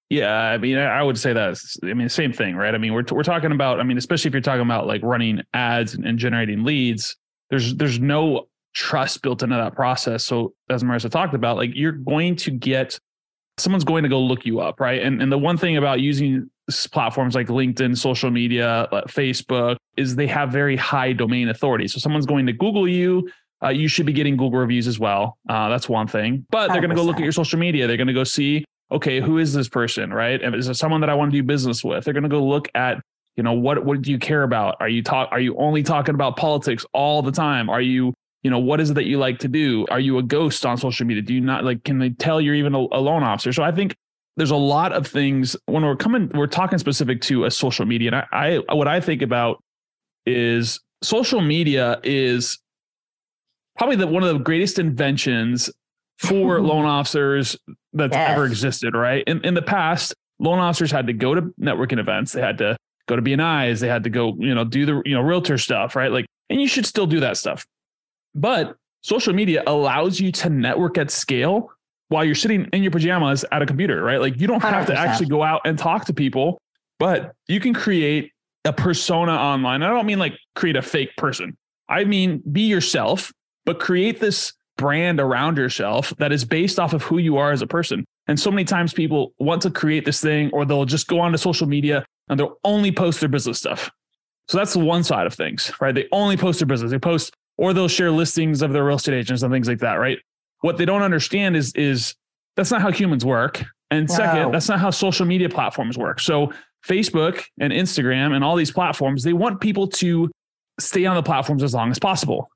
Yeah, 0.09 0.32
I 0.32 0.59
mean, 0.59 0.78
I 0.78 1.02
would 1.02 1.18
say 1.18 1.32
that. 1.32 1.59
I 1.82 1.94
mean, 1.94 2.09
same 2.09 2.32
thing, 2.32 2.54
right? 2.54 2.74
I 2.74 2.78
mean, 2.78 2.92
we're 2.92 3.04
we're 3.11 3.24
talking 3.24 3.50
about. 3.50 3.80
I 3.80 3.82
mean, 3.82 3.98
especially 3.98 4.28
if 4.28 4.35
you're 4.35 4.40
talking 4.40 4.62
about 4.62 4.87
like 4.87 5.02
running 5.02 5.42
ads 5.52 5.94
and, 5.94 6.06
and 6.06 6.18
generating 6.18 6.64
leads. 6.64 7.16
There's 7.50 7.74
there's 7.74 7.98
no 7.98 8.46
trust 8.72 9.22
built 9.22 9.42
into 9.42 9.56
that 9.56 9.74
process. 9.74 10.22
So 10.22 10.52
as 10.70 10.85
Marissa 10.85 11.11
talked 11.11 11.35
about, 11.35 11.56
like 11.56 11.70
you're 11.74 11.92
going 11.92 12.37
to 12.37 12.50
get 12.50 13.00
someone's 13.59 13.85
going 13.85 14.03
to 14.03 14.09
go 14.09 14.21
look 14.21 14.45
you 14.45 14.61
up, 14.61 14.81
right? 14.81 15.03
And 15.03 15.23
and 15.23 15.31
the 15.31 15.38
one 15.38 15.57
thing 15.57 15.77
about 15.77 16.01
using 16.01 16.51
platforms 16.90 17.35
like 17.35 17.47
LinkedIn, 17.47 17.97
social 17.97 18.31
media, 18.31 18.88
Facebook 19.09 19.77
is 19.97 20.16
they 20.16 20.27
have 20.27 20.51
very 20.51 20.77
high 20.77 21.12
domain 21.12 21.49
authority. 21.49 21.88
So 21.88 21.99
someone's 21.99 22.27
going 22.27 22.47
to 22.47 22.53
Google 22.53 22.88
you. 22.88 23.29
Uh, 23.62 23.69
you 23.69 23.88
should 23.88 24.05
be 24.05 24.12
getting 24.12 24.37
Google 24.37 24.59
reviews 24.59 24.87
as 24.87 24.99
well. 24.99 25.38
Uh, 25.49 25.69
that's 25.69 25.88
one 25.88 26.07
thing. 26.07 26.45
But 26.51 26.69
they're 26.69 26.81
going 26.81 26.90
to 26.90 26.97
go 26.97 27.03
look 27.03 27.16
at 27.16 27.23
your 27.23 27.33
social 27.33 27.59
media. 27.59 27.87
They're 27.87 27.97
going 27.97 28.07
to 28.07 28.12
go 28.12 28.25
see, 28.25 28.64
okay, 28.92 29.21
who 29.21 29.38
is 29.38 29.55
this 29.55 29.69
person, 29.69 30.12
right? 30.12 30.42
And 30.42 30.55
is 30.55 30.69
it 30.69 30.75
someone 30.75 31.01
that 31.01 31.09
I 31.09 31.14
want 31.14 31.33
to 31.33 31.38
do 31.38 31.42
business 31.42 31.83
with? 31.83 32.05
They're 32.05 32.12
going 32.12 32.25
to 32.25 32.29
go 32.29 32.45
look 32.45 32.69
at, 32.75 33.01
you 33.37 33.42
know, 33.42 33.55
what 33.55 33.85
what 33.85 34.03
do 34.03 34.11
you 34.11 34.19
care 34.19 34.42
about? 34.42 34.77
Are 34.81 34.88
you 34.88 35.03
talk? 35.03 35.29
Are 35.31 35.40
you 35.40 35.57
only 35.57 35.83
talking 35.83 36.14
about 36.14 36.37
politics 36.37 36.85
all 36.92 37.23
the 37.23 37.33
time? 37.33 37.71
Are 37.71 37.81
you 37.81 38.12
you 38.42 38.51
know 38.51 38.59
what 38.59 38.81
is 38.81 38.90
it 38.90 38.94
that 38.94 39.07
you 39.07 39.18
like 39.18 39.38
to 39.40 39.49
do? 39.49 39.87
Are 39.90 40.01
you 40.01 40.18
a 40.18 40.22
ghost 40.22 40.64
on 40.64 40.77
social 40.77 41.07
media? 41.07 41.22
Do 41.22 41.35
you 41.35 41.40
not 41.40 41.64
like 41.64 41.85
can 41.85 41.99
they 41.99 42.11
tell 42.11 42.40
you're 42.40 42.55
even 42.55 42.75
a, 42.75 42.79
a 42.79 43.01
loan 43.01 43.22
officer? 43.22 43.53
So 43.53 43.62
i 43.62 43.72
think 43.72 43.96
there's 44.37 44.51
a 44.51 44.57
lot 44.57 44.92
of 44.92 45.07
things 45.07 45.57
when 45.66 45.85
we're 45.85 45.96
coming 45.96 46.31
we're 46.35 46.46
talking 46.46 46.79
specific 46.79 47.20
to 47.22 47.44
a 47.44 47.51
social 47.51 47.87
media 47.87 48.12
and 48.12 48.25
I, 48.33 48.61
I 48.68 48.75
what 48.75 48.88
i 48.88 49.01
think 49.01 49.22
about 49.22 49.62
is 50.27 50.81
social 51.03 51.40
media 51.40 52.01
is 52.05 52.59
probably 53.79 53.96
the 53.96 54.07
one 54.07 54.22
of 54.22 54.33
the 54.33 54.38
greatest 54.38 54.79
inventions 54.79 55.70
for 56.18 56.61
loan 56.62 56.85
officers 56.85 57.57
that's 57.92 58.14
yes. 58.14 58.31
ever 58.31 58.44
existed 58.44 58.94
right? 58.94 59.25
In, 59.27 59.44
in 59.44 59.55
the 59.55 59.62
past 59.62 60.14
loan 60.38 60.59
officers 60.59 60.90
had 60.90 61.07
to 61.07 61.12
go 61.12 61.35
to 61.35 61.42
networking 61.61 61.99
events 61.99 62.33
they 62.33 62.42
had 62.42 62.59
to 62.59 62.77
go 63.09 63.16
to 63.16 63.22
bnis 63.22 63.81
they 63.81 63.88
had 63.88 64.05
to 64.05 64.11
go 64.11 64.37
you 64.38 64.55
know 64.55 64.64
do 64.64 64.85
the 64.85 65.03
you 65.05 65.14
know 65.14 65.22
realtor 65.22 65.59
stuff 65.59 65.96
right? 65.96 66.12
Like 66.12 66.27
and 66.51 66.61
you 66.61 66.68
should 66.68 66.87
still 66.87 67.07
do 67.07 67.20
that 67.20 67.37
stuff 67.37 67.64
but 68.37 68.77
social 69.01 69.33
media 69.33 69.62
allows 69.66 70.20
you 70.20 70.31
to 70.31 70.51
network 70.51 70.99
at 70.99 71.11
scale 71.11 71.70
while 72.09 72.25
you're 72.25 72.35
sitting 72.35 72.68
in 72.72 72.83
your 72.83 72.92
pajamas 72.92 73.44
at 73.51 73.62
a 73.62 73.66
computer, 73.66 74.03
right? 74.03 74.20
Like 74.20 74.40
you 74.40 74.46
don't 74.46 74.62
have 74.62 74.85
100%. 74.85 74.87
to 74.87 74.99
actually 74.99 75.29
go 75.29 75.42
out 75.42 75.62
and 75.64 75.79
talk 75.79 76.05
to 76.05 76.14
people, 76.14 76.61
but 76.99 77.33
you 77.49 77.59
can 77.59 77.75
create 77.75 78.31
a 78.64 78.72
persona 78.72 79.33
online. 79.33 79.83
I 79.83 79.88
don't 79.88 80.07
mean 80.07 80.18
like 80.18 80.35
create 80.55 80.77
a 80.77 80.83
fake 80.83 81.16
person. 81.16 81.57
I 81.88 82.05
mean 82.05 82.42
be 82.51 82.62
yourself, 82.62 83.33
but 83.64 83.81
create 83.81 84.20
this 84.20 84.53
brand 84.77 85.20
around 85.20 85.57
yourself 85.57 86.12
that 86.18 86.33
is 86.33 86.44
based 86.44 86.79
off 86.79 86.92
of 86.92 87.03
who 87.03 87.18
you 87.18 87.38
are 87.38 87.51
as 87.51 87.62
a 87.62 87.66
person. 87.66 88.05
And 88.29 88.38
so 88.38 88.51
many 88.51 88.64
times 88.64 88.92
people 88.92 89.33
want 89.38 89.62
to 89.62 89.70
create 89.70 90.05
this 90.05 90.20
thing 90.20 90.51
or 90.53 90.64
they'll 90.64 90.85
just 90.85 91.07
go 91.07 91.20
onto 91.20 91.38
social 91.38 91.66
media 91.66 92.05
and 92.29 92.38
they'll 92.38 92.59
only 92.64 92.92
post 92.92 93.20
their 93.20 93.29
business 93.29 93.59
stuff. 93.59 93.90
So 94.49 94.59
that's 94.59 94.75
the 94.75 94.81
one 94.81 95.03
side 95.03 95.27
of 95.27 95.35
things, 95.35 95.72
right? 95.81 95.94
They 95.94 96.07
only 96.12 96.37
post 96.37 96.61
their 96.61 96.66
business. 96.66 96.90
They 96.90 96.99
post 96.99 97.35
or 97.59 97.73
they'll 97.73 97.88
share 97.88 98.11
listings 98.11 98.62
of 98.62 98.73
their 98.73 98.85
real 98.85 98.97
estate 98.97 99.14
agents 99.14 99.42
and 99.42 99.53
things 99.53 99.69
like 99.69 99.79
that, 99.79 99.95
right? 99.95 100.19
What 100.61 100.77
they 100.77 100.85
don't 100.85 101.03
understand 101.03 101.57
is 101.57 101.73
is 101.75 102.14
that's 102.57 102.71
not 102.71 102.83
how 102.83 102.90
humans 102.90 103.25
work. 103.25 103.64
And 103.90 104.11
second, 104.11 104.53
that's 104.53 104.69
not 104.69 104.81
how 104.81 104.90
social 104.90 105.27
media 105.27 105.49
platforms 105.49 105.97
work. 105.97 106.19
So 106.21 106.53
Facebook 106.85 107.45
and 107.61 107.73
Instagram 107.73 108.35
and 108.35 108.42
all 108.42 108.57
these 108.57 108.73
platforms, 108.73 109.23
they 109.23 109.33
want 109.33 109.61
people 109.61 109.87
to 109.88 110.31
stay 110.81 111.07
on 111.07 111.16
the 111.16 111.23
platforms 111.23 111.62
as 111.62 111.75
long 111.75 111.90
as 111.90 111.99
possible. 111.99 112.49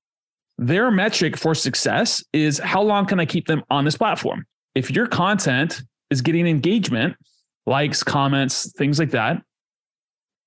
Their 0.59 0.91
metric 0.91 1.37
for 1.37 1.55
success 1.55 2.23
is 2.33 2.59
how 2.59 2.83
long 2.83 3.07
can 3.07 3.21
I 3.21 3.27
keep 3.27 3.47
them 3.47 3.63
on 3.71 3.85
this 3.85 3.97
platform? 3.97 4.45
If 4.75 4.91
your 4.91 5.07
content 5.07 5.83
is 6.11 6.21
getting 6.21 6.47
engagement, 6.47 7.17
likes, 7.67 8.03
comments, 8.03 8.73
things 8.73 8.99
like 8.99 9.11
that, 9.11 9.43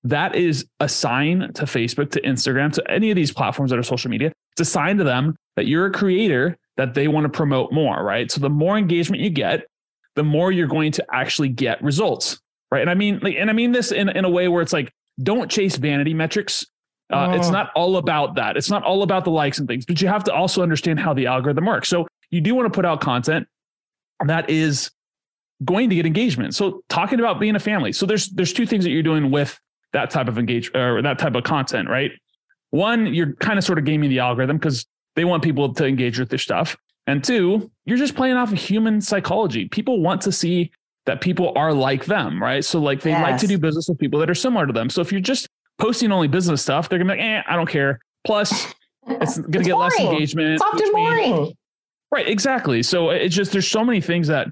that 0.04 0.34
is 0.36 0.66
a 0.80 0.88
sign 0.88 1.50
to 1.54 1.64
Facebook, 1.64 2.10
to 2.12 2.20
Instagram, 2.20 2.72
to 2.74 2.90
any 2.90 3.10
of 3.10 3.16
these 3.16 3.32
platforms 3.32 3.70
that 3.70 3.78
are 3.78 3.82
social 3.82 4.10
media. 4.10 4.32
It's 4.54 4.68
a 4.68 4.70
sign 4.70 4.98
to 4.98 5.04
them 5.04 5.36
that 5.56 5.66
you're 5.66 5.86
a 5.86 5.92
creator 5.92 6.56
that 6.76 6.94
they 6.94 7.08
want 7.08 7.24
to 7.24 7.28
promote 7.28 7.72
more, 7.72 8.02
right? 8.02 8.30
So 8.30 8.40
the 8.40 8.50
more 8.50 8.76
engagement 8.76 9.22
you 9.22 9.30
get, 9.30 9.64
the 10.16 10.24
more 10.24 10.52
you're 10.52 10.66
going 10.68 10.92
to 10.92 11.04
actually 11.12 11.48
get 11.48 11.82
results, 11.82 12.40
right? 12.70 12.80
And 12.80 12.90
I 12.90 12.94
mean, 12.94 13.20
like, 13.22 13.36
and 13.36 13.50
I 13.50 13.52
mean 13.52 13.72
this 13.72 13.92
in, 13.92 14.08
in 14.08 14.24
a 14.24 14.30
way 14.30 14.48
where 14.48 14.62
it's 14.62 14.72
like, 14.72 14.92
don't 15.22 15.50
chase 15.50 15.76
vanity 15.76 16.14
metrics. 16.14 16.64
Uh, 17.12 17.28
oh. 17.30 17.36
It's 17.36 17.50
not 17.50 17.70
all 17.76 17.96
about 17.96 18.34
that. 18.36 18.56
It's 18.56 18.70
not 18.70 18.82
all 18.82 19.02
about 19.02 19.24
the 19.24 19.30
likes 19.30 19.58
and 19.58 19.68
things, 19.68 19.84
but 19.84 20.00
you 20.00 20.08
have 20.08 20.24
to 20.24 20.32
also 20.32 20.62
understand 20.62 20.98
how 20.98 21.14
the 21.14 21.26
algorithm 21.26 21.66
works. 21.66 21.88
So 21.88 22.06
you 22.30 22.40
do 22.40 22.54
want 22.54 22.72
to 22.72 22.74
put 22.74 22.84
out 22.84 23.00
content 23.00 23.46
that 24.26 24.48
is 24.48 24.90
going 25.64 25.90
to 25.90 25.96
get 25.96 26.06
engagement. 26.06 26.54
So 26.54 26.82
talking 26.88 27.20
about 27.20 27.38
being 27.38 27.54
a 27.54 27.60
family. 27.60 27.92
So 27.92 28.06
there's 28.06 28.30
there's 28.30 28.52
two 28.52 28.66
things 28.66 28.84
that 28.84 28.90
you're 28.90 29.02
doing 29.02 29.30
with 29.30 29.58
that 29.92 30.10
type 30.10 30.28
of 30.28 30.38
engagement 30.38 30.76
or 30.76 31.02
that 31.02 31.18
type 31.18 31.34
of 31.34 31.44
content, 31.44 31.88
right? 31.88 32.10
One, 32.74 33.14
you're 33.14 33.34
kind 33.34 33.56
of 33.56 33.64
sort 33.64 33.78
of 33.78 33.84
gaming 33.84 34.10
the 34.10 34.18
algorithm 34.18 34.56
because 34.56 34.84
they 35.14 35.24
want 35.24 35.44
people 35.44 35.72
to 35.72 35.86
engage 35.86 36.18
with 36.18 36.28
their 36.28 36.40
stuff. 36.40 36.76
And 37.06 37.22
two, 37.22 37.70
you're 37.84 37.98
just 37.98 38.16
playing 38.16 38.34
off 38.34 38.50
of 38.50 38.58
human 38.58 39.00
psychology. 39.00 39.68
People 39.68 40.00
want 40.00 40.20
to 40.22 40.32
see 40.32 40.72
that 41.06 41.20
people 41.20 41.52
are 41.54 41.72
like 41.72 42.06
them, 42.06 42.42
right? 42.42 42.64
So 42.64 42.80
like 42.80 43.00
they 43.02 43.10
yes. 43.10 43.22
like 43.22 43.40
to 43.42 43.46
do 43.46 43.58
business 43.58 43.88
with 43.88 44.00
people 44.00 44.18
that 44.18 44.28
are 44.28 44.34
similar 44.34 44.66
to 44.66 44.72
them. 44.72 44.90
So 44.90 45.02
if 45.02 45.12
you're 45.12 45.20
just 45.20 45.48
posting 45.78 46.10
only 46.10 46.26
business 46.26 46.62
stuff, 46.62 46.88
they're 46.88 46.98
gonna 46.98 47.14
be 47.14 47.20
like, 47.20 47.24
eh, 47.24 47.42
I 47.46 47.54
don't 47.54 47.68
care. 47.68 48.00
Plus, 48.26 48.50
it's 49.06 49.38
gonna 49.38 49.58
it's 49.58 49.68
get 49.68 49.74
boring. 49.74 49.78
less 49.78 50.00
engagement. 50.00 50.48
It's 50.54 50.62
often 50.62 50.90
boring. 50.90 51.52
Right, 52.10 52.28
exactly. 52.28 52.82
So 52.82 53.10
it's 53.10 53.36
just 53.36 53.52
there's 53.52 53.70
so 53.70 53.84
many 53.84 54.00
things 54.00 54.26
that 54.26 54.48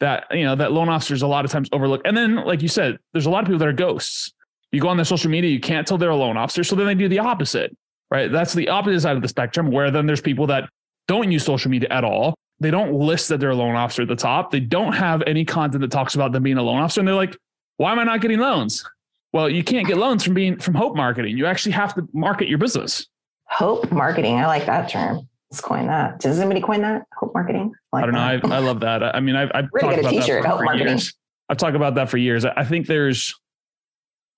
that 0.00 0.24
you 0.30 0.44
know 0.44 0.56
that 0.56 0.72
loan 0.72 0.88
officers 0.88 1.20
a 1.20 1.26
lot 1.26 1.44
of 1.44 1.50
times 1.50 1.68
overlook. 1.72 2.00
And 2.06 2.16
then, 2.16 2.36
like 2.36 2.62
you 2.62 2.68
said, 2.68 2.96
there's 3.12 3.26
a 3.26 3.30
lot 3.30 3.40
of 3.40 3.48
people 3.48 3.58
that 3.58 3.68
are 3.68 3.74
ghosts. 3.74 4.32
You 4.72 4.80
go 4.80 4.88
on 4.88 4.96
their 4.96 5.04
social 5.04 5.30
media, 5.30 5.50
you 5.50 5.60
can't 5.60 5.86
tell 5.86 5.98
they're 5.98 6.10
a 6.10 6.16
loan 6.16 6.36
officer. 6.36 6.64
So 6.64 6.76
then 6.76 6.86
they 6.86 6.94
do 6.94 7.08
the 7.08 7.20
opposite, 7.20 7.76
right? 8.10 8.30
That's 8.30 8.52
the 8.52 8.68
opposite 8.68 9.00
side 9.00 9.16
of 9.16 9.22
the 9.22 9.28
spectrum, 9.28 9.70
where 9.70 9.90
then 9.90 10.06
there's 10.06 10.20
people 10.20 10.46
that 10.48 10.68
don't 11.08 11.30
use 11.30 11.44
social 11.44 11.70
media 11.70 11.88
at 11.90 12.04
all. 12.04 12.34
They 12.58 12.70
don't 12.70 12.92
list 12.92 13.28
that 13.28 13.38
they're 13.38 13.50
a 13.50 13.56
loan 13.56 13.76
officer 13.76 14.02
at 14.02 14.08
the 14.08 14.16
top. 14.16 14.50
They 14.50 14.60
don't 14.60 14.92
have 14.92 15.22
any 15.26 15.44
content 15.44 15.82
that 15.82 15.90
talks 15.90 16.14
about 16.14 16.32
them 16.32 16.42
being 16.42 16.56
a 16.56 16.62
loan 16.62 16.80
officer. 16.80 17.00
And 17.00 17.08
they're 17.08 17.14
like, 17.14 17.36
why 17.76 17.92
am 17.92 17.98
I 17.98 18.04
not 18.04 18.20
getting 18.20 18.38
loans? 18.38 18.84
Well, 19.32 19.50
you 19.50 19.62
can't 19.62 19.86
get 19.86 19.98
loans 19.98 20.24
from 20.24 20.34
being 20.34 20.58
from 20.58 20.74
hope 20.74 20.96
marketing. 20.96 21.36
You 21.36 21.46
actually 21.46 21.72
have 21.72 21.94
to 21.94 22.08
market 22.12 22.48
your 22.48 22.58
business. 22.58 23.06
Hope 23.48 23.92
marketing. 23.92 24.36
I 24.36 24.46
like 24.46 24.66
that 24.66 24.88
term. 24.88 25.28
Let's 25.50 25.60
coin 25.60 25.86
that. 25.86 26.20
Does 26.20 26.40
anybody 26.40 26.60
coin 26.60 26.80
that? 26.82 27.02
Hope 27.18 27.34
marketing? 27.34 27.72
I, 27.92 27.96
like 27.96 28.02
I 28.02 28.06
don't 28.06 28.14
that. 28.14 28.48
know. 28.48 28.54
I, 28.54 28.56
I, 28.56 28.60
love 28.60 28.80
that. 28.80 29.02
I 29.02 29.20
mean, 29.20 29.36
I've, 29.36 29.50
I've 29.54 29.66
We're 29.72 29.80
gonna 29.80 29.96
get 29.96 30.06
a 30.06 30.10
t-shirt. 30.10 30.42
For, 30.42 30.48
hope 30.48 30.58
for 30.58 30.64
marketing. 30.64 30.88
Years. 30.88 31.14
I've 31.48 31.58
talked 31.58 31.76
about 31.76 31.94
that 31.96 32.08
for 32.08 32.16
years. 32.16 32.44
I 32.44 32.64
think 32.64 32.86
there's 32.86 33.34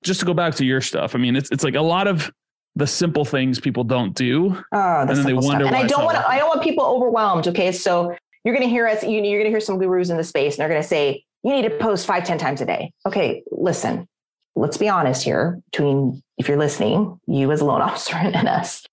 just 0.02 0.20
to 0.20 0.26
go 0.26 0.34
back 0.34 0.54
to 0.56 0.64
your 0.64 0.80
stuff. 0.80 1.14
I 1.14 1.18
mean, 1.18 1.36
it's 1.36 1.50
it's 1.50 1.64
like 1.64 1.74
a 1.74 1.82
lot 1.82 2.06
of 2.06 2.30
the 2.76 2.86
simple 2.86 3.24
things 3.24 3.58
people 3.58 3.84
don't 3.84 4.14
do, 4.14 4.50
oh, 4.50 4.62
the 4.72 5.00
and 5.00 5.10
then 5.10 5.24
they 5.24 5.32
wonder. 5.32 5.64
Stuff. 5.64 5.74
And 5.74 5.76
I 5.76 5.86
don't 5.86 6.04
want 6.04 6.16
I 6.16 6.38
don't 6.38 6.48
want 6.48 6.62
people 6.62 6.84
overwhelmed. 6.84 7.48
Okay, 7.48 7.72
so 7.72 8.14
you're 8.44 8.54
going 8.54 8.66
to 8.66 8.70
hear 8.70 8.86
us. 8.86 9.02
You, 9.02 9.10
you're 9.10 9.40
going 9.40 9.44
to 9.44 9.50
hear 9.50 9.60
some 9.60 9.78
gurus 9.78 10.10
in 10.10 10.16
the 10.16 10.24
space, 10.24 10.54
and 10.54 10.60
they're 10.60 10.68
going 10.68 10.82
to 10.82 10.88
say 10.88 11.24
you 11.42 11.52
need 11.52 11.68
to 11.68 11.76
post 11.78 12.06
five, 12.06 12.24
ten 12.24 12.38
times 12.38 12.60
a 12.60 12.66
day. 12.66 12.92
Okay, 13.06 13.42
listen. 13.50 14.06
Let's 14.54 14.76
be 14.76 14.88
honest 14.88 15.22
here. 15.22 15.60
Between 15.70 16.22
if 16.36 16.48
you're 16.48 16.56
listening, 16.56 17.20
you 17.26 17.50
as 17.52 17.60
a 17.60 17.64
loan 17.64 17.80
officer 17.82 18.16
and 18.16 18.48
us, 18.48 18.86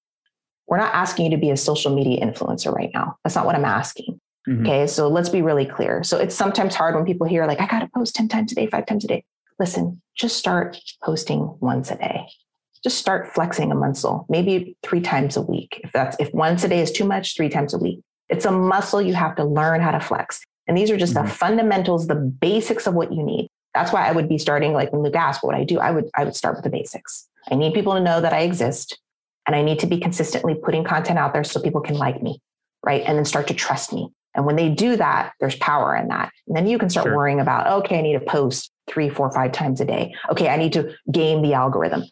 we're 0.68 0.78
not 0.78 0.94
asking 0.94 1.26
you 1.26 1.32
to 1.32 1.38
be 1.38 1.52
a 1.52 1.58
social 1.58 1.94
media 1.94 2.26
influencer 2.26 2.74
right 2.74 2.92
now. 2.94 3.18
That's 3.24 3.36
not 3.36 3.46
what 3.46 3.56
I'm 3.56 3.66
asking. 3.66 4.20
Mm-hmm. 4.48 4.66
Okay, 4.66 4.88
so 4.88 5.08
let's 5.08 5.30
be 5.30 5.42
really 5.42 5.66
clear. 5.66 6.04
So 6.04 6.18
it's 6.18 6.36
sometimes 6.36 6.76
hard 6.76 6.94
when 6.96 7.06
people 7.06 7.26
hear 7.26 7.46
like 7.46 7.60
I 7.60 7.68
got 7.68 7.80
to 7.80 7.88
post 7.88 8.16
ten 8.16 8.28
times 8.28 8.52
a 8.52 8.56
day, 8.56 8.68
five 8.68 8.86
times 8.86 9.06
a 9.06 9.08
day. 9.08 9.24
Listen, 9.60 10.02
just 10.16 10.38
start 10.38 10.80
posting 11.04 11.58
once 11.60 11.92
a 11.92 11.98
day 11.98 12.28
just 12.86 13.00
start 13.00 13.34
flexing 13.34 13.72
a 13.72 13.76
muscle, 13.76 14.28
maybe 14.30 14.78
three 14.84 15.02
times 15.02 15.36
a 15.36 15.42
week. 15.42 15.82
If 15.84 15.92
that's 15.92 16.16
if 16.20 16.32
once 16.36 16.64
a 16.64 16.68
day 16.68 16.82
is 16.82 16.92
too 16.92 17.04
much, 17.04 17.36
three 17.36 17.50
times 17.50 17.74
a 17.74 17.80
week. 17.80 18.00
It's 18.30 18.46
a 18.46 18.52
muscle 18.52 19.02
you 19.02 19.16
have 19.16 19.36
to 19.38 19.44
learn 19.44 19.82
how 19.82 19.90
to 19.90 20.00
flex. 20.00 20.40
And 20.68 20.78
these 20.78 20.92
are 20.92 20.98
just 20.98 21.16
mm-hmm. 21.16 21.26
the 21.26 21.34
fundamentals, 21.34 22.06
the 22.06 22.14
basics 22.14 22.86
of 22.86 22.94
what 22.94 23.12
you 23.12 23.24
need. 23.24 23.50
That's 23.74 23.92
why 23.92 24.08
I 24.08 24.12
would 24.12 24.30
be 24.30 24.38
starting 24.38 24.74
like 24.74 24.94
when 24.94 25.02
Luke 25.02 25.16
asked 25.16 25.44
what 25.44 25.56
I 25.56 25.64
do, 25.64 25.80
I 25.80 25.90
would 25.90 26.12
I 26.16 26.26
would 26.26 26.36
start 26.36 26.58
with 26.58 26.64
the 26.64 26.70
basics. 26.70 27.28
I 27.50 27.56
need 27.56 27.74
people 27.74 27.94
to 27.94 28.00
know 28.00 28.22
that 28.22 28.34
I 28.34 28.42
exist 28.42 29.00
and 29.48 29.56
I 29.56 29.64
need 29.64 29.80
to 29.80 29.88
be 29.88 30.00
consistently 30.00 30.54
putting 30.54 30.84
content 30.84 31.18
out 31.18 31.34
there 31.34 31.44
so 31.44 31.60
people 31.60 31.82
can 31.82 31.96
like 31.96 32.22
me, 32.22 32.40
right? 32.86 33.02
And 33.04 33.18
then 33.18 33.26
start 33.26 33.48
to 33.48 33.56
trust 33.56 33.94
me. 33.94 34.10
And 34.36 34.46
when 34.46 34.56
they 34.56 34.70
do 34.70 34.96
that, 34.98 35.34
there's 35.40 35.56
power 35.56 35.96
in 35.96 36.10
that. 36.10 36.32
And 36.48 36.56
then 36.56 36.68
you 36.68 36.78
can 36.78 36.90
start 36.90 37.06
sure. 37.06 37.16
worrying 37.16 37.40
about, 37.40 37.84
okay, 37.84 38.00
I 38.00 38.02
need 38.02 38.20
to 38.20 38.26
post 38.26 38.72
three, 38.88 39.10
four, 39.10 39.32
five 39.32 39.52
times 39.52 39.82
a 39.82 39.86
day. 39.86 40.14
Okay, 40.30 40.50
I 40.50 40.58
need 40.58 40.74
to 40.74 40.94
game 41.12 41.42
the 41.42 41.54
algorithm. 41.54 42.04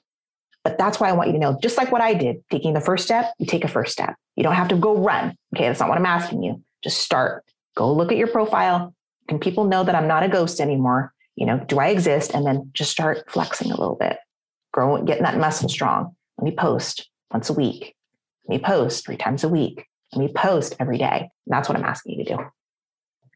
But 0.63 0.77
that's 0.77 0.99
why 0.99 1.09
I 1.09 1.11
want 1.11 1.27
you 1.27 1.33
to 1.33 1.39
know, 1.39 1.59
just 1.61 1.77
like 1.77 1.91
what 1.91 2.01
I 2.01 2.13
did, 2.13 2.37
taking 2.49 2.73
the 2.73 2.79
first 2.79 3.03
step, 3.03 3.33
you 3.37 3.45
take 3.45 3.65
a 3.65 3.67
first 3.67 3.91
step. 3.91 4.15
You 4.35 4.43
don't 4.43 4.55
have 4.55 4.69
to 4.69 4.77
go 4.77 4.97
run. 4.97 5.35
Okay, 5.53 5.67
that's 5.67 5.81
not 5.81 5.89
what 5.89 5.97
I'm 5.97 6.05
asking 6.05 6.41
you. 6.41 6.63
Just 6.83 7.01
start. 7.01 7.43
Go 7.75 7.93
look 7.93 8.11
at 8.11 8.17
your 8.17 8.27
profile. 8.27 8.95
Can 9.27 9.39
people 9.39 9.65
know 9.65 9.83
that 9.83 9.95
I'm 9.95 10.07
not 10.07 10.23
a 10.23 10.29
ghost 10.29 10.61
anymore? 10.61 11.13
You 11.35 11.45
know, 11.45 11.59
do 11.59 11.79
I 11.79 11.87
exist? 11.87 12.31
And 12.33 12.45
then 12.45 12.71
just 12.73 12.91
start 12.91 13.29
flexing 13.29 13.71
a 13.71 13.77
little 13.77 13.95
bit, 13.95 14.17
growing, 14.71 15.05
getting 15.05 15.23
that 15.23 15.37
muscle 15.37 15.67
strong. 15.67 16.15
Let 16.37 16.45
me 16.45 16.55
post 16.55 17.09
once 17.31 17.49
a 17.49 17.53
week. 17.53 17.95
Let 18.47 18.57
me 18.57 18.63
post 18.63 19.05
three 19.05 19.17
times 19.17 19.43
a 19.43 19.49
week. 19.49 19.85
Me 20.15 20.31
post 20.35 20.75
every 20.79 20.97
day. 20.97 21.29
That's 21.47 21.67
what 21.69 21.77
I'm 21.77 21.85
asking 21.85 22.19
you 22.19 22.25
to 22.25 22.35
do. 22.37 22.43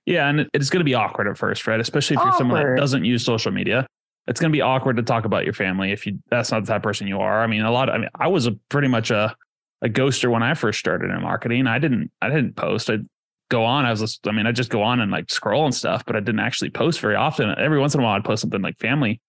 Yeah, 0.06 0.30
and 0.30 0.48
it's 0.54 0.70
going 0.70 0.80
to 0.80 0.86
be 0.86 0.94
awkward 0.94 1.28
at 1.28 1.38
first, 1.38 1.68
right? 1.68 1.80
Especially 1.80 2.16
if 2.16 2.24
you're 2.24 2.34
someone 2.34 2.64
that 2.64 2.80
doesn't 2.80 3.04
use 3.04 3.26
social 3.26 3.52
media 3.52 3.88
it's 4.28 4.42
going 4.42 4.52
to 4.52 4.56
be 4.56 4.62
awkward 4.62 4.98
to 4.98 5.04
talk 5.04 5.26
about 5.26 5.46
your 5.46 5.54
family 5.54 5.92
if 5.92 6.06
you 6.06 6.20
that's 6.30 6.52
not 6.52 6.62
the 6.62 6.68
type 6.68 6.80
of 6.80 6.84
person 6.84 7.08
you 7.08 7.20
are. 7.20 7.42
I 7.42 7.48
mean, 7.48 7.62
a 7.62 7.72
lot. 7.72 7.90
Of, 7.90 7.96
I 7.96 7.98
mean, 8.00 8.10
I 8.16 8.28
was 8.28 8.46
a 8.46 8.52
pretty 8.70 8.88
much 8.88 9.10
a 9.10 9.36
a 9.82 9.88
ghoster 9.88 10.32
when 10.32 10.44
I 10.44 10.54
first 10.54 10.80
started 10.80 11.12
in 11.12 11.22
marketing. 11.22 11.68
I 11.68 11.80
didn't 11.80 12.12
I 12.22 12.30
didn't 12.30 12.56
post. 12.56 12.90
I'd 12.90 13.08
go 13.50 13.64
on. 13.64 13.86
I 13.86 13.92
was 13.92 14.02
just, 14.02 14.28
I 14.28 14.32
mean, 14.32 14.46
I 14.46 14.52
just 14.52 14.70
go 14.70 14.84
on 14.84 15.00
and 15.00 15.12
like 15.12 15.32
scroll 15.32 15.64
and 15.64 15.74
stuff, 15.74 16.04
but 16.06 16.18
I 16.18 16.20
didn't 16.20 16.42
actually 16.42 16.70
post 16.70 17.00
very 17.00 17.16
often. 17.16 17.54
Every 17.58 17.80
once 17.80 17.94
in 17.94 18.02
a 18.02 18.04
while, 18.04 18.16
I'd 18.16 18.26
post 18.26 18.42
something 18.42 18.62
like 18.62 18.78
family, 18.80 19.22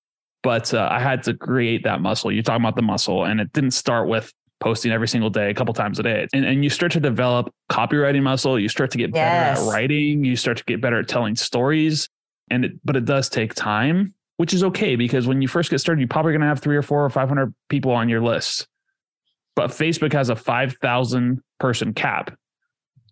but 0.43 0.75
uh, 0.75 0.89
I 0.91 0.99
had 0.99 1.23
to 1.25 1.35
create 1.35 1.85
that 1.85 2.01
muscle. 2.01 2.33
You're 2.33 2.43
talking 2.43 2.65
about 2.65 2.75
the 2.75 2.83
muscle, 2.83 3.25
and 3.25 3.41
it 3.41 3.53
didn't 3.53 3.71
start 3.73 4.09
with 4.09 4.33
posting 4.61 4.92
every 4.92 5.09
single 5.09 5.31
day, 5.31 5.51
a 5.51 5.55
couple 5.55 5.73
times 5.75 5.99
a 5.99 6.03
day. 6.03 6.27
And, 6.33 6.44
and 6.44 6.64
you 6.64 6.71
start 6.71 6.92
to 6.92 7.01
develop 7.01 7.53
copywriting 7.71 8.23
muscle. 8.23 8.59
You 8.59 8.68
start 8.68 8.90
to 8.92 8.99
get 8.99 9.14
yes. 9.14 9.59
better 9.59 9.68
at 9.68 9.73
writing. 9.73 10.25
You 10.25 10.37
start 10.37 10.57
to 10.59 10.64
get 10.64 10.81
better 10.81 10.99
at 10.99 11.09
telling 11.09 11.37
stories. 11.37 12.09
And 12.51 12.64
it, 12.64 12.73
but 12.85 12.97
it 12.97 13.05
does 13.05 13.29
take 13.29 13.55
time 13.55 14.14
which 14.38 14.55
is 14.55 14.64
okay 14.64 14.97
because 14.97 15.27
when 15.27 15.42
you 15.42 15.49
first 15.49 15.68
get 15.68 15.81
started, 15.81 16.01
you're 16.01 16.09
probably 16.09 16.33
going 16.33 16.40
to 16.40 16.47
have 16.47 16.61
three 16.61 16.77
or 16.77 16.83
four 16.83 17.05
or 17.05 17.11
500 17.11 17.53
people 17.68 17.90
on 17.90 18.09
your 18.09 18.23
list. 18.23 18.66
But 19.57 19.71
Facebook 19.71 20.12
has 20.12 20.31
a 20.31 20.37
5,000 20.37 21.42
person 21.59 21.92
cap. 21.92 22.37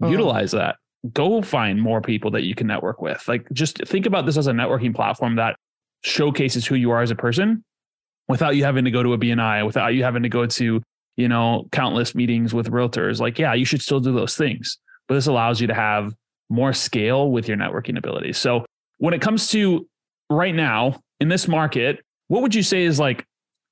Mm. 0.00 0.12
Utilize 0.12 0.52
that. 0.52 0.76
Go 1.12 1.42
find 1.42 1.82
more 1.82 2.00
people 2.00 2.30
that 2.30 2.44
you 2.44 2.54
can 2.54 2.68
network 2.68 3.02
with. 3.02 3.26
Like, 3.26 3.44
just 3.52 3.84
think 3.86 4.06
about 4.06 4.24
this 4.24 4.36
as 4.36 4.46
a 4.46 4.52
networking 4.52 4.94
platform 4.94 5.34
that 5.36 5.56
showcases 6.02 6.64
who 6.64 6.76
you 6.76 6.92
are 6.92 7.02
as 7.02 7.10
a 7.10 7.16
person 7.16 7.64
without 8.28 8.54
you 8.54 8.62
having 8.62 8.84
to 8.84 8.92
go 8.92 9.02
to 9.02 9.12
a 9.12 9.18
BNI, 9.18 9.66
without 9.66 9.94
you 9.94 10.04
having 10.04 10.22
to 10.22 10.28
go 10.28 10.46
to, 10.46 10.80
you 11.16 11.28
know, 11.28 11.68
countless 11.72 12.14
meetings 12.14 12.54
with 12.54 12.70
realtors. 12.70 13.20
Like, 13.20 13.38
yeah, 13.38 13.54
you 13.54 13.64
should 13.64 13.82
still 13.82 14.00
do 14.00 14.12
those 14.12 14.36
things, 14.36 14.78
but 15.08 15.14
this 15.14 15.26
allows 15.26 15.60
you 15.60 15.66
to 15.66 15.74
have 15.74 16.14
more 16.48 16.72
scale 16.72 17.30
with 17.30 17.48
your 17.48 17.56
networking 17.56 17.98
abilities. 17.98 18.38
So 18.38 18.64
when 18.98 19.14
it 19.14 19.20
comes 19.20 19.48
to 19.48 19.88
right 20.30 20.54
now, 20.54 21.00
in 21.20 21.28
this 21.28 21.48
market, 21.48 22.04
what 22.28 22.42
would 22.42 22.54
you 22.54 22.62
say 22.62 22.82
is 22.82 22.98
like 22.98 23.24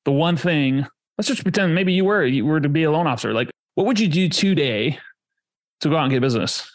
the 0.05 0.13
one 0.13 0.37
thing? 0.37 0.87
Let's 1.19 1.29
just 1.29 1.43
pretend 1.43 1.75
maybe 1.75 1.93
you 1.93 2.05
were 2.05 2.25
you 2.25 2.45
were 2.45 2.61
to 2.61 2.69
be 2.69 2.85
a 2.85 2.91
loan 2.91 3.07
officer. 3.07 3.33
Like, 3.33 3.51
what 3.75 3.87
would 3.87 4.01
you 4.01 4.09
do 4.09 4.29
today 4.29 4.99
to 5.81 5.89
go 5.89 5.97
out 5.97 6.05
and 6.05 6.13
get 6.13 6.21
business? 6.21 6.71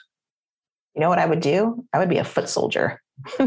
You 0.95 1.01
know 1.01 1.09
what 1.09 1.19
I 1.19 1.25
would 1.25 1.41
do? 1.41 1.85
I 1.93 1.99
would 1.99 2.09
be 2.09 2.17
a 2.17 2.23
foot 2.23 2.49
soldier. 2.49 3.01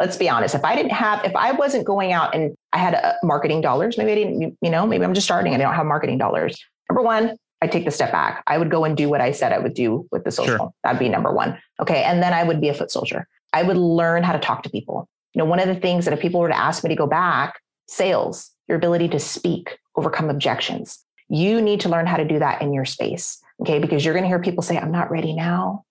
Let's 0.00 0.16
be 0.16 0.28
honest. 0.28 0.54
If 0.54 0.64
I 0.64 0.74
didn't 0.74 0.92
have, 0.92 1.24
if 1.24 1.34
I 1.36 1.52
wasn't 1.52 1.86
going 1.86 2.12
out 2.12 2.34
and 2.34 2.56
I 2.72 2.78
had 2.78 2.94
uh, 2.94 3.12
marketing 3.22 3.60
dollars, 3.60 3.96
maybe 3.96 4.12
I 4.12 4.14
didn't, 4.16 4.58
you 4.60 4.70
know, 4.70 4.86
maybe 4.86 5.04
I'm 5.04 5.14
just 5.14 5.26
starting 5.26 5.54
and 5.54 5.62
I 5.62 5.66
don't 5.66 5.74
have 5.74 5.86
marketing 5.86 6.18
dollars. 6.18 6.58
Number 6.90 7.02
one, 7.02 7.36
I 7.60 7.68
take 7.68 7.84
the 7.84 7.90
step 7.92 8.10
back. 8.10 8.42
I 8.46 8.58
would 8.58 8.70
go 8.70 8.84
and 8.84 8.96
do 8.96 9.08
what 9.08 9.20
I 9.20 9.30
said 9.30 9.52
I 9.52 9.58
would 9.58 9.74
do 9.74 10.08
with 10.10 10.24
the 10.24 10.32
social. 10.32 10.56
Sure. 10.56 10.72
That'd 10.82 10.98
be 10.98 11.08
number 11.08 11.32
one. 11.32 11.58
Okay. 11.80 12.02
And 12.02 12.22
then 12.22 12.32
I 12.32 12.42
would 12.42 12.60
be 12.60 12.68
a 12.68 12.74
foot 12.74 12.90
soldier. 12.90 13.28
I 13.52 13.62
would 13.62 13.76
learn 13.76 14.24
how 14.24 14.32
to 14.32 14.40
talk 14.40 14.64
to 14.64 14.70
people 14.70 15.08
you 15.34 15.38
know, 15.38 15.44
one 15.44 15.60
of 15.60 15.68
the 15.68 15.74
things 15.74 16.04
that 16.04 16.14
if 16.14 16.20
people 16.20 16.40
were 16.40 16.48
to 16.48 16.56
ask 16.56 16.84
me 16.84 16.88
to 16.88 16.96
go 16.96 17.06
back, 17.06 17.60
sales, 17.88 18.50
your 18.68 18.76
ability 18.76 19.08
to 19.08 19.18
speak, 19.18 19.78
overcome 19.96 20.30
objections. 20.30 21.04
You 21.28 21.62
need 21.62 21.80
to 21.80 21.88
learn 21.88 22.06
how 22.06 22.16
to 22.16 22.24
do 22.24 22.38
that 22.38 22.60
in 22.60 22.72
your 22.72 22.84
space. 22.84 23.38
Okay. 23.60 23.78
Because 23.78 24.04
you're 24.04 24.14
going 24.14 24.24
to 24.24 24.28
hear 24.28 24.40
people 24.40 24.62
say, 24.62 24.76
I'm 24.76 24.92
not 24.92 25.10
ready 25.10 25.32
now. 25.32 25.84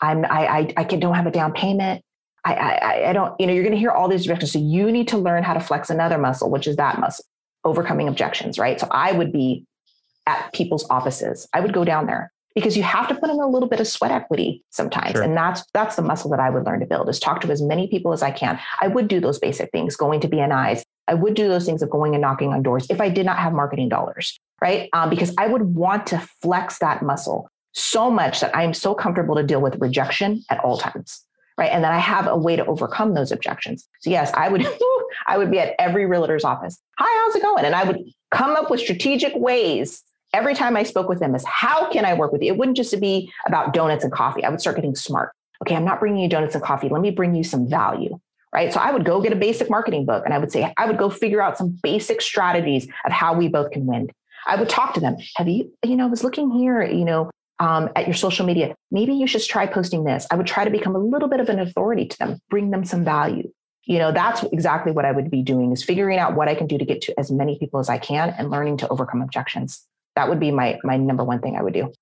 I'm, 0.00 0.24
I, 0.24 0.46
I, 0.46 0.74
I 0.78 0.84
can, 0.84 0.98
don't 0.98 1.14
have 1.14 1.26
a 1.26 1.30
down 1.30 1.52
payment. 1.52 2.04
I, 2.44 2.54
I, 2.54 3.10
I 3.10 3.12
don't, 3.12 3.38
you 3.38 3.46
know, 3.46 3.52
you're 3.52 3.62
going 3.62 3.74
to 3.74 3.78
hear 3.78 3.90
all 3.90 4.08
these 4.08 4.22
objections. 4.22 4.52
So 4.52 4.58
you 4.58 4.90
need 4.90 5.08
to 5.08 5.18
learn 5.18 5.44
how 5.44 5.54
to 5.54 5.60
flex 5.60 5.90
another 5.90 6.18
muscle, 6.18 6.50
which 6.50 6.66
is 6.66 6.76
that 6.76 6.98
muscle, 6.98 7.24
overcoming 7.64 8.08
objections, 8.08 8.58
right? 8.58 8.80
So 8.80 8.88
I 8.90 9.12
would 9.12 9.32
be 9.32 9.64
at 10.26 10.52
people's 10.52 10.88
offices. 10.90 11.48
I 11.52 11.60
would 11.60 11.72
go 11.72 11.84
down 11.84 12.06
there 12.06 12.32
because 12.54 12.76
you 12.76 12.82
have 12.82 13.08
to 13.08 13.14
put 13.14 13.30
in 13.30 13.40
a 13.40 13.46
little 13.46 13.68
bit 13.68 13.80
of 13.80 13.88
sweat 13.88 14.10
equity 14.10 14.64
sometimes 14.70 15.12
sure. 15.12 15.22
and 15.22 15.36
that's 15.36 15.64
that's 15.72 15.96
the 15.96 16.02
muscle 16.02 16.30
that 16.30 16.40
i 16.40 16.50
would 16.50 16.64
learn 16.64 16.80
to 16.80 16.86
build 16.86 17.08
is 17.08 17.18
talk 17.18 17.40
to 17.40 17.50
as 17.50 17.62
many 17.62 17.88
people 17.88 18.12
as 18.12 18.22
i 18.22 18.30
can 18.30 18.58
i 18.80 18.88
would 18.88 19.08
do 19.08 19.20
those 19.20 19.38
basic 19.38 19.70
things 19.70 19.96
going 19.96 20.20
to 20.20 20.28
bnis 20.28 20.82
i 21.08 21.14
would 21.14 21.34
do 21.34 21.48
those 21.48 21.64
things 21.64 21.82
of 21.82 21.90
going 21.90 22.14
and 22.14 22.22
knocking 22.22 22.52
on 22.52 22.62
doors 22.62 22.86
if 22.90 23.00
i 23.00 23.08
did 23.08 23.26
not 23.26 23.38
have 23.38 23.52
marketing 23.52 23.88
dollars 23.88 24.38
right 24.60 24.88
um, 24.92 25.08
because 25.08 25.34
i 25.38 25.46
would 25.46 25.74
want 25.74 26.06
to 26.06 26.18
flex 26.40 26.78
that 26.78 27.02
muscle 27.02 27.48
so 27.72 28.10
much 28.10 28.40
that 28.40 28.54
i'm 28.54 28.74
so 28.74 28.94
comfortable 28.94 29.34
to 29.34 29.42
deal 29.42 29.60
with 29.60 29.76
rejection 29.80 30.42
at 30.50 30.58
all 30.60 30.76
times 30.76 31.24
right 31.62 31.72
and 31.72 31.84
then 31.84 31.92
i 31.92 31.98
have 31.98 32.26
a 32.26 32.36
way 32.36 32.56
to 32.56 32.64
overcome 32.66 33.14
those 33.14 33.32
objections 33.32 33.88
so 34.00 34.10
yes 34.10 34.30
i 34.34 34.48
would 34.48 34.66
i 35.26 35.38
would 35.38 35.50
be 35.50 35.58
at 35.58 35.74
every 35.78 36.06
realtor's 36.06 36.44
office 36.44 36.78
hi 36.98 37.24
how's 37.24 37.36
it 37.36 37.42
going 37.42 37.64
and 37.64 37.74
i 37.74 37.84
would 37.84 37.98
come 38.30 38.56
up 38.56 38.70
with 38.70 38.80
strategic 38.80 39.32
ways 39.36 40.02
every 40.34 40.54
time 40.54 40.76
I 40.76 40.82
spoke 40.82 41.08
with 41.08 41.20
them 41.20 41.34
is 41.34 41.44
how 41.46 41.90
can 41.90 42.04
I 42.04 42.14
work 42.14 42.32
with 42.32 42.42
you? 42.42 42.52
It 42.52 42.58
wouldn't 42.58 42.76
just 42.76 42.98
be 43.00 43.30
about 43.46 43.74
donuts 43.74 44.04
and 44.04 44.12
coffee. 44.12 44.42
I 44.44 44.48
would 44.48 44.60
start 44.60 44.76
getting 44.76 44.94
smart. 44.94 45.32
Okay, 45.62 45.76
I'm 45.76 45.84
not 45.84 46.00
bringing 46.00 46.22
you 46.22 46.28
donuts 46.28 46.54
and 46.54 46.64
coffee. 46.64 46.88
Let 46.88 47.02
me 47.02 47.10
bring 47.10 47.34
you 47.34 47.44
some 47.44 47.68
value. 47.68 48.18
Right. 48.52 48.72
So 48.72 48.80
I 48.80 48.90
would 48.90 49.06
go 49.06 49.22
get 49.22 49.32
a 49.32 49.36
basic 49.36 49.70
marketing 49.70 50.04
book 50.04 50.24
and 50.26 50.34
I 50.34 50.38
would 50.38 50.52
say, 50.52 50.72
I 50.76 50.86
would 50.86 50.98
go 50.98 51.08
figure 51.08 51.40
out 51.40 51.56
some 51.56 51.78
basic 51.82 52.20
strategies 52.20 52.86
of 53.06 53.12
how 53.12 53.32
we 53.32 53.48
both 53.48 53.70
can 53.70 53.86
win. 53.86 54.10
I 54.46 54.56
would 54.56 54.68
talk 54.68 54.92
to 54.94 55.00
them. 55.00 55.16
Have 55.36 55.48
you, 55.48 55.72
you 55.82 55.96
know, 55.96 56.04
I 56.04 56.08
was 56.08 56.22
looking 56.22 56.50
here, 56.50 56.82
you 56.82 57.04
know, 57.04 57.30
um, 57.62 57.88
at 57.96 58.06
your 58.06 58.14
social 58.14 58.44
media. 58.44 58.74
Maybe 58.90 59.14
you 59.14 59.26
should 59.26 59.42
try 59.42 59.66
posting 59.66 60.04
this. 60.04 60.26
I 60.30 60.36
would 60.36 60.46
try 60.46 60.64
to 60.64 60.70
become 60.70 60.96
a 60.96 60.98
little 60.98 61.28
bit 61.28 61.40
of 61.40 61.48
an 61.48 61.60
authority 61.60 62.06
to 62.06 62.18
them, 62.18 62.38
bring 62.50 62.70
them 62.70 62.84
some 62.84 63.04
value. 63.04 63.50
You 63.84 63.98
know, 63.98 64.12
that's 64.12 64.42
exactly 64.52 64.92
what 64.92 65.04
I 65.04 65.12
would 65.12 65.30
be 65.30 65.42
doing 65.42 65.72
is 65.72 65.82
figuring 65.82 66.18
out 66.18 66.36
what 66.36 66.48
I 66.48 66.54
can 66.54 66.66
do 66.66 66.78
to 66.78 66.84
get 66.84 67.00
to 67.02 67.18
as 67.18 67.30
many 67.30 67.58
people 67.58 67.80
as 67.80 67.88
I 67.88 67.98
can 67.98 68.30
and 68.30 68.50
learning 68.50 68.76
to 68.78 68.88
overcome 68.88 69.22
objections 69.22 69.86
that 70.16 70.28
would 70.28 70.40
be 70.40 70.50
my 70.50 70.78
my 70.84 70.96
number 70.96 71.24
one 71.24 71.40
thing 71.40 71.56
I 71.56 71.62
would 71.62 71.74
do. 71.74 71.92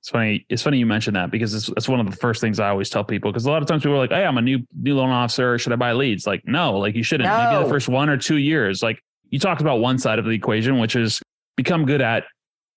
It's 0.00 0.10
funny. 0.10 0.44
It's 0.48 0.62
funny 0.62 0.78
you 0.78 0.86
mentioned 0.86 1.16
that 1.16 1.30
because 1.30 1.54
it's, 1.54 1.68
it's 1.70 1.88
one 1.88 1.98
of 1.98 2.10
the 2.10 2.16
first 2.16 2.40
things 2.40 2.60
I 2.60 2.68
always 2.68 2.90
tell 2.90 3.04
people. 3.04 3.32
Because 3.32 3.46
a 3.46 3.50
lot 3.50 3.62
of 3.62 3.68
times 3.68 3.82
people 3.82 3.94
are 3.94 3.98
like, 3.98 4.10
"Hey, 4.10 4.24
I'm 4.24 4.36
a 4.36 4.42
new 4.42 4.60
new 4.78 4.96
loan 4.96 5.10
officer. 5.10 5.58
Should 5.58 5.72
I 5.72 5.76
buy 5.76 5.92
leads?" 5.92 6.26
Like, 6.26 6.42
no, 6.46 6.78
like 6.78 6.94
you 6.94 7.02
shouldn't. 7.02 7.28
No. 7.28 7.50
Maybe 7.50 7.64
the 7.64 7.70
first 7.70 7.88
one 7.88 8.08
or 8.08 8.16
two 8.16 8.36
years. 8.36 8.82
Like 8.82 9.00
you 9.30 9.38
talked 9.38 9.60
about 9.60 9.80
one 9.80 9.98
side 9.98 10.18
of 10.18 10.24
the 10.24 10.32
equation, 10.32 10.78
which 10.78 10.94
is 10.94 11.22
become 11.56 11.86
good 11.86 12.02
at 12.02 12.24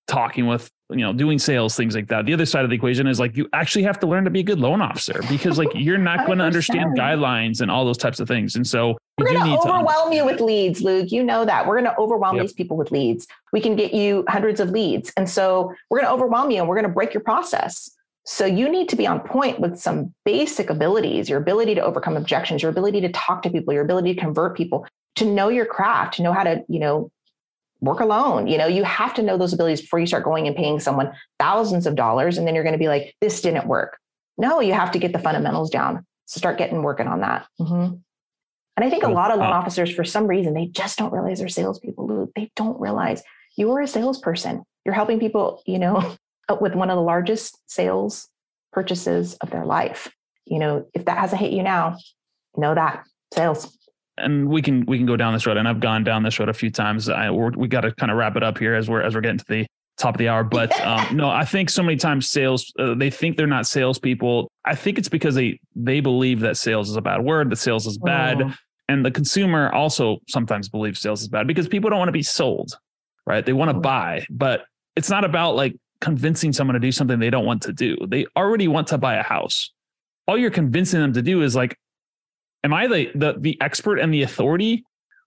talking 0.08 0.48
with 0.48 0.70
you 0.90 0.98
know, 0.98 1.12
doing 1.12 1.38
sales, 1.38 1.76
things 1.76 1.96
like 1.96 2.08
that. 2.08 2.26
The 2.26 2.34
other 2.34 2.46
side 2.46 2.64
of 2.64 2.70
the 2.70 2.76
equation 2.76 3.08
is 3.08 3.20
like 3.20 3.36
you 3.36 3.50
actually 3.52 3.84
have 3.84 4.00
to 4.00 4.08
learn 4.08 4.24
to 4.24 4.30
be 4.30 4.40
a 4.40 4.44
good 4.44 4.60
loan 4.60 4.82
officer 4.82 5.22
because 5.30 5.58
like 5.58 5.70
you're 5.74 5.98
not 5.98 6.26
going 6.26 6.38
to 6.38 6.46
understand 6.46 6.98
guidelines 6.98 7.60
and 7.60 7.70
all 7.70 7.84
those 7.84 7.98
types 7.98 8.20
of 8.20 8.28
things. 8.28 8.56
And 8.56 8.66
so 8.66 8.98
we're 9.18 9.34
going 9.34 9.44
to 9.44 9.58
overwhelm 9.58 10.14
you 10.14 10.24
with 10.24 10.40
leads, 10.40 10.82
Luke. 10.82 11.12
You 11.12 11.24
know 11.24 11.44
that. 11.44 11.68
We're 11.68 11.80
going 11.82 11.94
to 11.94 11.98
overwhelm 11.98 12.38
yep. 12.38 12.46
these 12.46 12.54
people 12.54 12.78
with 12.78 12.92
leads. 12.92 13.28
We 13.52 13.60
can 13.60 13.76
get 13.76 13.94
you 13.94 14.24
hundreds 14.30 14.60
of 14.60 14.70
leads. 14.70 15.12
And 15.18 15.30
so 15.30 15.74
we're 15.90 16.00
going 16.00 16.08
to 16.08 16.14
overwhelm 16.14 16.52
you 16.52 16.60
and 16.60 16.70
we're 16.70 16.76
going 16.76 16.88
to 16.88 16.94
break 16.94 17.14
your 17.14 17.24
process. 17.24 17.92
So 18.26 18.46
you 18.46 18.70
need 18.70 18.90
to 18.90 18.96
be 18.96 19.08
on 19.08 19.22
point 19.22 19.60
with 19.60 19.80
some 19.80 20.14
basic 20.26 20.70
abilities, 20.70 21.30
your 21.30 21.40
ability 21.40 21.76
to 21.76 21.82
overcome 21.82 22.18
objections, 22.18 22.62
your 22.62 22.72
ability 22.72 23.02
to 23.02 23.10
talk 23.10 23.42
to 23.44 23.50
people, 23.50 23.74
your 23.74 23.84
ability 23.84 24.14
to 24.14 24.20
convert 24.20 24.56
people, 24.56 24.86
to 25.16 25.26
know 25.26 25.50
your 25.50 25.66
craft, 25.66 26.16
to 26.16 26.24
know 26.24 26.34
how 26.34 26.44
to, 26.44 26.64
you 26.68 26.80
know, 26.80 27.10
work 27.82 28.00
alone. 28.00 28.48
You 28.48 28.58
know, 28.58 28.68
you 28.68 28.84
have 28.84 29.14
to 29.16 29.22
know 29.22 29.38
those 29.38 29.54
abilities 29.54 29.82
before 29.82 30.00
you 30.00 30.08
start 30.08 30.24
going 30.24 30.48
and 30.48 30.56
paying 30.56 30.80
someone 30.80 31.14
thousands 31.40 31.86
of 31.86 31.96
dollars. 31.96 32.38
And 32.38 32.48
then 32.48 32.56
you're 32.56 32.64
going 32.64 32.74
to 32.74 32.80
be 32.80 32.88
like, 32.88 33.16
this 33.22 33.42
didn't 33.42 33.68
work. 33.68 33.98
No, 34.38 34.60
you 34.60 34.74
have 34.74 34.92
to 34.92 35.00
get 35.00 35.14
the 35.14 35.20
fundamentals 35.20 35.70
down. 35.70 36.06
So 36.26 36.40
start 36.40 36.58
getting 36.58 36.84
working 36.84 37.08
on 37.08 37.22
that. 37.22 37.48
Mm-hmm. 37.60 37.96
And 38.78 38.86
I 38.86 38.90
think 38.92 39.04
a 39.04 39.10
lot 39.10 39.32
of 39.32 39.40
loan 39.40 39.50
officers, 39.50 39.94
for 39.94 40.04
some 40.04 40.28
reason, 40.28 40.54
they 40.54 40.68
just 40.68 41.00
don't 41.00 41.12
realize 41.12 41.40
they're 41.40 41.50
salespeople. 41.50 42.30
They 42.36 42.52
don't 42.56 42.80
realize 42.80 43.24
you 43.58 43.72
are 43.72 43.82
a 43.82 43.88
salesperson. 43.88 44.64
You're 44.86 44.94
helping 44.94 45.20
people, 45.20 45.64
you 45.66 45.80
know, 45.80 46.16
with 46.62 46.76
one 46.76 46.92
of 46.92 46.96
the 46.96 47.02
largest 47.02 47.58
sales 47.66 48.30
purchases 48.72 49.34
of 49.36 49.50
their 49.50 49.66
life. 49.66 50.14
You 50.46 50.60
know, 50.60 50.86
if 50.94 51.06
that 51.06 51.18
hasn't 51.18 51.42
hit 51.42 51.54
you 51.54 51.64
now, 51.64 51.98
know 52.56 52.76
that 52.76 53.04
sales 53.34 53.77
and 54.18 54.50
we 54.50 54.62
can 54.62 54.86
we 54.86 54.98
can 54.98 55.06
go 55.06 55.16
down 55.16 55.34
this 55.34 55.46
road 55.46 55.58
and 55.58 55.68
i've 55.68 55.80
gone 55.80 56.04
down 56.04 56.24
this 56.24 56.40
road 56.40 56.50
a 56.50 56.54
few 56.54 56.70
times. 56.72 57.10
I, 57.10 57.30
we 57.30 57.68
got 57.68 57.82
to 57.82 57.92
kind 57.94 58.12
of 58.12 58.18
wrap 58.18 58.36
it 58.36 58.44
up 58.44 58.58
here 58.58 58.74
as 58.76 58.90
we're 58.90 59.02
as 59.02 59.16
we're 59.16 59.22
getting 59.22 59.40
to 59.40 59.46
the 59.48 59.68
top 59.98 60.16
of 60.16 60.20
the 60.20 60.28
hour 60.28 60.44
but 60.44 60.80
um, 60.82 61.16
no 61.16 61.28
i 61.28 61.44
think 61.44 61.70
so 61.70 61.82
many 61.82 61.98
times 61.98 62.30
sales 62.30 62.72
uh, 62.78 62.94
they 62.94 63.10
think 63.10 63.36
they're 63.36 63.48
not 63.48 63.66
salespeople. 63.66 64.52
I 64.66 64.76
think 64.76 64.98
it's 64.98 65.10
because 65.10 65.36
they 65.36 65.60
they 65.76 66.02
believe 66.02 66.40
that 66.42 66.58
sales 66.58 66.90
is 66.90 66.96
a 66.96 67.02
bad 67.02 67.24
word 67.24 67.50
that 67.50 67.56
sales 67.56 67.88
is 67.88 67.98
bad 67.98 68.42
oh. 68.42 68.54
and 68.90 69.06
the 69.06 69.12
consumer 69.12 69.72
also 69.74 70.20
sometimes 70.28 70.70
believes 70.70 71.00
sales 71.00 71.22
is 71.22 71.28
bad 71.28 71.48
because 71.48 71.68
people 71.68 71.90
don't 71.90 72.00
want 72.00 72.10
to 72.10 72.14
be 72.14 72.24
sold 72.24 72.78
right? 73.26 73.46
They 73.46 73.54
want 73.54 73.70
to 73.72 73.78
buy 73.78 74.26
but 74.30 74.66
it's 74.96 75.10
not 75.10 75.26
about 75.26 75.56
like 75.56 75.76
convincing 76.02 76.54
someone 76.54 76.74
to 76.74 76.80
do 76.80 76.92
something 76.92 77.20
they 77.20 77.30
don't 77.30 77.46
want 77.46 77.62
to 77.64 77.74
do. 77.74 77.98
They 78.08 78.26
already 78.36 78.68
want 78.68 78.88
to 78.88 78.98
buy 78.98 79.16
a 79.16 79.24
house. 79.24 79.72
All 80.28 80.38
you're 80.38 80.52
convincing 80.52 81.00
them 81.00 81.14
to 81.14 81.22
do 81.22 81.42
is 81.42 81.56
like 81.56 81.78
am 82.64 82.74
I 82.74 82.88
the 82.88 83.12
the 83.16 83.36
the 83.40 83.58
expert 83.62 83.98
and 83.98 84.14
the 84.14 84.24
authority? 84.24 84.84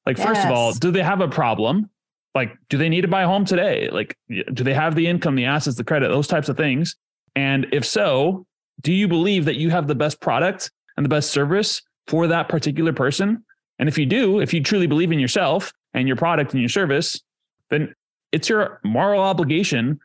Like, 0.06 0.18
yes. 0.18 0.26
first 0.26 0.44
of 0.44 0.50
all, 0.50 0.72
do 0.72 0.90
they 0.90 1.02
have 1.02 1.20
a 1.20 1.28
problem? 1.28 1.90
Like, 2.34 2.56
do 2.68 2.78
they 2.78 2.88
need 2.88 3.02
to 3.02 3.08
buy 3.08 3.22
a 3.22 3.26
home 3.26 3.44
today? 3.44 3.88
Like, 3.90 4.16
do 4.28 4.64
they 4.64 4.74
have 4.74 4.94
the 4.94 5.06
income, 5.06 5.34
the 5.34 5.44
assets, 5.44 5.76
the 5.76 5.84
credit, 5.84 6.08
those 6.08 6.28
types 6.28 6.48
of 6.48 6.56
things? 6.56 6.96
And 7.36 7.66
if 7.72 7.84
so, 7.84 8.46
do 8.80 8.92
you 8.92 9.08
believe 9.08 9.44
that 9.44 9.56
you 9.56 9.70
have 9.70 9.88
the 9.88 9.94
best 9.94 10.20
product 10.20 10.70
and 10.96 11.04
the 11.04 11.08
best 11.08 11.30
service 11.30 11.82
for 12.06 12.26
that 12.28 12.48
particular 12.48 12.92
person? 12.92 13.44
And 13.78 13.88
if 13.88 13.98
you 13.98 14.06
do, 14.06 14.40
if 14.40 14.54
you 14.54 14.62
truly 14.62 14.86
believe 14.86 15.12
in 15.12 15.18
yourself 15.18 15.72
and 15.94 16.06
your 16.06 16.16
product 16.16 16.52
and 16.52 16.60
your 16.60 16.68
service, 16.68 17.20
then 17.68 17.94
it's 18.32 18.48
your 18.48 18.80
moral 18.84 19.22
obligation 19.22 19.98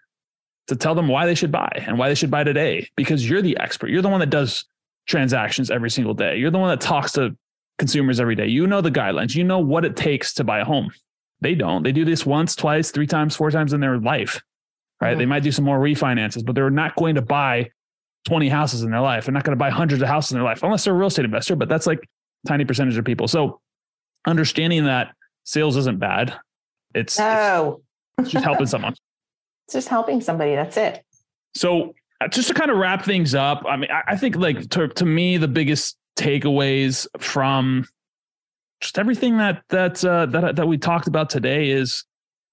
to 0.67 0.75
tell 0.75 0.95
them 0.95 1.07
why 1.07 1.25
they 1.25 1.35
should 1.35 1.51
buy 1.51 1.69
and 1.85 1.97
why 1.97 2.09
they 2.09 2.15
should 2.15 2.31
buy 2.31 2.43
today 2.43 2.89
because 2.95 3.29
you're 3.29 3.41
the 3.41 3.57
expert. 3.59 3.89
You're 3.89 4.01
the 4.01 4.09
one 4.09 4.19
that 4.19 4.29
does 4.29 4.65
transactions 5.07 5.69
every 5.69 5.89
single 5.89 6.13
day. 6.13 6.37
You're 6.37 6.51
the 6.51 6.57
one 6.57 6.69
that 6.69 6.81
talks 6.81 7.13
to 7.13 7.35
consumers 7.77 8.19
every 8.19 8.35
day. 8.35 8.47
You 8.47 8.67
know 8.67 8.81
the 8.81 8.91
guidelines. 8.91 9.35
You 9.35 9.43
know 9.43 9.59
what 9.59 9.85
it 9.85 9.95
takes 9.95 10.33
to 10.35 10.43
buy 10.43 10.59
a 10.59 10.65
home. 10.65 10.91
They 11.41 11.55
don't. 11.55 11.83
They 11.83 11.91
do 11.91 12.05
this 12.05 12.25
once, 12.25 12.55
twice, 12.55 12.91
three 12.91 13.07
times, 13.07 13.35
four 13.35 13.51
times 13.51 13.73
in 13.73 13.79
their 13.79 13.99
life. 13.99 14.41
Right? 15.01 15.11
Mm-hmm. 15.11 15.19
They 15.19 15.25
might 15.25 15.43
do 15.43 15.51
some 15.51 15.65
more 15.65 15.79
refinances, 15.79 16.45
but 16.45 16.55
they're 16.55 16.69
not 16.69 16.95
going 16.95 17.15
to 17.15 17.21
buy 17.21 17.69
20 18.25 18.49
houses 18.49 18.83
in 18.83 18.91
their 18.91 19.01
life. 19.01 19.25
They're 19.25 19.33
not 19.33 19.43
going 19.43 19.55
to 19.55 19.59
buy 19.59 19.69
hundreds 19.69 20.01
of 20.01 20.07
houses 20.07 20.31
in 20.31 20.37
their 20.37 20.45
life 20.45 20.63
unless 20.63 20.83
they're 20.83 20.93
a 20.93 20.97
real 20.97 21.07
estate 21.07 21.25
investor, 21.25 21.55
but 21.55 21.69
that's 21.69 21.85
like 21.85 21.99
tiny 22.47 22.65
percentage 22.65 22.97
of 22.97 23.05
people. 23.05 23.27
So 23.27 23.59
understanding 24.25 24.85
that 24.85 25.13
sales 25.43 25.75
isn't 25.77 25.99
bad. 25.99 26.33
It's, 26.93 27.19
no. 27.19 27.81
it's, 28.17 28.27
it's 28.27 28.33
just 28.33 28.45
helping 28.45 28.67
someone. 28.67 28.95
It's 29.67 29.73
just 29.73 29.87
helping 29.87 30.21
somebody. 30.21 30.53
That's 30.53 30.77
it. 30.77 31.03
So 31.55 31.95
just 32.31 32.47
to 32.47 32.53
kind 32.53 32.71
of 32.71 32.77
wrap 32.77 33.03
things 33.03 33.35
up, 33.35 33.63
I 33.67 33.75
mean, 33.77 33.91
I, 33.91 34.13
I 34.13 34.15
think 34.15 34.35
like 34.35 34.69
to, 34.71 34.87
to 34.87 35.05
me, 35.05 35.37
the 35.37 35.47
biggest 35.47 35.97
takeaways 36.17 37.07
from 37.19 37.85
just 38.81 38.97
everything 38.97 39.37
that 39.37 39.63
that 39.69 40.03
uh, 40.03 40.25
that 40.27 40.55
that 40.55 40.67
we 40.67 40.77
talked 40.77 41.07
about 41.07 41.29
today 41.29 41.69
is 41.69 42.03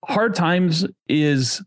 hard 0.04 0.34
times 0.34 0.86
is 1.08 1.62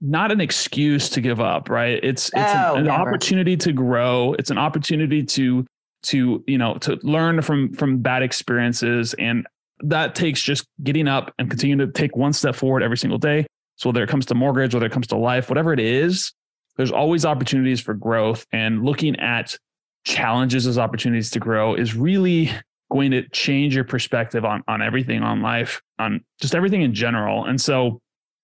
not 0.00 0.30
an 0.30 0.40
excuse 0.40 1.08
to 1.10 1.20
give 1.20 1.40
up, 1.40 1.68
right? 1.68 1.98
It's 2.02 2.28
it's 2.28 2.34
oh, 2.36 2.74
an, 2.74 2.86
an 2.86 2.90
opportunity 2.90 3.56
to 3.58 3.72
grow. 3.72 4.34
It's 4.38 4.50
an 4.50 4.58
opportunity 4.58 5.22
to 5.22 5.64
to 6.04 6.44
you 6.46 6.58
know 6.58 6.74
to 6.78 6.98
learn 7.02 7.40
from 7.42 7.72
from 7.72 7.98
bad 7.98 8.22
experiences, 8.22 9.14
and 9.14 9.46
that 9.80 10.14
takes 10.14 10.42
just 10.42 10.66
getting 10.82 11.08
up 11.08 11.32
and 11.38 11.48
continuing 11.48 11.86
to 11.86 11.92
take 11.92 12.16
one 12.16 12.32
step 12.32 12.54
forward 12.54 12.82
every 12.82 12.98
single 12.98 13.18
day. 13.18 13.46
So 13.76 13.88
whether 13.88 14.02
it 14.02 14.08
comes 14.08 14.26
to 14.26 14.34
mortgage, 14.34 14.74
whether 14.74 14.86
it 14.86 14.92
comes 14.92 15.08
to 15.08 15.16
life, 15.16 15.48
whatever 15.48 15.72
it 15.72 15.80
is, 15.80 16.32
there's 16.76 16.90
always 16.90 17.24
opportunities 17.24 17.80
for 17.80 17.94
growth 17.94 18.46
and 18.52 18.84
looking 18.84 19.18
at 19.20 19.56
challenges 20.04 20.66
as 20.66 20.78
opportunities 20.78 21.30
to 21.30 21.40
grow 21.40 21.74
is 21.74 21.94
really 21.94 22.50
going 22.90 23.10
to 23.10 23.26
change 23.30 23.74
your 23.74 23.84
perspective 23.84 24.44
on 24.44 24.62
on 24.68 24.82
everything 24.82 25.22
on 25.22 25.40
life 25.40 25.80
on 25.98 26.22
just 26.40 26.54
everything 26.54 26.82
in 26.82 26.94
general. 26.94 27.44
And 27.44 27.60
so 27.60 28.00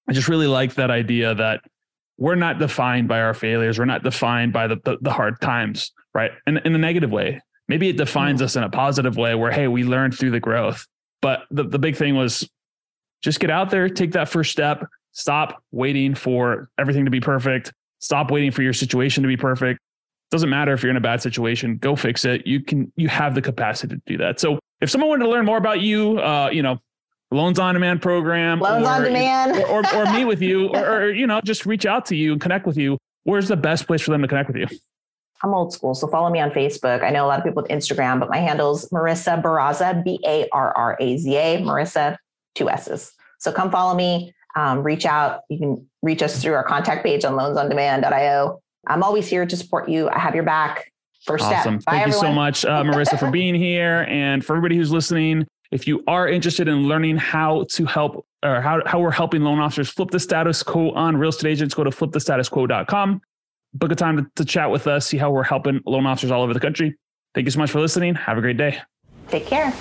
i 0.08 0.12
just 0.12 0.28
really 0.28 0.46
like 0.46 0.74
that 0.74 0.90
idea 0.90 1.34
that 1.34 1.60
we're 2.18 2.34
not 2.34 2.58
defined 2.58 3.08
by 3.08 3.20
our 3.20 3.34
failures. 3.34 3.78
We're 3.78 3.84
not 3.84 4.02
defined 4.02 4.52
by 4.52 4.66
the 4.66 4.76
the, 4.84 4.98
the 5.00 5.12
hard 5.12 5.40
times 5.40 5.92
right? 6.14 6.32
And 6.46 6.58
in 6.64 6.74
a 6.74 6.78
negative 6.78 7.10
way. 7.10 7.40
Maybe 7.68 7.88
it 7.88 7.96
defines 7.96 8.42
us 8.42 8.56
in 8.56 8.64
a 8.64 8.68
positive 8.68 9.16
way 9.16 9.34
where 9.34 9.52
hey 9.52 9.68
we 9.68 9.84
learned 9.84 10.18
through 10.18 10.32
the 10.32 10.40
growth. 10.40 10.86
But 11.22 11.42
the, 11.50 11.64
the 11.64 11.78
big 11.78 11.96
thing 11.96 12.16
was 12.16 12.48
just 13.22 13.38
get 13.38 13.50
out 13.50 13.70
there 13.70 13.88
take 13.88 14.12
that 14.12 14.28
first 14.28 14.50
step 14.50 14.86
stop 15.12 15.62
waiting 15.72 16.14
for 16.14 16.70
everything 16.78 17.04
to 17.04 17.10
be 17.10 17.20
perfect 17.20 17.72
Stop 18.00 18.30
waiting 18.30 18.50
for 18.50 18.62
your 18.62 18.72
situation 18.72 19.22
to 19.22 19.28
be 19.28 19.36
perfect. 19.36 19.80
Doesn't 20.30 20.50
matter 20.50 20.72
if 20.72 20.82
you're 20.82 20.90
in 20.90 20.96
a 20.96 21.00
bad 21.00 21.20
situation, 21.22 21.76
go 21.76 21.96
fix 21.96 22.24
it. 22.24 22.46
You 22.46 22.60
can, 22.62 22.92
you 22.96 23.08
have 23.08 23.34
the 23.34 23.42
capacity 23.42 23.96
to 23.96 24.02
do 24.06 24.16
that. 24.18 24.40
So 24.40 24.58
if 24.80 24.90
someone 24.90 25.10
wanted 25.10 25.24
to 25.24 25.30
learn 25.30 25.44
more 25.44 25.58
about 25.58 25.80
you, 25.80 26.18
uh, 26.18 26.50
you 26.52 26.62
know, 26.62 26.78
loans 27.30 27.58
on 27.58 27.74
demand 27.74 28.02
program, 28.02 28.60
loans 28.60 28.86
or, 28.86 28.90
on 28.90 29.02
demand, 29.02 29.56
or, 29.56 29.84
or, 29.84 29.94
or 29.94 30.12
meet 30.12 30.24
with 30.24 30.40
you, 30.40 30.68
or, 30.74 31.02
or, 31.02 31.12
you 31.12 31.26
know, 31.26 31.40
just 31.44 31.66
reach 31.66 31.86
out 31.86 32.06
to 32.06 32.16
you 32.16 32.32
and 32.32 32.40
connect 32.40 32.66
with 32.66 32.76
you. 32.76 32.96
Where's 33.24 33.48
the 33.48 33.56
best 33.56 33.86
place 33.86 34.00
for 34.00 34.12
them 34.12 34.22
to 34.22 34.28
connect 34.28 34.48
with 34.48 34.56
you? 34.56 34.66
I'm 35.42 35.54
old 35.54 35.72
school, 35.72 35.94
so 35.94 36.06
follow 36.06 36.30
me 36.30 36.38
on 36.38 36.50
Facebook. 36.50 37.02
I 37.02 37.10
know 37.10 37.24
a 37.24 37.28
lot 37.28 37.38
of 37.38 37.44
people 37.44 37.62
with 37.62 37.70
Instagram, 37.70 38.20
but 38.20 38.28
my 38.28 38.38
handle 38.38 38.72
is 38.72 38.88
Marissa 38.90 39.42
Barraza, 39.42 40.04
B 40.04 40.20
A 40.24 40.46
R 40.52 40.76
R 40.76 40.96
A 41.00 41.16
Z 41.16 41.34
A, 41.34 41.62
Marissa, 41.62 42.18
two 42.54 42.68
S's. 42.68 43.12
So 43.38 43.50
come 43.50 43.70
follow 43.70 43.94
me 43.94 44.34
um, 44.56 44.82
reach 44.82 45.06
out. 45.06 45.42
You 45.48 45.58
can 45.58 45.86
reach 46.02 46.22
us 46.22 46.42
through 46.42 46.54
our 46.54 46.64
contact 46.64 47.04
page 47.04 47.24
on 47.24 47.34
loansondemand.io. 47.34 48.60
I'm 48.86 49.02
always 49.02 49.26
here 49.26 49.46
to 49.46 49.56
support 49.56 49.88
you. 49.88 50.08
I 50.08 50.18
have 50.18 50.34
your 50.34 50.44
back. 50.44 50.90
First 51.24 51.44
awesome. 51.44 51.80
step. 51.80 51.86
Bye, 51.86 51.92
Thank 51.98 52.14
everyone. 52.14 52.26
you 52.26 52.30
so 52.30 52.34
much, 52.34 52.64
uh, 52.64 52.82
Marissa, 52.82 53.18
for 53.18 53.30
being 53.30 53.54
here. 53.54 54.06
And 54.08 54.44
for 54.44 54.54
everybody 54.56 54.76
who's 54.76 54.90
listening, 54.90 55.46
if 55.70 55.86
you 55.86 56.02
are 56.06 56.28
interested 56.28 56.66
in 56.66 56.88
learning 56.88 57.18
how 57.18 57.66
to 57.70 57.84
help 57.84 58.26
or 58.42 58.60
how, 58.60 58.80
how 58.86 58.98
we're 58.98 59.10
helping 59.10 59.42
loan 59.42 59.58
officers 59.58 59.90
flip 59.90 60.10
the 60.10 60.18
status 60.18 60.62
quo 60.62 60.90
on 60.92 61.16
real 61.16 61.28
estate 61.28 61.50
agents, 61.50 61.74
go 61.74 61.84
to 61.84 61.90
flipthestatusquo.com. 61.90 63.20
Book 63.74 63.92
a 63.92 63.94
time 63.94 64.16
to, 64.16 64.26
to 64.36 64.44
chat 64.44 64.70
with 64.70 64.86
us, 64.86 65.06
see 65.06 65.18
how 65.18 65.30
we're 65.30 65.44
helping 65.44 65.80
loan 65.86 66.06
officers 66.06 66.30
all 66.30 66.42
over 66.42 66.54
the 66.54 66.60
country. 66.60 66.96
Thank 67.34 67.44
you 67.44 67.50
so 67.50 67.58
much 67.60 67.70
for 67.70 67.80
listening. 67.80 68.14
Have 68.14 68.38
a 68.38 68.40
great 68.40 68.56
day. 68.56 68.80
Take 69.28 69.46
care. 69.46 69.72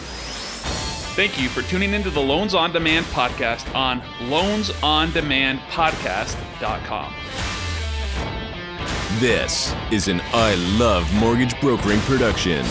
Thank 1.16 1.41
you 1.41 1.49
for 1.49 1.62
tuning 1.64 1.93
into 1.93 2.10
the 2.10 2.22
Loans 2.22 2.53
on 2.53 2.72
Demand 2.72 3.05
podcast 3.07 3.74
on 3.76 3.99
loansondemandpodcast.com. 4.30 7.14
This 9.20 9.76
is 9.91 10.07
an 10.07 10.22
I 10.34 10.55
Love 10.78 11.14
Mortgage 11.16 11.60
Brokering 11.60 11.99
production. 12.01 12.64